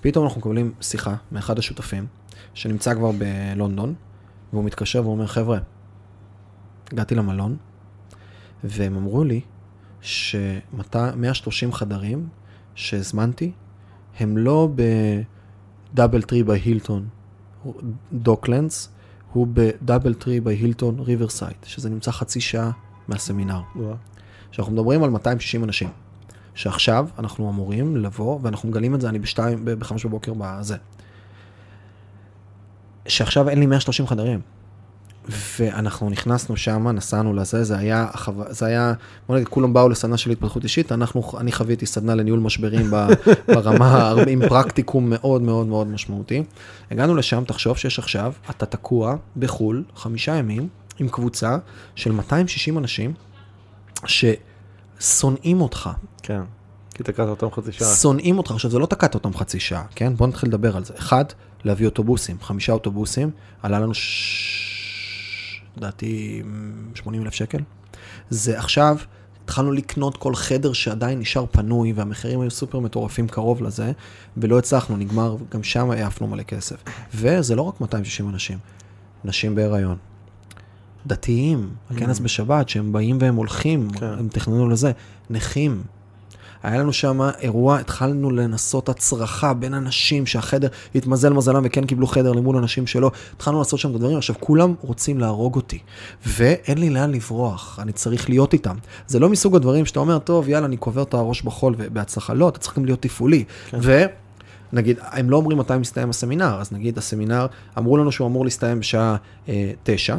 [0.00, 2.06] פתאום אנחנו מקבלים שיחה מאחד השותפים,
[2.54, 3.94] שנמצא כבר בלונדון,
[4.52, 5.58] והוא מתקשר ואומר, חבר'ה,
[6.92, 7.56] הגעתי למלון,
[8.64, 9.40] והם אמרו לי
[10.00, 12.28] ש-130 חדרים
[12.80, 13.52] שהזמנתי,
[14.18, 14.68] הם לא
[15.92, 17.08] ב DoubleTree by Hilton
[18.12, 18.88] Docklands,
[19.32, 22.70] הוא ב DoubleTree by Hilton Riverside, שזה נמצא חצי שעה
[23.08, 23.60] מהסמינר.
[24.50, 25.88] שאנחנו מדברים על 260 אנשים.
[26.54, 30.76] שעכשיו אנחנו אמורים לבוא, ואנחנו מגלים את זה, אני בשתיים, בחמש בבוקר בזה.
[33.08, 34.40] שעכשיו אין לי 130 חדרים.
[35.58, 38.06] ואנחנו נכנסנו שם, נסענו לזה, זה היה,
[38.48, 38.92] זה היה,
[39.28, 42.90] בוא נגיד, כולם באו לסדנה של התפתחות אישית, אנחנו, אני חוויתי סדנה לניהול משברים
[43.54, 46.42] ברמה, עם פרקטיקום מאוד מאוד מאוד משמעותי.
[46.90, 51.56] הגענו לשם, תחשוב שיש עכשיו, אתה תקוע בחו"ל, חמישה ימים, עם קבוצה
[51.94, 53.12] של 260 אנשים,
[54.06, 55.90] ששונאים אותך,
[56.22, 56.40] כן.
[56.94, 57.94] כי תקעת אותם חצי שעה.
[57.94, 58.50] שונאים אותך.
[58.50, 60.16] עכשיו, זה לא תקעת אותם חצי שעה, כן?
[60.16, 60.94] בוא נתחיל לדבר על זה.
[60.98, 61.24] אחד,
[61.64, 63.30] להביא אוטובוסים, חמישה אוטובוסים,
[63.62, 64.59] עלה לנו, ש-
[65.76, 66.42] לדעתי,
[66.94, 67.58] 80 אלף שקל.
[68.30, 68.96] זה עכשיו,
[69.44, 73.92] התחלנו לקנות כל חדר שעדיין נשאר פנוי, והמחירים היו סופר מטורפים קרוב לזה,
[74.36, 76.76] ולא הצלחנו, נגמר, גם שם העפנו מלא כסף.
[77.14, 78.58] וזה לא רק 260 אנשים,
[79.24, 79.96] נשים בהיריון.
[81.06, 84.06] דתיים, הכנס בשבת, שהם באים והם הולכים, כן.
[84.06, 84.92] הם תכננו לזה,
[85.30, 85.82] נכים.
[86.62, 92.32] היה לנו שם אירוע, התחלנו לנסות הצרחה בין אנשים שהחדר, התמזל מזלם וכן קיבלו חדר
[92.32, 95.78] למול אנשים שלא, התחלנו לעשות שם את הדברים, עכשיו כולם רוצים להרוג אותי,
[96.26, 98.76] ואין לי לאן לברוח, אני צריך להיות איתם.
[99.06, 102.48] זה לא מסוג הדברים שאתה אומר, טוב, יאללה, אני קובר את הראש בחול ובהצלחה, לא,
[102.48, 103.44] אתה צריך גם להיות תפעולי.
[103.70, 103.78] כן.
[103.82, 104.04] ו...
[104.72, 107.46] נגיד, הם לא אומרים מתי מסתיים הסמינר, אז נגיד הסמינר,
[107.78, 109.16] אמרו לנו שהוא אמור להסתיים בשעה
[109.48, 110.16] אה, תשע,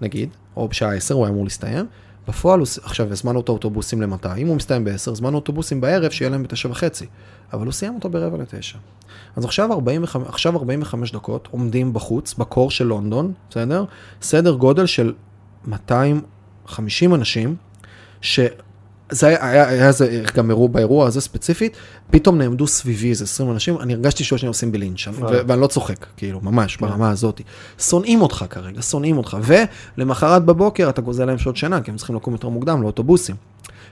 [0.00, 1.86] נגיד, או בשעה עשר הוא היה אמור להסתיים.
[2.28, 6.42] בפועל, עכשיו הזמנו את האוטובוסים למתי, אם הוא מסתיים ב-10, הזמנו אוטובוסים בערב שיהיה להם
[6.42, 7.06] בתשע וחצי,
[7.52, 8.78] אבל הוא סיים אותו ברבע לתשע.
[9.36, 13.84] אז עכשיו 45, עכשיו 45 דקות עומדים בחוץ, בקור של לונדון, בסדר?
[14.22, 15.12] סדר גודל של
[15.66, 17.56] 250 אנשים,
[18.20, 18.40] ש...
[19.10, 21.76] זה היה, היה, היה זה גם אירוע באירוע הזה ספציפית,
[22.10, 25.42] פתאום נעמדו סביבי איזה 20 אנשים, אני הרגשתי שיש לי עושים בלינץ', ו- וואלה.
[25.46, 26.86] ואני לא צוחק, כאילו, ממש, כן.
[26.86, 27.40] ברמה הזאת.
[27.78, 29.36] שונאים אותך כרגע, שונאים אותך,
[29.96, 33.36] ולמחרת בבוקר אתה גוזל להם שעות שינה, כי הם צריכים לקום יותר מוקדם לאוטובוסים.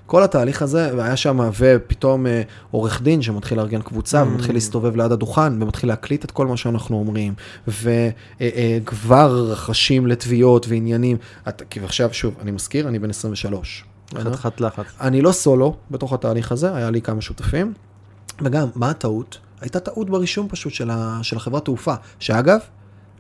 [0.07, 4.27] כל התהליך הזה, והיה שם, ופתאום אה, עורך דין שמתחיל לארגן קבוצה, Mm.
[4.27, 7.35] ומתחיל להסתובב ליד הדוכן, ומתחיל להקליט את כל מה שאנחנו אומרים,
[7.69, 11.17] וכבר רחשים לתביעות ועניינים.
[11.49, 13.85] אתה- כי עכשיו, שוב, אני מזכיר, אני בן 23.
[14.15, 14.87] חתיכת לחץ.
[15.01, 17.73] אני לא סולו בתוך התהליך הזה, היה לי כמה שותפים.
[18.43, 19.39] וגם, מה הטעות?
[19.61, 22.59] הייתה טעות ברישום פשוט של, ה, של החברת תעופה, שאגב,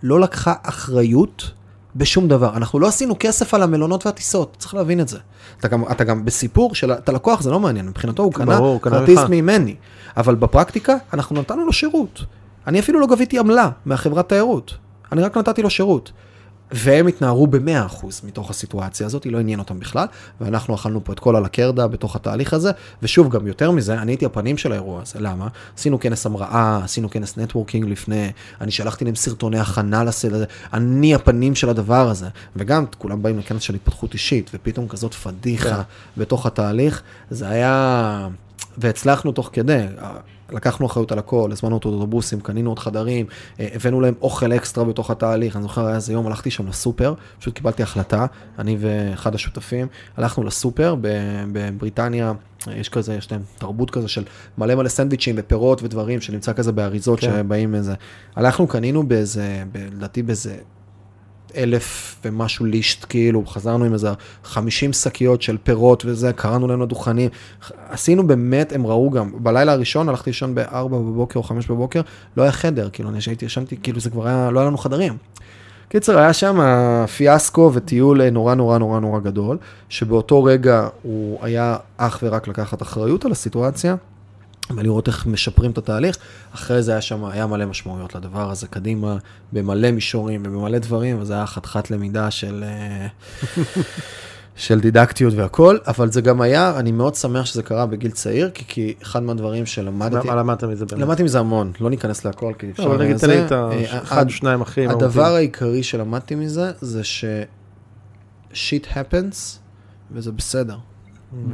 [0.03, 1.51] לא לקחה אחריות
[1.97, 2.57] בשום דבר.
[2.57, 5.19] אנחנו לא עשינו כסף על המלונות והטיסות, צריך להבין את זה.
[5.61, 9.19] אתה גם, אתה גם בסיפור של, את הלקוח זה לא מעניין, מבחינתו הוא קנה כרטיס.
[9.29, 9.77] ממני.
[10.17, 12.25] אבל בפרקטיקה, אנחנו נתנו לו שירות.
[12.67, 14.75] אני אפילו לא גביתי עמלה מהחברת תיירות,
[15.13, 16.13] אני רק נתתי לו שירות.
[16.71, 20.07] והם התנערו ב-100% מתוך הסיטואציה הזאת, היא לא עניין אותם בכלל,
[20.41, 22.71] ואנחנו אכלנו פה את כל הלקרדה בתוך התהליך הזה,
[23.03, 25.49] ושוב, גם יותר מזה, אני הייתי הפנים של האירוע הזה, למה?
[25.77, 28.31] עשינו כנס המראה, עשינו כנס נטוורקינג לפני,
[28.61, 33.39] אני שלחתי להם סרטוני הכנה לסל הזה, אני הפנים של הדבר הזה, וגם כולם באים
[33.39, 35.83] לכנס של התפתחות אישית, ופתאום כזאת פדיחה
[36.17, 38.29] בתוך התהליך, זה היה...
[38.79, 39.87] והצלחנו תוך כדי,
[40.53, 43.27] לקחנו אחריות על הכל, הזמנו אותו אוטובוסים, קנינו עוד חדרים,
[43.61, 47.15] אה, הבאנו להם אוכל אקסטרה בתוך התהליך, אני זוכר היה איזה יום, הלכתי שם לסופר,
[47.39, 48.27] פשוט קיבלתי החלטה,
[48.59, 50.95] אני ואחד השותפים, הלכנו לסופר
[51.53, 52.33] בבריטניה,
[52.69, 54.25] אה, יש כזה, יש להם תרבות כזה של
[54.59, 57.27] מלא מלא סנדוויצ'ים ופירות ודברים שנמצא כזה באריזות כן.
[57.27, 57.95] שבאים איזה,
[58.37, 60.57] הלכנו, קנינו באיזה, לדעתי באיזה
[61.57, 64.09] אלף ומשהו לישט, כאילו, חזרנו עם איזה
[64.45, 67.31] 50 שקיות של פירות וזה, קראנו להם לדוכנים.
[67.89, 72.01] עשינו באמת, הם ראו גם, בלילה הראשון הלכתי לישון ב-4 בבוקר או 5 בבוקר,
[72.37, 75.17] לא היה חדר, כאילו, אני שהייתי ישנתי, כאילו, זה כבר היה, לא היה לנו חדרים.
[75.89, 76.61] קיצר, היה שם
[77.17, 79.59] פיאסקו וטיול אה, נורא נורא נורא נורא גדול,
[79.89, 83.97] שבאותו רגע הוא היה אך ורק לקחת אחריות על הסיטואציה,
[84.77, 86.17] ולראות איך משפרים את התהליך.
[86.55, 89.17] אחרי זה היה שם, היה מלא משמעויות לדבר הזה קדימה,
[89.53, 93.07] במלא מישורים ובמלא דברים, וזה היה חתיכת למידה של, אה,
[94.57, 98.65] של דידקטיות והכל, אבל זה גם היה, אני מאוד שמח שזה קרה בגיל צעיר, כי,
[98.69, 101.03] כי אחד מהדברים שלמדתי, מה למדת מזה באמת?
[101.03, 102.85] למדתי מזה המון, לא ניכנס להכל, כי אפשר...
[102.89, 106.73] לא, אבל נגיד תן לי את אה, האחד, הד- שניים הכי הדבר העיקרי שלמדתי מזה,
[106.81, 107.25] זה ש...
[108.53, 109.37] שיט happens,
[110.13, 110.77] וזה בסדר,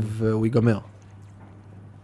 [0.01, 0.78] והוא ייגמר.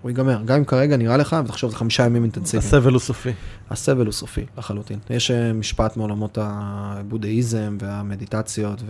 [0.03, 0.43] הוא ייגמר.
[0.45, 2.69] גם אם כרגע נראה לך, ותחשוב, זה חמישה ימים אינטנסיביים.
[2.69, 3.33] הסבל הוא סופי.
[3.71, 4.99] הסבל הוא סופי לחלוטין.
[5.11, 8.83] יש אה, משפט מעולמות הבודהיזם והמדיטציות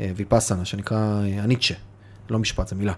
[0.00, 1.74] וויפאסנה, שנקרא אה, הניטשה.
[2.30, 2.92] לא משפט, זה מילה.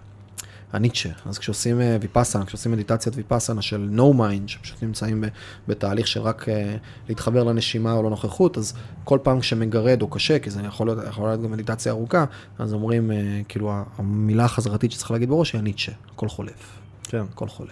[0.72, 1.08] הניטשה.
[1.26, 5.24] אז כשעושים אה, ויפאסנה, כשעושים מדיטציית ויפאסנה של no mind, שפשוט נמצאים
[5.68, 6.76] בתהליך של רק אה,
[7.08, 11.28] להתחבר לנשימה או לנוכחות, אז כל פעם כשמגרד או קשה, כי זה יכול להיות, יכול
[11.28, 12.24] להיות גם מדיטציה ארוכה,
[12.58, 16.78] אז אומרים, אה, כאילו, המילה החזרתית שצריך להגיד בראש היא הניטשה, הכל חולף,
[17.08, 17.24] כן.
[17.32, 17.70] הכל חולף.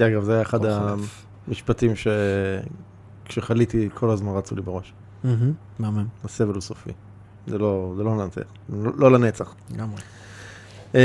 [0.00, 0.58] אגב, זה היה אחד.
[1.48, 1.92] המשפטים
[3.26, 4.92] שכשחליתי כל הזמן רצו לי בראש.
[5.78, 6.90] מהמם, הסבל הוא סופי.
[7.46, 8.42] זה לא, זה לא לנצח,
[8.96, 9.54] לא, לנצח.
[9.74, 10.00] לגמרי.
[10.92, 10.96] Um,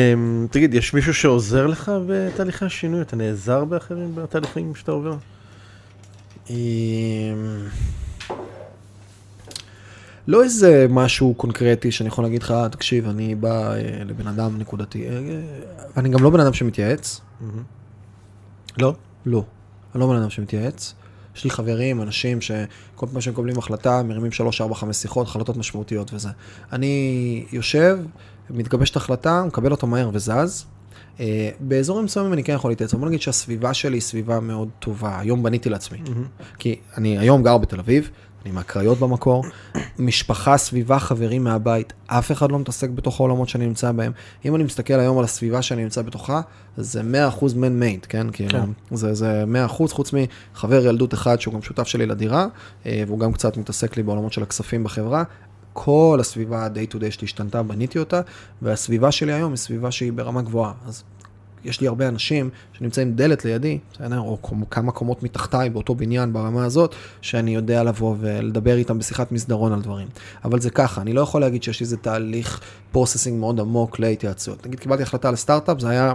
[0.51, 3.01] תגיד, יש מישהו שעוזר לך בתהליכי השינוי?
[3.01, 5.15] אתה נעזר באחרים בתהליכים שאתה עובר?
[10.31, 15.07] לא איזה משהו קונקרטי שאני יכול להגיד לך, תקשיב, אני בא אה, לבן אדם נקודתי,
[15.07, 15.19] אה, אה,
[15.97, 17.21] אני גם לא בן אדם שמתייעץ,
[18.77, 18.93] לא?
[19.25, 19.43] לא,
[19.93, 20.93] אני לא בן אדם שמתייעץ.
[21.35, 25.57] יש לי חברים, אנשים שכל פעם שהם מקבלים החלטה, מרימים 3, 4, 5 שיחות, החלטות
[25.57, 26.29] משמעותיות וזה.
[26.71, 27.99] אני יושב,
[28.49, 30.65] מתגבשת החלטה, מקבל אותו מהר וזז.
[31.19, 35.19] אה, באזורים מסוימים אני כן יכול להתייעץ, בוא נגיד שהסביבה שלי היא סביבה מאוד טובה.
[35.19, 35.97] היום בניתי לעצמי.
[36.57, 38.09] כי אני היום גר בתל אביב,
[38.45, 39.45] אני מהקריות במקור,
[39.99, 44.11] משפחה, סביבה, חברים מהבית, אף אחד לא מתעסק בתוך העולמות שאני נמצא בהם.
[44.45, 46.41] אם אני מסתכל היום על הסביבה שאני נמצא בתוכה,
[46.77, 47.01] זה
[47.39, 48.27] 100% מן מייד, כן?
[48.31, 48.59] כאילו,
[48.91, 52.47] זה, זה 100% חוץ מחבר ילדות אחד שהוא גם שותף שלי לדירה,
[52.85, 55.23] אה, והוא גם קצת מתעסק לי בעולמות של הכספים בחברה.
[55.73, 58.21] כל הסביבה ה-day to day שלי השתנתה, בניתי אותה,
[58.61, 60.73] והסביבה שלי היום היא סביבה שהיא ברמה גבוהה.
[60.87, 61.03] אז
[61.65, 64.37] יש לי הרבה אנשים שנמצאים דלת לידי, בסדר, או
[64.69, 69.81] כמה קומות מתחתיי באותו בניין ברמה הזאת, שאני יודע לבוא ולדבר איתם בשיחת מסדרון על
[69.81, 70.07] דברים.
[70.45, 74.65] אבל זה ככה, אני לא יכול להגיד שיש לי איזה תהליך processing מאוד עמוק להתייעצויות.
[74.65, 76.13] נגיד, קיבלתי החלטה על סטארט-אפ, זה היה...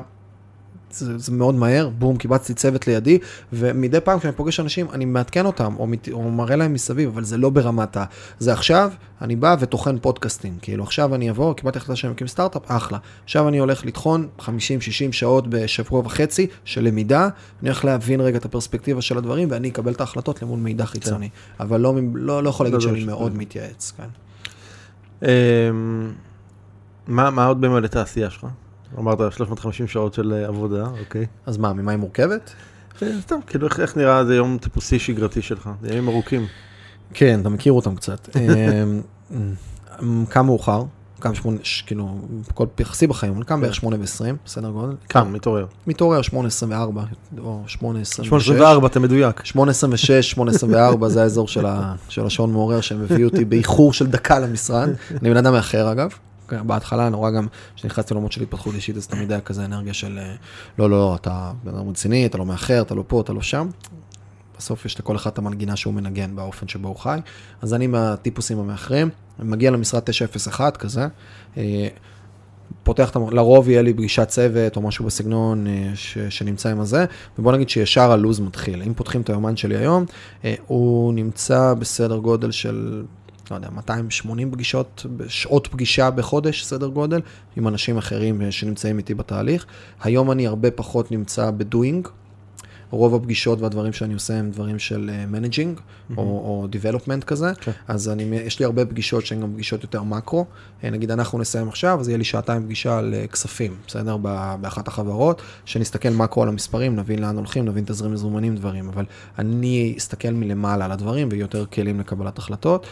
[0.90, 3.18] זה, זה מאוד מהר, בום, קיבצתי צוות לידי,
[3.52, 7.24] ומדי פעם כשאני פוגש אנשים, אני מעדכן אותם, או, מת, או מראה להם מסביב, אבל
[7.24, 8.04] זה לא ברמת ה...
[8.38, 8.92] זה עכשיו,
[9.22, 10.58] אני בא וטוחן פודקאסטים.
[10.62, 12.98] כאילו, עכשיו אני אבוא, קיבלתי החלטה שאני מקים סטארט-אפ, אחלה.
[13.24, 14.48] עכשיו אני הולך לטחון 50-60
[15.12, 17.28] שעות בשבוע וחצי של למידה,
[17.62, 21.28] אני הולך להבין רגע את הפרספקטיבה של הדברים, ואני אקבל את ההחלטות למול מידע חיצוני.
[21.60, 24.08] אבל לא, לא, לא יכול להגיד לא, לא, שאני ש- מאוד מתייעץ, כן.
[25.22, 26.12] אמ,
[27.06, 28.46] מה מה עוד במלא את העשייה שלך?
[28.98, 31.26] אמרת 350 שעות של אה, עבודה, אוקיי.
[31.46, 32.52] אז מה, ממה היא מורכבת?
[33.02, 35.70] אה, סתם, כאילו איך- נראה איזה יום טיפוסי שגרתי שלך?
[35.82, 36.46] זה ימים ארוכים.
[37.14, 38.28] כן, אתה מכיר אותם קצת.
[38.36, 39.00] אמ,
[40.02, 40.82] אמ, קם מאוחר,
[41.20, 42.18] קם שמונה, כאילו,
[42.50, 44.94] הכל יחסי בחיים, קם בערך שמונה ועשרים, בסדר גודל.
[45.08, 45.66] קם, מתעורר.
[45.86, 47.02] מתעורר שמונה עשרים וארבע,
[47.38, 49.44] או שמונה עשרים 824, אתה מדויק.
[49.44, 51.66] 826, 824, זה האזור של,
[52.26, 54.88] השעון מעורר שמביא אותי באיחור של דקה למשרד.
[55.22, 56.10] אני בן אדם מאחר אגב.
[56.52, 57.46] בהתחלה נורא גם,
[57.76, 60.34] כשנכנסתי לעולמות של התפתחות אישית, אז תמיד היה כזה אנרגיה של אה,
[60.78, 63.68] לא, לא, אתה בן אדם רציני, אתה לא מאחר, אתה לא פה, אתה לא שם.
[64.58, 67.18] בסוף יש לכל אחד את המנגינה שהוא מנגן באופן שבו הוא חי.
[67.62, 71.06] אז אני מהטיפוסים המאחרים, מגיע למשרד 901 כזה,
[71.56, 71.88] אה,
[72.82, 73.30] פותח את המ...
[73.30, 76.18] לרוב יהיה לי פגישת צוות או משהו בסגנון אה, ש...
[76.18, 77.04] שנמצא עם הזה,
[77.38, 78.82] ובוא נגיד שישר הלו"ז מתחיל.
[78.82, 80.04] אם פותחים את היומן שלי היום,
[80.66, 83.04] הוא נמצא בסדר גודל של,
[83.50, 87.20] לא יודע, 280 פגישות, שעות פגישה בחודש, סדר גודל,
[87.56, 89.66] עם אנשים אחרים אה, שנמצאים איתי בתהליך.
[90.02, 92.08] היום אני הרבה פחות נמצא בדואינג.
[92.90, 97.72] רוב הפגישות והדברים שאני עושה הם דברים של managing uh, או, או development כזה, כן.
[97.88, 100.46] אז אני, יש לי הרבה פגישות שהן גם פגישות יותר macro.
[100.84, 104.16] אה, נגיד אנחנו נסיים עכשיו, אז יהיה לי שעתיים פגישה על אה, כספים, בסדר?
[104.60, 109.04] באחת החברות, שנסתכל macro על המספרים, נבין לאן הולכים, נבין תזרים מזומנים, דברים, אבל
[109.38, 112.86] אני אסתכל מלמעלה על הדברים ויהיו יותר כלים לקבלת החלטות.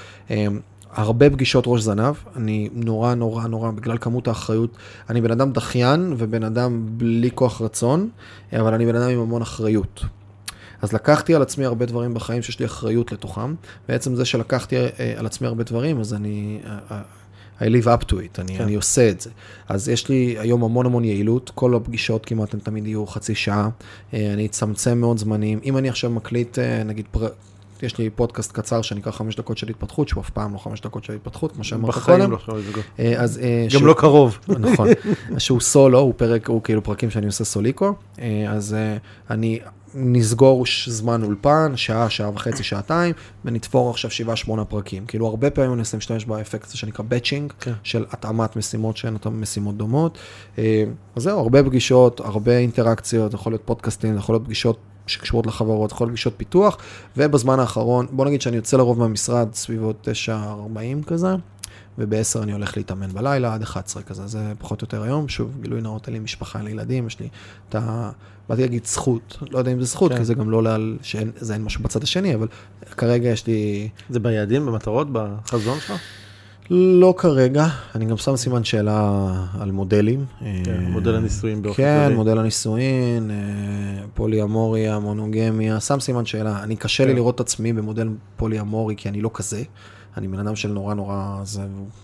[0.95, 4.77] הרבה פגישות ראש זנב, אני נורא נורא נורא, בגלל כמות האחריות,
[5.11, 8.09] אני בן אדם דחיין ובן אדם בלי כוח רצון,
[8.53, 10.05] אבל אני בן אדם עם המון אחריות.
[10.83, 13.55] אז לקחתי על עצמי הרבה דברים בחיים שיש לי אחריות לתוכם,
[13.89, 17.03] בעצם זה שלקחתי אה, על עצמי הרבה דברים, אז אני, אה, אה,
[17.61, 18.63] I live up to it, אני, כן.
[18.63, 19.31] אני עושה את זה.
[19.69, 23.69] אז יש לי היום המון המון יעילות, כל הפגישות כמעט הן תמיד יהיו חצי שעה,
[24.13, 25.61] אני אצמצם מאוד זמנים.
[25.65, 27.29] אם אני עכשיו מקליט, נגיד, פר...
[27.85, 31.05] יש לי פודקאסט קצר שנקרא חמש דקות של התפתחות, שהוא אף פעם לא חמש דקות
[31.05, 32.31] של התפתחות, כמו שאמרת בחיים קודם.
[32.31, 34.39] לא עכשיו זה אה, אז, אה, גם שהוא- לא קרוב.
[34.49, 34.89] נכון,
[35.39, 38.77] שהוא סולו, הוא פרק, הוא כאילו פרקים שאני עושה סוליקו, אה, אז
[39.31, 39.59] אני
[39.97, 45.07] נסגור זמן אולפן, שעה, שעה וחצי, שעתיים, ונתפור עכשיו שבעה, שמונה פרקים.
[45.07, 47.73] כאילו הרבה פעמים אני עושה משתמש באפקט הזה שנקרא באצ'ינג, כן.
[47.83, 50.19] של התאמת משימות שהן אותן משימות דומות.
[50.57, 50.65] אז
[51.17, 55.93] זהו, הרבה פגישות, הרבה אינטראקציות, זה יכול להיות פודקאסטים, זה יכול להיות פגישות שקשורות לחברות,
[55.93, 56.79] יכול פגישות פיתוח,
[57.17, 61.29] ובזמן האחרון, בוא נגיד שאני יוצא לרוב מהמשרד סביבות 9.40 כזה.
[61.99, 65.29] וב-10 אני הולך להתאמן בלילה עד 11 כזה, זה פחות או יותר היום.
[65.29, 67.29] שוב, גילוי נאות, אין לי משפחה, אין לי ילדים, יש לי
[67.69, 68.11] את ה...
[68.49, 70.19] באתי להגיד זכות, לא יודע אם זה זכות, כן.
[70.19, 70.99] כי זה גם לא לעל...
[71.03, 72.49] שאין, זה אין משהו בצד השני, אבל
[72.97, 73.89] כרגע יש לי...
[74.11, 76.01] זה ביעדים, במטרות, בחזון שלך?
[76.71, 79.29] לא כרגע, אני גם שם סימן שאלה
[79.61, 80.25] על מודלים.
[80.65, 82.15] כן, מודל הנישואים באופן כן, כללי.
[82.15, 83.37] מודל הנישואין, אה,
[84.15, 86.63] פוליאמוריה, מונוגמיה, שם סימן שאלה.
[86.63, 87.17] אני קשה לי כן.
[87.17, 89.63] לראות את עצמי במודל פוליאמורי, כי אני לא כזה.
[90.17, 91.63] אני בן אדם של נורא נורא, זה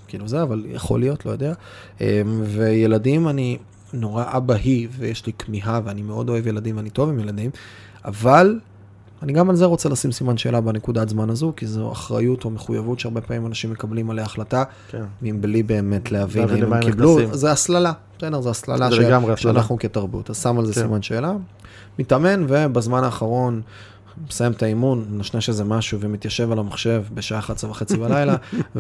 [0.09, 1.53] כאילו זה, אבל יכול להיות, לא יודע.
[2.01, 3.59] אה, וילדים, אני
[3.93, 7.51] נורא אבא היא, ויש לי כמיהה, ואני מאוד אוהב ילדים, ואני טוב עם ילדים,
[8.05, 8.59] אבל
[9.23, 12.51] אני גם על זה רוצה לשים סימן שאלה בנקודת זמן הזו, כי זו אחריות או
[12.51, 15.03] מחויבות שהרבה פעמים אנשים מקבלים עליה החלטה, כן.
[15.23, 17.19] מבלי באמת להבין האם למה הם קיבלו.
[17.33, 18.97] זה הסללה, בסדר, זה הסללה זה
[19.37, 19.43] ש-.
[19.43, 20.81] שאנחנו כתרבות, אז שם על זה כן.
[20.81, 21.33] סימן שאלה.
[21.99, 23.61] מתאמן, ובזמן האחרון
[24.29, 28.37] מסיים את האימון, מנשנש איזה משהו ומתיישב על המחשב בשעה 11 וחצי בלילה,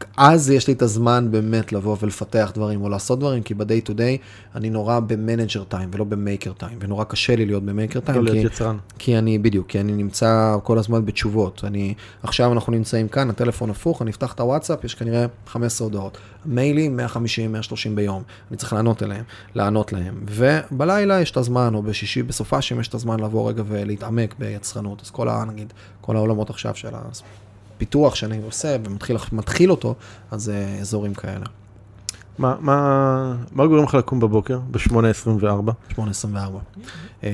[0.00, 3.90] ואז יש לי את הזמן באמת לבוא ולפתח דברים או לעשות דברים, כי ב-day to
[3.90, 4.18] day
[4.54, 8.00] אני נורא ב manager time ולא ב maker time, ונורא קשה לי להיות ב maker
[8.00, 8.32] לא time, כי...
[8.32, 8.76] להיות יצרן.
[8.98, 11.64] כי אני, בדיוק, כי אני נמצא כל הזמן בתשובות.
[11.64, 16.18] אני, עכשיו אנחנו נמצאים כאן, הטלפון הפוך, אני אפתח את הוואטסאפ, יש כנראה 15 הודעות.
[16.46, 18.22] מיילים, 150, 130 ביום.
[18.50, 20.24] אני צריך לענות אליהם, לענות להם.
[20.26, 25.02] ובלילה יש את הזמן, או בשישי, בסופ"שים יש את הזמן לבוא רגע ולהתעמק ביצרנות.
[25.04, 25.44] אז כל ה...
[25.44, 26.94] נגיד, כל העולמות עכשיו של
[27.78, 29.94] הפיתוח שאני עושה ומתחיל מתחיל אותו,
[30.30, 31.44] אז זה אזורים כאלה.
[32.38, 32.76] מה- מה
[33.52, 35.72] מה גורם לך לקום בבוקר ב-8.24?
[35.94, 37.26] 8.24.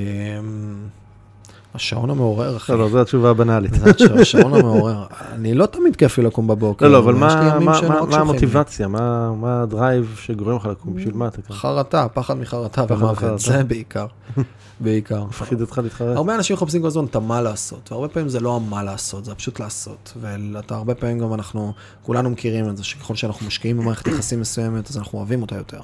[1.74, 2.72] השעון המעורר, אחי.
[2.72, 3.72] לא, לא, זו התשובה הבנאלית.
[4.20, 5.04] השעון המעורר.
[5.32, 6.86] אני לא תמיד כיף לי לקום בבוקר.
[6.86, 8.18] לא, לא, אבל מה-.
[8.18, 8.88] המוטיבציה?
[8.88, 10.94] מה הדרייב שגורם לך לקום?
[10.94, 11.56] בשביל מה אתה כאן?
[11.56, 13.40] חרטה, פחד מחרטה ומוות.
[13.40, 14.06] זה בעיקר.
[14.80, 15.24] בעיקר.
[15.24, 16.16] מפחיד אותך להתחרט?
[16.16, 19.34] הרבה אנשים מחפשים כל הזמן את המה לעשות, והרבה פעמים זה לא המה לעשות, זה
[19.34, 20.12] פשוט לעשות.
[20.20, 21.72] ואתה הרבה פעמים גם אנחנו,
[22.02, 25.80] כולנו מכירים את זה, שככל שאנחנו משקיעים במערכת יחסים מסוימת, אז אנחנו אוהבים אותה יותר.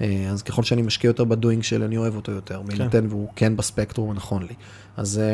[0.00, 3.28] אה, אז ככל שאני משקיע יותר ב doing שלי, אני אוהב אותו יותר, בהינתן והוא
[3.36, 4.54] כן בספקטרום הנכון לי.
[4.96, 5.33] אז אה,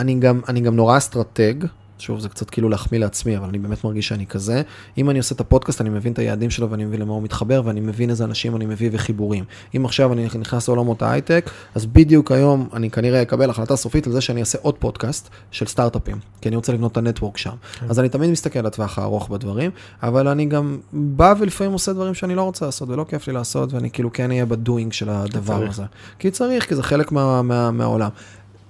[0.00, 1.54] אני גם, אני גם נורא אסטרטג,
[2.02, 4.62] שוב, זה קצת כאילו להחמיא לעצמי, אבל אני באמת מרגיש שאני כזה.
[4.98, 7.62] אם אני עושה את הפודקאסט, אני מבין את היעדים שלו ואני מבין למה הוא מתחבר,
[7.64, 9.44] ואני מבין איזה אנשים אני מביא וחיבורים.
[9.76, 14.12] אם עכשיו אני נכנס לעולמות ההייטק, אז בדיוק היום אני כנראה אקבל החלטה סופית על
[14.12, 17.54] זה שאני אעשה עוד פודקאסט של סטארט-אפים, כי אני רוצה לבנות את הנטוורק שם.
[17.88, 19.70] אז אני תמיד מסתכל לטווח הארוך בדברים,
[20.02, 23.72] אבל אני גם בא ולפעמים עושה דברים שאני לא רוצה לעשות, ולא כיף לי לעשות,
[23.72, 25.68] ואני כאילו כן אהיה בדואינג של הדבר.
[25.68, 25.84] הזה.
[26.18, 28.10] כי צריך, כי זה חלק מה, מה, מהעולם.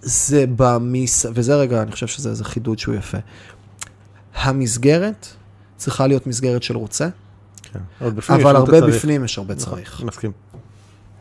[0.02, 1.26] זה במס...
[1.34, 3.18] וזה רגע, אני חושב שזה איזה חידוד שהוא יפה.
[4.34, 5.26] המסגרת
[5.76, 7.08] צריכה להיות מסגרת של רוצה,
[7.62, 7.78] כן.
[8.00, 8.94] אבל בפנים יש הרבה צריך.
[8.94, 10.02] בפנים יש הרבה נכון, צריך.
[10.04, 10.32] מסכים.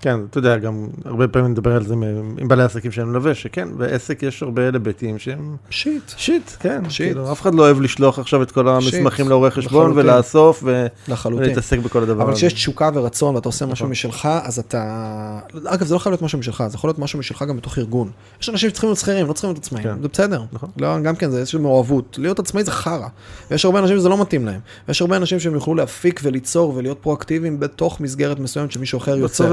[0.02, 3.68] כן, אתה יודע, גם הרבה פעמים נדבר על זה עם- בעלי עסקים שאני מלווה, שכן,
[3.78, 7.07] בעסק יש הרבה היבטים שהם שיט, שיט, כן, שיט.
[7.07, 9.91] כאילו, אף אחד לא אוהב לשלוח עכשיו את כל המסמכים לעורך חשבון.
[9.95, 11.45] ולאסוף ו- לחלוטין.
[11.45, 12.38] ולהתעסק בכל הדבר אבל הזה.
[12.40, 13.91] כשיש תשוקה ורצון ואתה עושה משהו נכון.
[13.91, 15.40] משלך, אז אתה...
[15.65, 18.10] אגב, זה לא חייב להיות משהו משלך, זה יכול להיות משהו משלך גם בתוך ארגון.
[18.41, 20.02] יש אנשים שצריכים להיות שכירים, לא צריכים להיות עצמאים, כן.
[20.02, 20.41] זה בסדר.
[20.53, 20.69] נכון.
[20.78, 22.15] לא, גם כן, זה איזושהי מעורבות.
[22.22, 23.07] להיות עצמאי זה חרא.
[23.52, 24.60] ויש הרבה אנשים שזה לא מתאים להם.
[24.88, 29.44] ויש הרבה אנשים שהם יוכלו להפיק וליצור ולהיות פרואקטיביים בתוך מסגרת מסוימת שמישהו אחר יוצר.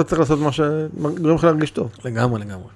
[0.43, 0.63] לעשות
[0.99, 1.93] מה שגורם לך להרגיש טוב.
[2.05, 2.69] לגמרי, לגמרי.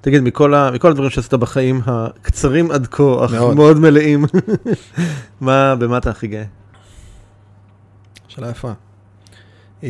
[0.00, 3.56] תגיד, מכל ה- מכל הדברים שעשית בחיים הקצרים עד כה, אך מאוד.
[3.56, 4.24] מאוד מלאים,
[5.40, 6.44] מה, במה אתה הכי גאה?
[8.28, 8.72] שאלה יפה.
[9.82, 9.88] אמ,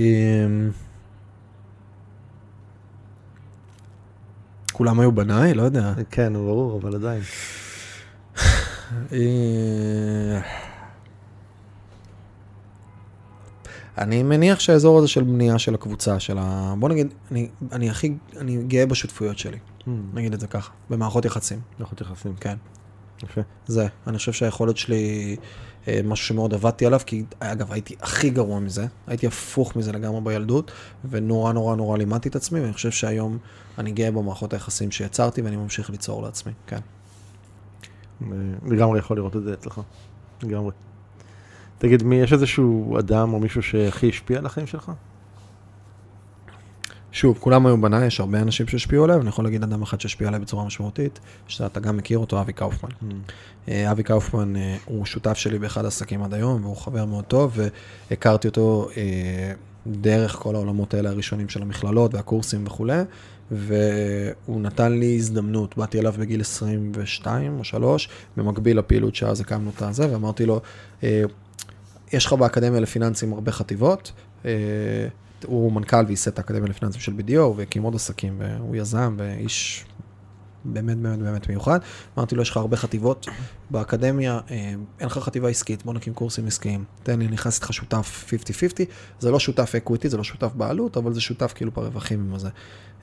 [4.72, 5.54] כולם היו בניי?
[5.54, 5.92] לא יודע.
[6.10, 7.22] כן, ברור, אבל עדיין.
[13.98, 16.74] אני מניח שהאזור הזה של בנייה של הקבוצה, של ה...
[16.78, 19.58] בוא נגיד, אני, אני הכי, אני גאה בשותפויות שלי,
[20.14, 22.34] נגיד את זה ככה, במערכות יחסים, מערכות יחסים.
[22.40, 22.56] כן.
[23.22, 23.40] יפה.
[23.66, 25.36] זה, אני חושב שהיכולת שלי,
[25.88, 30.20] אה, משהו שמאוד עבדתי עליו, כי אגב, הייתי הכי גרוע מזה, הייתי הפוך מזה לגמרי
[30.20, 30.70] בילדות,
[31.10, 33.38] ונורא נורא נורא לימדתי את עצמי, ואני חושב שהיום
[33.78, 36.78] אני גאה במערכות היחסים שיצרתי, ואני ממשיך ליצור לעצמי, כן.
[38.22, 38.28] אה,
[38.66, 39.80] לגמרי יכול לראות את זה אצלך.
[40.42, 40.72] לגמרי.
[41.78, 44.92] תגיד, מי, יש איזשהו אדם או מישהו שהכי השפיע על החיים שלך?
[47.16, 50.28] שוב, כולם היו בניי, יש הרבה אנשים שהשפיעו עליי, ואני יכול להגיד אדם אחד שהשפיע
[50.28, 52.90] עליי בצורה משמעותית, שאתה גם מכיר אותו, אבי קאופמן.
[53.68, 57.58] אה, אבי קאופמן אה, הוא שותף שלי באחד העסקים עד היום, והוא חבר מאוד טוב,
[58.10, 59.52] והכרתי אותו אה,
[59.86, 63.02] דרך כל העולמות האלה הראשונים של המכללות והקורסים וכולי,
[63.50, 69.82] והוא נתן לי הזדמנות, באתי אליו בגיל 22 או 3, במקביל לפעילות שאז הקמנו את
[69.82, 70.60] הזה, ואמרתי לו,
[72.12, 74.12] יש לך באקדמיה לפיננסים הרבה חטיבות,
[74.44, 74.50] אה,
[75.44, 79.84] הוא מנכ"ל וייסד את האקדמיה לפיננסים של BDO, והקים עוד עסקים, והוא יזם ואיש
[80.64, 81.78] באמת באמת באמת מיוחד.
[82.18, 83.26] אמרתי לו, יש לך הרבה חטיבות
[83.70, 84.56] באקדמיה, אה,
[85.00, 86.84] אין לך חטיבה עסקית, בוא נקים קורסים עסקיים.
[87.02, 88.84] תן לי, נכנס איתך שותף 50-50,
[89.18, 92.48] זה לא שותף equity, זה לא שותף בעלות, אבל זה שותף כאילו ברווחים עם הזה.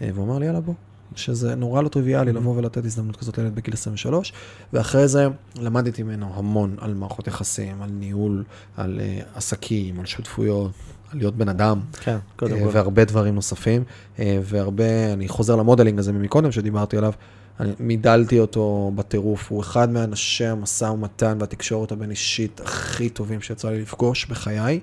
[0.01, 0.73] אה, והוא אמר לי, יאללה בוא.
[1.15, 2.35] שזה נורא לא טריוויאלי Mm-hmm.
[2.35, 4.33] לבוא ולתת הזדמנות כזאת לילד בגיל 23,
[4.73, 8.43] ואחרי זה למדתי ממנו המון על מערכות יחסים, על ניהול,
[8.77, 10.71] על uh, עסקים, על שותפויות,
[11.11, 12.69] על להיות בן אדם, כן, קודם אה, כל.
[12.71, 13.83] והרבה דברים נוספים,
[14.19, 17.13] אה, והרבה, אני חוזר למודלינג הזה מקודם שדיברתי עליו,
[17.59, 23.81] אני מידלתי אותו בטירוף, הוא אחד מאנשי המשא ומתן והתקשורת הבין-אישית הכי טובים שיצא לי
[23.81, 24.79] לפגוש בחיי,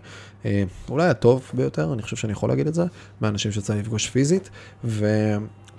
[0.88, 2.84] אולי הטוב ביותר, אני חושב שאני יכול להגיד את זה,
[3.20, 4.50] מהאנשים שיצא לי לפגוש פיזית,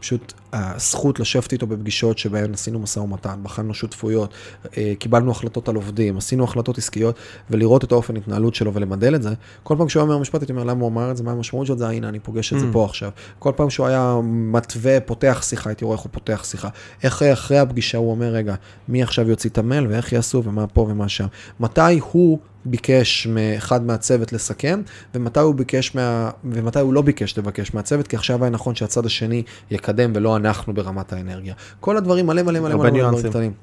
[0.02, 4.34] ופשוט הזכות לשבת איתו בפגישות שבהן עשינו משא ומתן, בחנו שותפויות,
[4.78, 7.16] אה, קיבלנו החלטות על עובדים, עשינו החלטות עסקיות,
[7.50, 9.30] ולראות את האופן התנהלות שלו ולמדל את זה.
[9.64, 11.78] כל פעם כשהוא אומר משפט, הייתי אומר, למה הוא אמר את זה, מה המשמעות של
[11.78, 12.74] זה, הנה, אני פוגש את זה Mm.
[12.74, 13.10] פה עכשיו.
[13.40, 16.70] כל פעם שהוא היה מתווה, פותח שיחה, הייתי רואה איך הוא פותח שיחה.
[17.04, 18.56] איך אחרי הפגישה הוא אומר, רגע,
[18.88, 21.26] מי עכשיו יוציא את המייל, ואיך יעשו, ומה פה ומה שם.
[21.60, 24.82] מתי הוא ביקש מאחד מהצוות לסכם,
[25.16, 26.30] ומתי הוא ביקש מה...
[26.44, 30.74] ומתי הוא לא ביקש לבקש מהצוות, כי עכשיו היה נכון שהצד השני יקדם ולא אנחנו
[30.74, 31.54] ברמת האנרגיה.
[31.80, 32.90] כל הדברים מלא מלא מלא מלא.
[32.90, 33.54] דברים קטנים.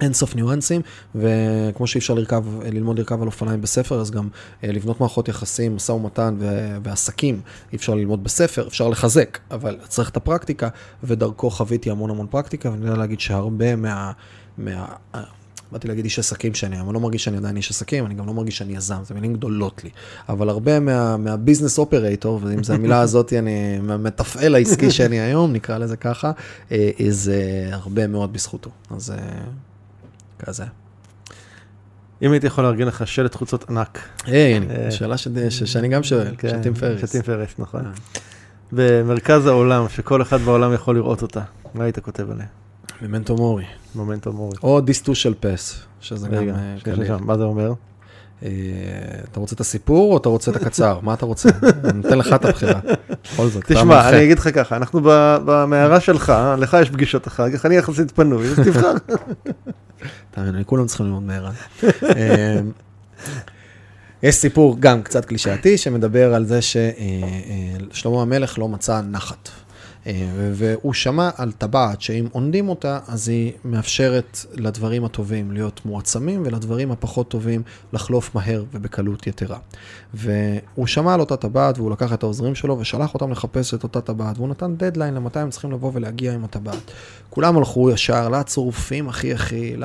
[0.00, 0.80] אין סוף ניואנסים,
[1.14, 4.28] וכמו שאי אפשר לרכב, ללמוד לרכב על אופניים בספר, אז גם
[4.64, 7.40] אה, לבנות מערכות יחסים, משא ומתן ו- ועסקים,
[7.72, 10.68] אי אפשר ללמוד בספר, אפשר לחזק, אבל צריך את הפרקטיקה,
[11.04, 14.12] ודרכו חוויתי המון המון פרקטיקה, ואני יודע להגיד שהרבה מה...
[14.58, 14.94] מה
[15.72, 18.34] באתי להגיד איש עסקים שאני, אני לא מרגיש שאני עדיין איש עסקים, אני גם לא
[18.34, 19.90] מרגיש שאני יזם, זה מילים גדולות לי.
[20.28, 25.78] אבל הרבה מה, מהביזנס אופרטור, ואם זו המילה הזאת, אני, מהמתפעל העסקי שאני היום, נקרא
[25.78, 26.32] לזה ככה,
[26.72, 28.70] אה, זה הרבה מאוד בזכותו.
[28.90, 29.16] אז אה,
[30.38, 30.64] כזה.
[32.22, 33.98] אם הייתי יכול לארגן לך שלט חוצות ענק.
[34.24, 35.16] היי, אה, שאלה
[35.50, 37.08] שאני גם שואל, כן, שתים פרס.
[37.08, 37.86] שתים פרס, נכון.
[37.86, 37.90] אה.
[38.72, 41.40] במרכז העולם, שכל אחד בעולם יכול לראות אותה.
[41.74, 42.46] מה היית כותב עליה?
[43.02, 43.64] ממנטו מורי.
[43.94, 44.56] מומנטום מורי.
[44.62, 47.72] או דיסטו של פס, שזה גם רגע, אה, מה זה אומר?
[48.42, 48.48] אה,
[49.30, 50.98] אתה רוצה את הסיפור או אתה רוצה את הקצר?
[51.02, 51.48] מה אתה רוצה?
[51.84, 52.80] אני נותן לך את הבחירה.
[53.24, 54.08] בכל זאת, אתה תשמע, המומחה.
[54.08, 55.00] אני אגיד לך ככה, אנחנו
[55.44, 58.92] במערה שלך, לך יש פגישות אחר כך, אני יחסית פנוי, אז תבחר.
[60.30, 61.52] תאמין לי, כולם צריכים ללמוד מהרן.
[62.04, 62.60] אה,
[64.22, 69.48] יש סיפור גם קצת קלישאתי שמדבר על זה ששלמה המלך לא מצא נחת.
[70.06, 76.42] אה, והוא שמע על טבעת שאם עונדים אותה, אז היא מאפשרת לדברים הטובים להיות מועצמים
[76.46, 77.62] ולדברים הפחות טובים
[77.92, 79.58] לחלוף מהר ובקלות יתרה.
[80.14, 84.00] והוא שמע על אותה טבעת והוא לקח את העוזרים שלו ושלח אותם לחפש את אותה
[84.00, 86.90] טבעת והוא נתן דדליין למתי הם צריכים לבוא ולהגיע עם הטבעת.
[87.30, 89.76] כולם הלכו ישר לצורפים הכי הכי,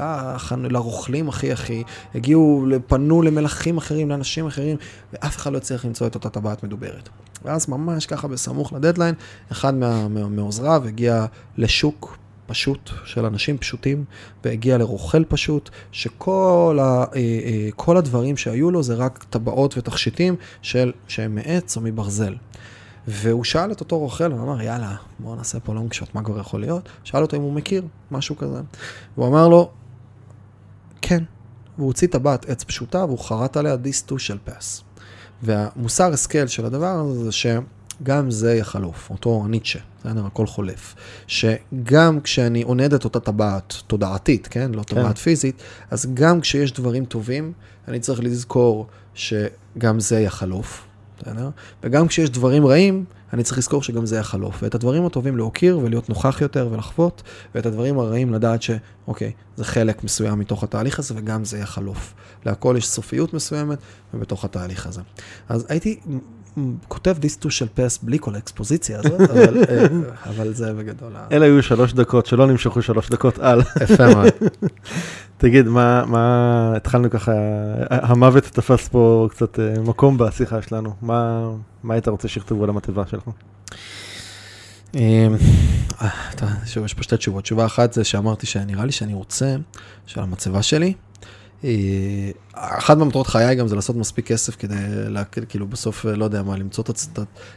[0.57, 1.83] לרוכלים הכי הכי,
[2.15, 4.77] הגיעו, פנו למלכים אחרים, לאנשים אחרים,
[5.13, 7.09] ואף אחד לא הצליח למצוא את אותה טבעת מדוברת.
[7.45, 9.15] ואז ממש ככה בסמוך לדדליין,
[9.51, 9.73] אחד
[10.29, 11.25] מעוזריו הגיע
[11.57, 12.17] לשוק
[12.47, 14.05] פשוט של אנשים פשוטים,
[14.43, 20.35] והגיע לרוכל פשוט, שכל ה, אה, אה, כל הדברים שהיו לו זה רק טבעות ותכשיטים
[20.61, 22.35] של, שהם מעץ או מברזל.
[23.07, 26.39] והוא שאל את אותו רוכל, הוא אמר, יאללה, בואו נעשה פה לונג שוט, מה כבר
[26.39, 26.89] יכול להיות?
[27.03, 28.61] שאל אותו אם הוא מכיר, משהו כזה.
[29.17, 29.69] והוא אמר לו,
[31.01, 31.23] כן.
[31.77, 34.84] והוא הוציא טבעת עץ פשוטה והוא חרט עליה דיסטו של פס.
[35.45, 40.95] והמוסר השכל של הדבר הזה זה שגם זה יחלוף, אותו ניטשה, בסדר, הכל חולף.
[41.27, 45.61] שגם כשאני עונד את אותה טבעת תודעתית, כן, לא טבעת פיזית,
[45.91, 47.53] אז גם כשיש דברים טובים,
[47.87, 50.85] אני צריך לזכור שגם זה יחלוף,
[51.19, 51.49] בסדר?
[51.83, 54.63] וגם כשיש דברים רעים, אני צריך לזכור שגם זה יחלוף.
[54.63, 57.23] ואת הדברים הטובים להוקיר ולהיות נוכח יותר ולחוות,
[57.55, 62.13] ואת הדברים הרעים לדעת שאוקיי, זה חלק מסוים מתוך התהליך הזה, וגם זה יחלוף.
[62.45, 63.77] להכל יש סופיות מסוימת,
[64.13, 65.01] ובתוך התהליך הזה.
[65.49, 65.99] אז הייתי
[66.87, 69.85] כותב דיסטו של פס בלי כל האקספוזיציה הזאת, אבל, אה,
[70.29, 71.11] אבל זה בגדול.
[71.31, 73.61] אלה היו שלוש דקות שלא נמשכו שלוש דקות על.
[73.81, 74.27] יפה מאוד.
[75.37, 77.31] תגיד, מה, מה, התחלנו ככה,
[77.89, 80.93] המוות תפס פה קצת אה, מקום בשיחה שלנו.
[81.01, 81.49] מה,
[81.83, 83.23] מה היית רוצה שיכתבו על המצבה שלך?
[84.95, 85.35] אמ,
[86.01, 86.09] אה,
[86.65, 87.43] שוב, יש פה שתי תשובות.
[87.43, 89.55] תשובה אחת זה שאמרתי שנראה לי שאני רוצה
[90.05, 90.93] של המצבה שלי.
[91.63, 91.69] אה,
[92.53, 94.75] אחת מהמטרות חיי גם זה לעשות מספיק כסף כדי,
[95.07, 97.09] לה, כאילו בסוף, אה, לא יודע מה, למצוא את הצ...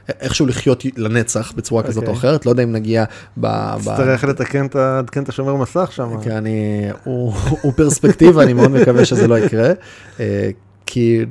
[0.09, 2.19] איכשהו לחיות לנצח בצורה כזאת או אוקיי.
[2.21, 3.05] אחרת, לא יודע אם נגיע
[3.37, 3.47] ב...
[3.47, 6.23] ב- תצטרך לתקן את ה- לתקן את השומר מסך שם.
[6.23, 9.73] כי אני, הוא, הוא פרספקטיבה, אני מאוד מקווה שזה לא יקרה.
[10.21, 10.51] אה,
[10.91, 11.25] כי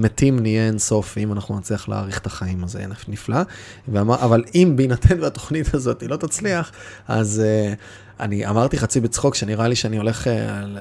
[0.00, 2.78] מתים נהיה אינסוף, אם אנחנו נצליח להאריך את החיים, אז
[3.08, 3.36] נפלא.
[3.88, 6.72] ואמר, אבל אם בהינתן והתוכנית הזאת היא לא תצליח,
[7.08, 7.76] אז uh,
[8.22, 10.28] אני אמרתי חצי בצחוק, שנראה לי שאני הולך uh,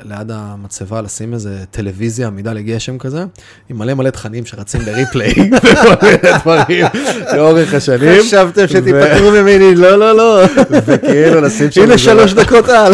[0.03, 3.23] ליד המצבה לשים איזה טלוויזיה עמידה לגשם כזה,
[3.69, 6.85] עם מלא מלא תכנים שרצים בריפליי, וכל מיני דברים
[7.33, 8.21] לאורך השנים.
[8.21, 10.43] חשבתם שתיפטרו ממני, לא, לא, לא.
[10.69, 11.81] וכאילו לשים שם...
[11.81, 12.93] הנה שלוש דקות על.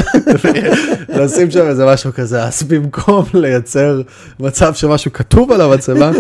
[1.24, 4.02] לשים שם איזה משהו כזה, אז במקום לייצר
[4.40, 6.12] מצב שמשהו כתוב על המצבה,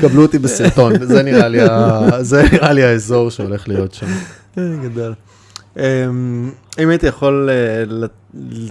[0.00, 4.06] קבלו אותי בסרטון, זה נראה לי, האזור שהולך להיות שם.
[4.58, 5.14] אה, גדול.
[6.78, 8.10] אם הייתי יכול אה, לת-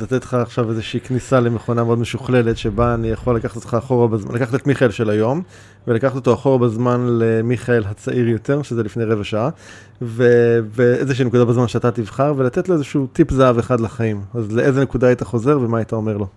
[0.02, 4.36] לתת לך עכשיו איזושהי כניסה למכונה מאוד משוכללת, שבה אני יכול לקחת אותך אחורה בזמן,
[4.36, 5.42] לקחת את מיכאל של היום,
[5.88, 9.50] ולקחת אותו אחורה בזמן למיכאל הצעיר יותר, שזה לפני רבע שעה,
[10.02, 14.22] ואיזושהי נקודה בזמן שאתה תבחר, ולתת לו איזשהו טיפ זהב אחד לחיים.
[14.34, 16.28] אז לאיזה נקודה היית חוזר ומה היית אומר לו?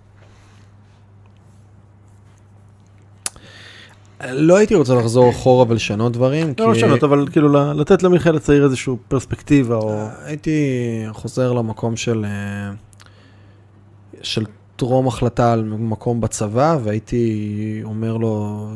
[4.29, 8.65] לא הייתי רוצה לחזור אחורה ולשנות דברים, כי לא לשנות, אבל כאילו לתת למיכאל הצעיר
[8.65, 10.09] איזושהי פרספקטיבה, או...
[10.25, 10.61] הייתי
[11.13, 12.73] חוזר למקום של, אה,
[14.23, 14.45] של
[14.77, 18.67] טרום החלטה על מקום בצבא, והייתי אומר לו,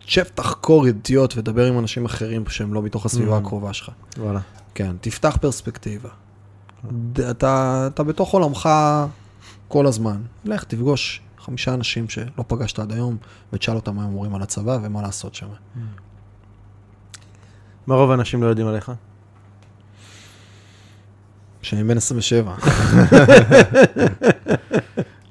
[0.00, 3.40] שב תחקור ידיעות ודבר עם אנשים אחרים שהם לא בתוך הסביבה Mm.
[3.40, 3.90] הקרובה שלך.
[4.18, 4.40] וואלה.
[4.74, 6.08] כן, תפתח פרספקטיבה.
[7.30, 8.68] אתה, אתה בתוך עולמך
[9.68, 10.16] כל הזמן.
[10.44, 13.16] לך תפגוש חמישה אנשים שלא פגשת עד היום,
[13.52, 15.46] ותשאל אותם מה הם אומרים על הצבא ומה לעשות שם.
[17.86, 18.92] מה רוב האנשים לא יודעים עליך?
[21.62, 22.54] שאני בן 27.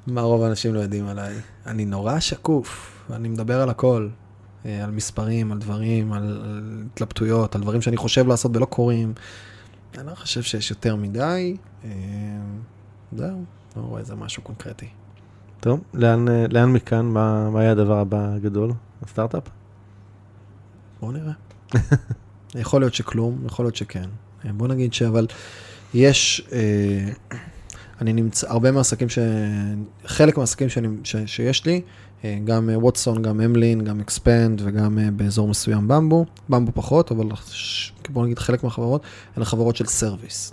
[0.06, 1.34] מה רוב האנשים לא יודעים עליי?
[1.66, 4.08] אני נורא שקוף, אני מדבר על הכל.
[4.66, 9.14] אה, על מספרים, על דברים, על, על התלבטויות, על דברים שאני חושב לעשות ולא קורים.
[9.98, 11.56] אני לא חושב שיש יותר מדי.
[11.84, 11.90] אה,
[13.12, 13.44] זהו,
[13.76, 14.88] לא רואה איזה משהו קונקרטי.
[15.62, 18.72] טוב, לאן, אה, לאן מכאן, מה, מה יהיה הדבר הבא הגדול?
[19.02, 19.42] הסטארט-אפ?
[21.00, 21.32] בואו נראה.
[22.54, 24.08] יכול להיות שכלום, יכול להיות שכן.
[24.44, 25.26] אה, בוא נגיד שאבל
[25.94, 27.12] יש, אה,
[28.00, 29.18] אני נמצא, הרבה מהעסקים ש...
[30.06, 31.80] חלק מהעסקים שאני, ש, שיש לי,
[32.44, 37.92] גם ווטסון, גם אמלין, גם אקספנד וגם באזור מסוים במבו, במבו פחות, אבל ש...
[38.08, 39.02] בוא נגיד חלק מהחברות,
[39.36, 40.52] הן חברות של service.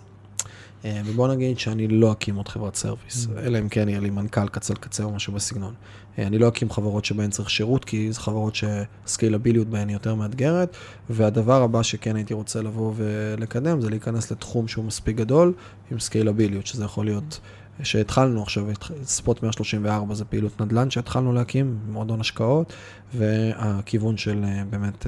[0.85, 4.47] אה, ובוא נגיד שאני לא אקים עוד חברת service, אלא אם כן יהיה לי מנכ"ל
[4.47, 5.73] קצה לקצה או משהו בסגנון.
[6.19, 10.15] אה, אני לא אקים חברות שבהן צריך שירות, כי זה חברות שסקיילביליות בהן היא יותר
[10.15, 10.77] מאתגרת,
[11.09, 15.53] והדבר הבא שכן הייתי רוצה לבוא ולקדם זה להיכנס לתחום שהוא מספיק גדול
[15.91, 17.39] עם סקיילביליות, שזה יכול להיות
[17.83, 18.65] שהתחלנו עכשיו,
[19.03, 22.73] ספוט 134 זה פעילות נדל"ן שהתחלנו להקים, מועדון השקעות,
[23.13, 25.07] והכיוון של אה, באמת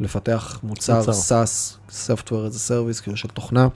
[0.00, 1.44] לפתח מוצר, מוצר.
[1.44, 3.68] SaaS, Software as a Service, כאילו של תוכנה,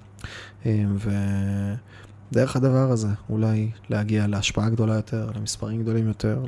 [2.30, 6.44] ודרך הדבר הזה אולי להגיע להשפעה גדולה יותר, למספרים גדולים יותר,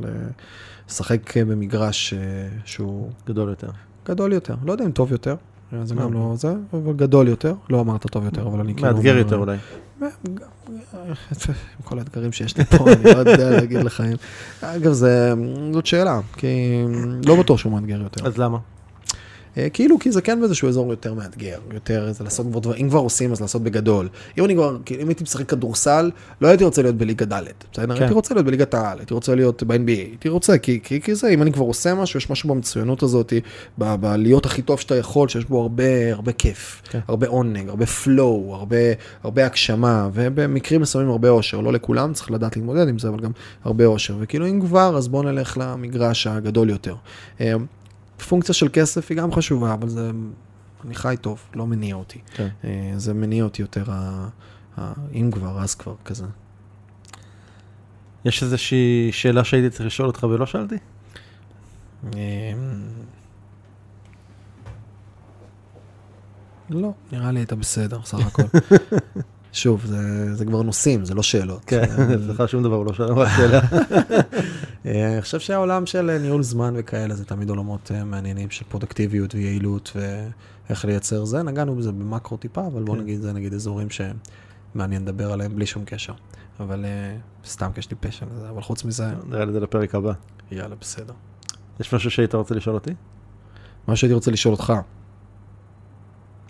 [0.88, 2.18] לשחק במגרש אה,
[2.64, 3.70] שהוא גדול יותר.
[4.08, 5.36] גדול יותר, לא יודע אם טוב יותר,
[5.72, 6.20] אה, זה גם אוקיי.
[6.20, 8.92] לא זה, אבל גדול יותר, לא אמרת טוב יותר, אבל אני כאילו...
[8.92, 9.56] מאתגר יותר אולי.
[10.00, 14.16] עם כל האתגרים שיש לי פה, אני לא יודע להגיד לך אם...
[14.60, 14.92] אגב,
[15.72, 16.82] זאת שאלה, כי
[17.26, 18.26] לא בטוח שהוא מאתגר יותר.
[18.26, 18.58] אז למה?
[19.58, 22.90] אה, כאילו, כי זה כן באיזשהו אזור יותר מאתגר, יותר זה לעשות כבר דברים, אם
[22.90, 24.08] כבר עושים, אז לעשות בגדול.
[24.38, 26.10] אם אני כבר, אם הייתי משחק כדורסל,
[26.40, 27.94] לא הייתי רוצה להיות בליגה ד', בסדר?
[27.94, 28.02] כן.
[28.02, 31.28] הייתי רוצה להיות בליגת העל, הייתי רוצה להיות ב-NBA, הייתי רוצה, כי, כי, כי זה,
[31.28, 33.32] אם אני כבר עושה משהו, יש משהו במצוינות הזאת,
[33.78, 37.00] ב- בלהיות הכי טוב שאתה יכול, שיש בו הרבה, הרבה כיף, כן.
[37.08, 38.76] הרבה עונג, הרבה flow, הרבה,
[39.22, 43.30] הרבה הגשמה, ובמקרים מסוימים הרבה אושר, לא לכולם, צריך לדעת להתמודד עם זה, אבל גם
[43.64, 44.16] הרבה אושר.
[44.20, 46.94] וכאילו, אם כבר, אז בואו נלך למגרש הגדול יותר.
[48.28, 50.10] פונקציה של כסף היא גם חשובה, אבל זה,
[50.84, 52.18] אני חי טוב, לא מניע אותי.
[52.34, 52.48] כן.
[52.64, 54.28] אה, זה מניע אותי יותר, ה,
[54.78, 56.26] ה, אם כבר, אז כבר, כזה.
[58.24, 60.76] יש איזושהי שאלה שהייתי צריך לשאול אותך ולא שאלתי?
[62.14, 62.52] אה,
[66.70, 68.42] לא, נראה לי היית בסדר, סך הכל.
[69.54, 71.64] שוב, זה, זה כבר נושאים, זה לא שאלות.
[71.64, 73.60] כן, אה, אצלך שום דבר הוא לא שאלה.
[74.86, 79.34] אה, אני חושב שהעולם של אה, ניהול זמן וכאלה זה תמיד עולמות מעניינים של פרודקטיביות
[79.34, 81.42] ויעילות ואיך לייצר זה.
[81.42, 83.00] נגענו בזה במקרו טיפה, אבל בוא כן.
[83.00, 86.12] נגיד, זה נגיד אזורים שמעניין לדבר עליהם בלי שום קשר.
[86.60, 86.84] אבל
[87.46, 90.12] סתם כי יש לי פשע לזה, אבל חוץ מזה, נראה לי זה לפרק הבא.
[90.50, 91.12] יאללה, בסדר.
[91.80, 92.94] יש משהו שהיית רוצה לשאול אותי?
[93.86, 94.72] מה שהייתי רוצה לשאול אותך,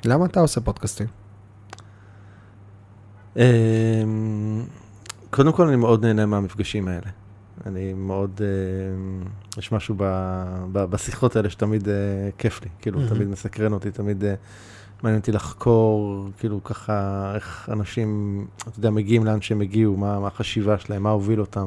[0.05, 1.24] למה אתה עושה פודקאסטים?
[3.37, 4.63] אמ,
[5.31, 7.07] קודם כל אני מאוד נהנה מהמפגשים האלה.
[7.67, 9.23] אני מאוד, אמ,
[9.59, 10.05] יש משהו ב-
[10.73, 11.95] ב- בשיחות האלה שתמיד אה,
[12.39, 13.15] כיף לי, כאילו מהמם.
[13.15, 14.35] תמיד מסקרן אותי, תמיד אה,
[15.03, 16.93] מעניין אותי לחקור, כאילו ככה,
[17.35, 18.09] איך אנשים,
[18.57, 21.67] אתה יודע, מגיעים לאן שהם הגיעו, מה מה החשיבה שלהם, מה הוביל אותם,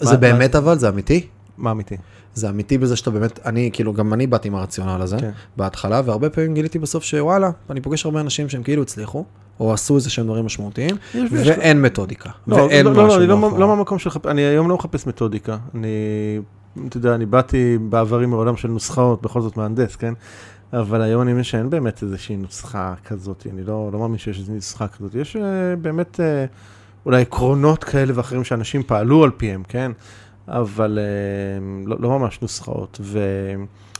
[0.00, 1.26] זה מה- באמת אבל, זה אמיתי?
[1.58, 1.96] מה אמיתי.
[2.34, 5.16] זה אמיתי בזה שאתה באמת, אני כאילו, גם אני באתי עם הרציונל הזה.
[5.20, 5.30] כן.
[5.56, 9.24] בהתחלה, והרבה פעמים גיליתי בסוף שוואלה, אני פוגש הרבה אנשים שהם כאילו הצליחו,
[9.60, 13.08] או עשו איזה שהם דברים משמעותיים, יש- יש- ואין מתודיקה, לא, ואין לא, משהו לא,
[13.08, 13.58] לא, אני לא.
[13.60, 15.56] לא מהמקום של, אני היום לא מחפש מתודיקה.
[15.74, 15.88] אני,
[16.88, 20.14] אתה יודע, אני באתי בעברי מעולם של נוסחאות, בכל זאת מהנדס, כן?
[20.72, 24.54] אבל היום אני מבין שאין באמת איזושהי נוסחה כזאת, אני לא, לא מאמין שיש איזושהי
[24.54, 25.14] נוסחה כזאת.
[25.14, 25.42] יש אה,
[25.76, 26.44] באמת אה,
[27.06, 29.92] אולי עקרונות כאלה ואחרים שאנשים פעלו על פיהם, כן?
[30.50, 31.04] אבל אה,
[31.86, 33.00] לא, לא ממש נוסחאות.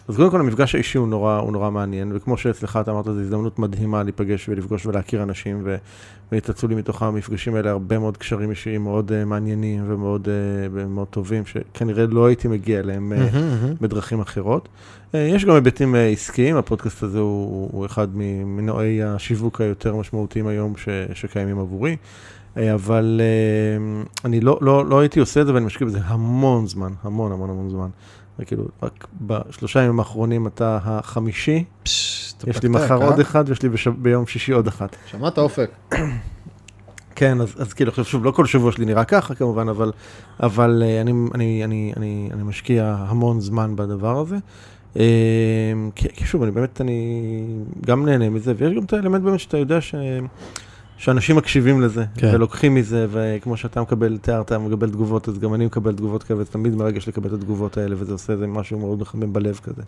[0.09, 3.21] אז קודם כל המפגש האישי הוא נורא, הוא נורא מעניין, וכמו שאצלך אתה אמרת, זו
[3.21, 5.77] הזדמנות מדהימה להיפגש ולפגוש ולהכיר אנשים, ו-
[6.69, 11.43] לי מתוך המפגשים האלה הרבה מאוד קשרים אישיים מאוד uh, מעניינים ומאוד uh, מאוד טובים,
[11.47, 13.37] שכנראה לא הייתי מגיע אליהם uh,
[13.81, 14.69] בדרכים אחרות.
[15.13, 20.47] Uh, יש גם היבטים uh, עסקיים, הפודקאסט הזה הוא, הוא אחד ממנועי השיווק היותר משמעותיים
[20.47, 21.97] היום ש- שקיימים עבורי.
[22.57, 26.93] אבל uh, אני לא, לא, לא הייתי עושה את זה ואני משקיע בזה המון זמן,
[27.03, 27.89] המון המון המון זמן.
[28.39, 33.07] וכאילו, רק בשלושה ימים האחרונים אתה החמישי, פשש, יש לי מחר אה?
[33.07, 33.89] עוד אחד ויש לי בש...
[33.89, 34.97] ביום שישי עוד אחת.
[35.07, 35.71] שמעת אופק?
[37.15, 39.93] כן, אז, אז כאילו, עכשיו שוב, לא כל שבוע שלי נראה ככה כמובן, אבל,
[40.43, 44.37] אבל אה, אני, אני, אני, אני, אני משקיע המון זמן בדבר הזה.
[44.99, 47.45] אה, כי שוב, אני באמת, אני
[47.87, 49.95] גם נהנה מזה, ויש גם את האלמנט באמת שאתה יודע ש...
[51.01, 52.31] שאנשים מקשיבים לזה, כן.
[52.35, 56.51] ולוקחים מזה, וכמו שאתה מקבל, תיארת, מקבל תגובות, אז גם אני מקבל תגובות כאלה, וזה
[56.51, 59.83] תמיד מרגש לקבל את התגובות האלה, וזה עושה איזה משהו מאוד מחמם בלב כזה.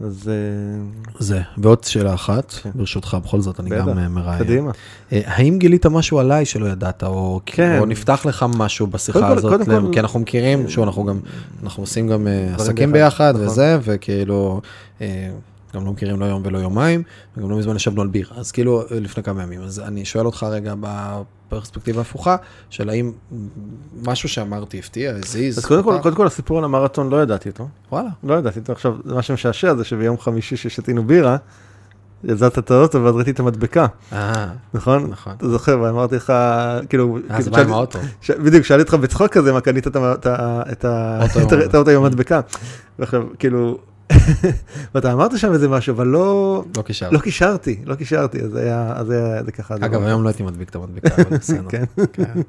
[0.00, 0.82] אז אה,
[1.18, 2.70] זה, ועוד שאלה אחת, כן.
[2.74, 4.44] ברשותך, בכל זאת אני בטח, גם אה, מראיין.
[4.44, 4.70] קדימה.
[5.12, 7.78] אה, האם גילית משהו עליי שלא ידעת, או כן.
[7.78, 11.18] או נפתח לך משהו בשיחה קודם הזאת, קודם כל- כי אנחנו מכירים, שוב, אנחנו גם,
[11.62, 13.46] אנחנו עושים גם עסקים ביחד, ביחד נכון.
[13.46, 14.60] וזה, וכאילו,
[15.74, 17.02] גם לא מכירים לא יום ולא יומיים,
[17.36, 20.26] וגם לא מזמן ישבנו על בירה, אז כאילו, אה, לפני כמה ימים, אז אני שואל
[20.26, 22.36] אותך רגע בפרספקטיבה הפוכה,
[22.70, 23.12] של האם
[24.02, 25.98] משהו שאמרתי הפתיע, הזיז, אז קודם כל?
[26.02, 27.68] קודם כל הסיפור על המרתון לא ידעתי אותו.
[27.92, 28.72] וואלה, לא ידעתי אותו.
[28.72, 31.36] עכשיו, מה שמשעשע זה שביום חמישי ששתינו בירה,
[32.24, 35.06] יזעת את האוטו ואז ראיתי את המדבקה, אה, נכון?
[35.10, 35.32] נכון.
[35.36, 36.32] אתה זוכר, ואמרתי לך,
[36.88, 37.98] כאילו, אז כאילו, בא עם האוטו.
[38.44, 40.84] בדיוק, שאלתי אותך בצחוק כזה, מה קנית את.
[41.74, 42.40] האוטו עם המדבקה.
[42.98, 43.78] ועכשיו, כאילו,
[44.94, 47.14] ואתה אמרת שם איזה משהו, אבל לא, לא קישרתי.
[47.14, 49.74] לא קישרתי, לא קישרתי, אז היה, אז היה, זה ככה.
[49.74, 51.68] אגב, לא- היום לא הייתי מדביק את המדבקה, אבל בסדר.
[51.72, 51.84] כן.
[52.12, 52.40] כן,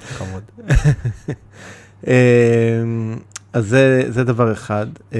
[0.00, 0.42] חמוד.
[2.06, 3.16] אמ,
[3.52, 4.86] אז זה, זה דבר אחד.
[5.12, 5.18] אמ,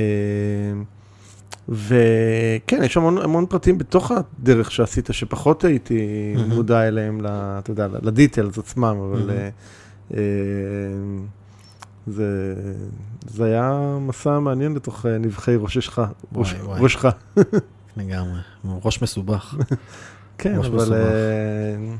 [1.68, 6.34] וכן, יש המון, המון פרטים בתוך הדרך שעשית, שפחות הייתי.
[6.48, 9.30] מודע אליהם, אתה יודע, לדיטלס עצמם, אבל
[12.06, 12.54] זה,
[13.26, 15.98] זה היה מסע מעניין לתוך אה, נבחי ראשך,
[16.34, 16.80] ראש, וואי.
[16.82, 17.04] ראשך.
[17.96, 19.54] לגמרי, ראש מסובך.
[20.38, 20.92] כן, ראש אבל מסובך.
[20.92, 21.94] אה,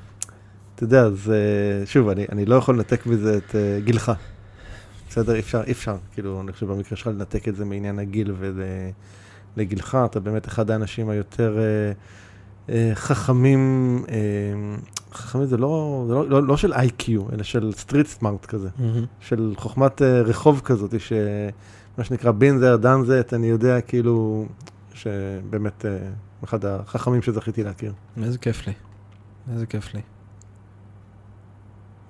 [0.74, 4.12] אתה יודע, אז אה, שוב, אני, אני לא יכול לנתק מזה את אה, גילך.
[5.08, 8.34] בסדר, אי אפשר, אי אפשר, כאילו, אני חושב במקרה שלך לנתק את זה מעניין הגיל
[9.56, 11.58] ולגילך, אתה באמת אחד האנשים היותר
[12.68, 14.04] אה, חכמים,
[15.16, 18.68] חכמים זה לא, זה לא, לא, לא של איי-קיו, אלא של סטריט סמארט כזה,
[19.20, 24.46] של חוכמת אה, רחוב כזאת, שמה שנקרא בין זה, דן זה, אני יודע כאילו,
[24.94, 25.98] שבאמת אה,
[26.44, 27.92] אחד החכמים שזכיתי להכיר.
[28.22, 28.72] איזה כיף לי.
[29.52, 30.00] איזה כיף לי.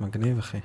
[0.01, 0.59] מגניב, אחי.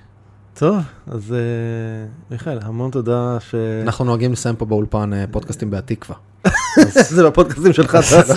[0.53, 0.77] טוב,
[1.07, 3.55] אז אה, מיכאל, המון תודה ש...
[3.83, 6.15] אנחנו נוהגים לסיים פה באולפן אה, פודקאסטים בהתקווה.
[7.09, 8.33] זה בפודקאסטים שלך, תעשה.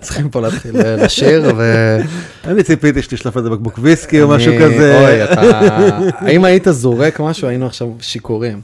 [0.00, 1.96] צריכים פה להתחיל אה, לשיר, ו...
[2.44, 5.00] אני ציפיתי שתשלף איזה בקבוק ויסקי או משהו כזה.
[5.00, 5.98] אוי, אתה...
[6.30, 8.60] אם היית זורק משהו, היינו עכשיו שיכורים.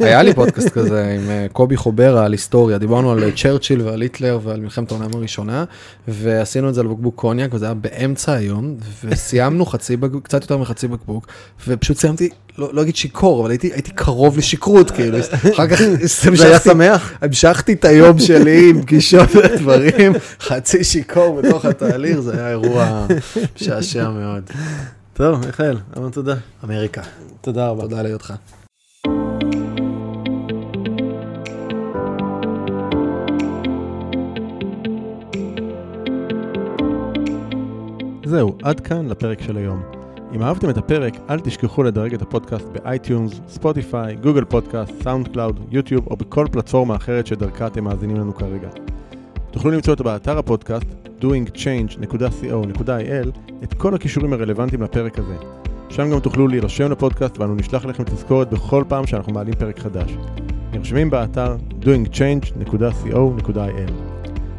[0.00, 4.00] היה לי פודקאסט כזה עם אה, קובי חוברה על היסטוריה, דיברנו על אה, צ'רצ'יל ועל
[4.00, 5.64] היטלר ועל מלחמת העולם הראשונה,
[6.08, 8.74] ועשינו את זה על בקבוק קוניאק, וזה היה באמצע היום,
[9.04, 11.26] וסיימנו חצי בקבוק, קצת יותר מחצי בקבוק,
[11.68, 12.28] ופשוט סיימתי,
[12.58, 15.18] לא לא אגיד שיכור, אבל הייתי הייתי קרוב לשכרות, כאילו,
[15.54, 15.86] אחר כך זה
[16.46, 17.12] היה המשכתי- שמח?
[17.20, 23.06] המשכתי את היום שלי עם פגישות ודברים, חצי שיכור בתוך התהליך, זה היה אירוע
[23.60, 24.42] משעשע מאוד.
[25.14, 26.34] טוב, מיכאל, המון תודה.
[26.64, 27.02] אמריקה,
[27.40, 27.82] תודה רבה.
[27.82, 28.32] תודה להיותך.
[38.24, 39.82] זהו, עד כאן לפרק של היום.
[40.34, 45.60] אם אהבתם את הפרק, אל תשכחו לדרג את הפודקאסט באייטיונס, ספוטיפיי, גוגל פודקאסט, סאונד קלאוד,
[45.70, 48.68] יוטיוב או בכל פלטפורמה אחרת שדרכה אתם מאזינים לנו כרגע.
[49.50, 50.86] תוכלו למצוא אותו באתר הפודקאסט
[51.20, 53.28] doingchange.co.il
[53.64, 55.36] את כל הקישורים הרלוונטיים לפרק הזה.
[55.88, 60.16] שם גם תוכלו להירשם לפודקאסט ואנו נשלח לכם תזכורת בכל פעם שאנחנו מעלים פרק חדש.
[60.72, 64.13] נרשמים באתר doingchange.co.il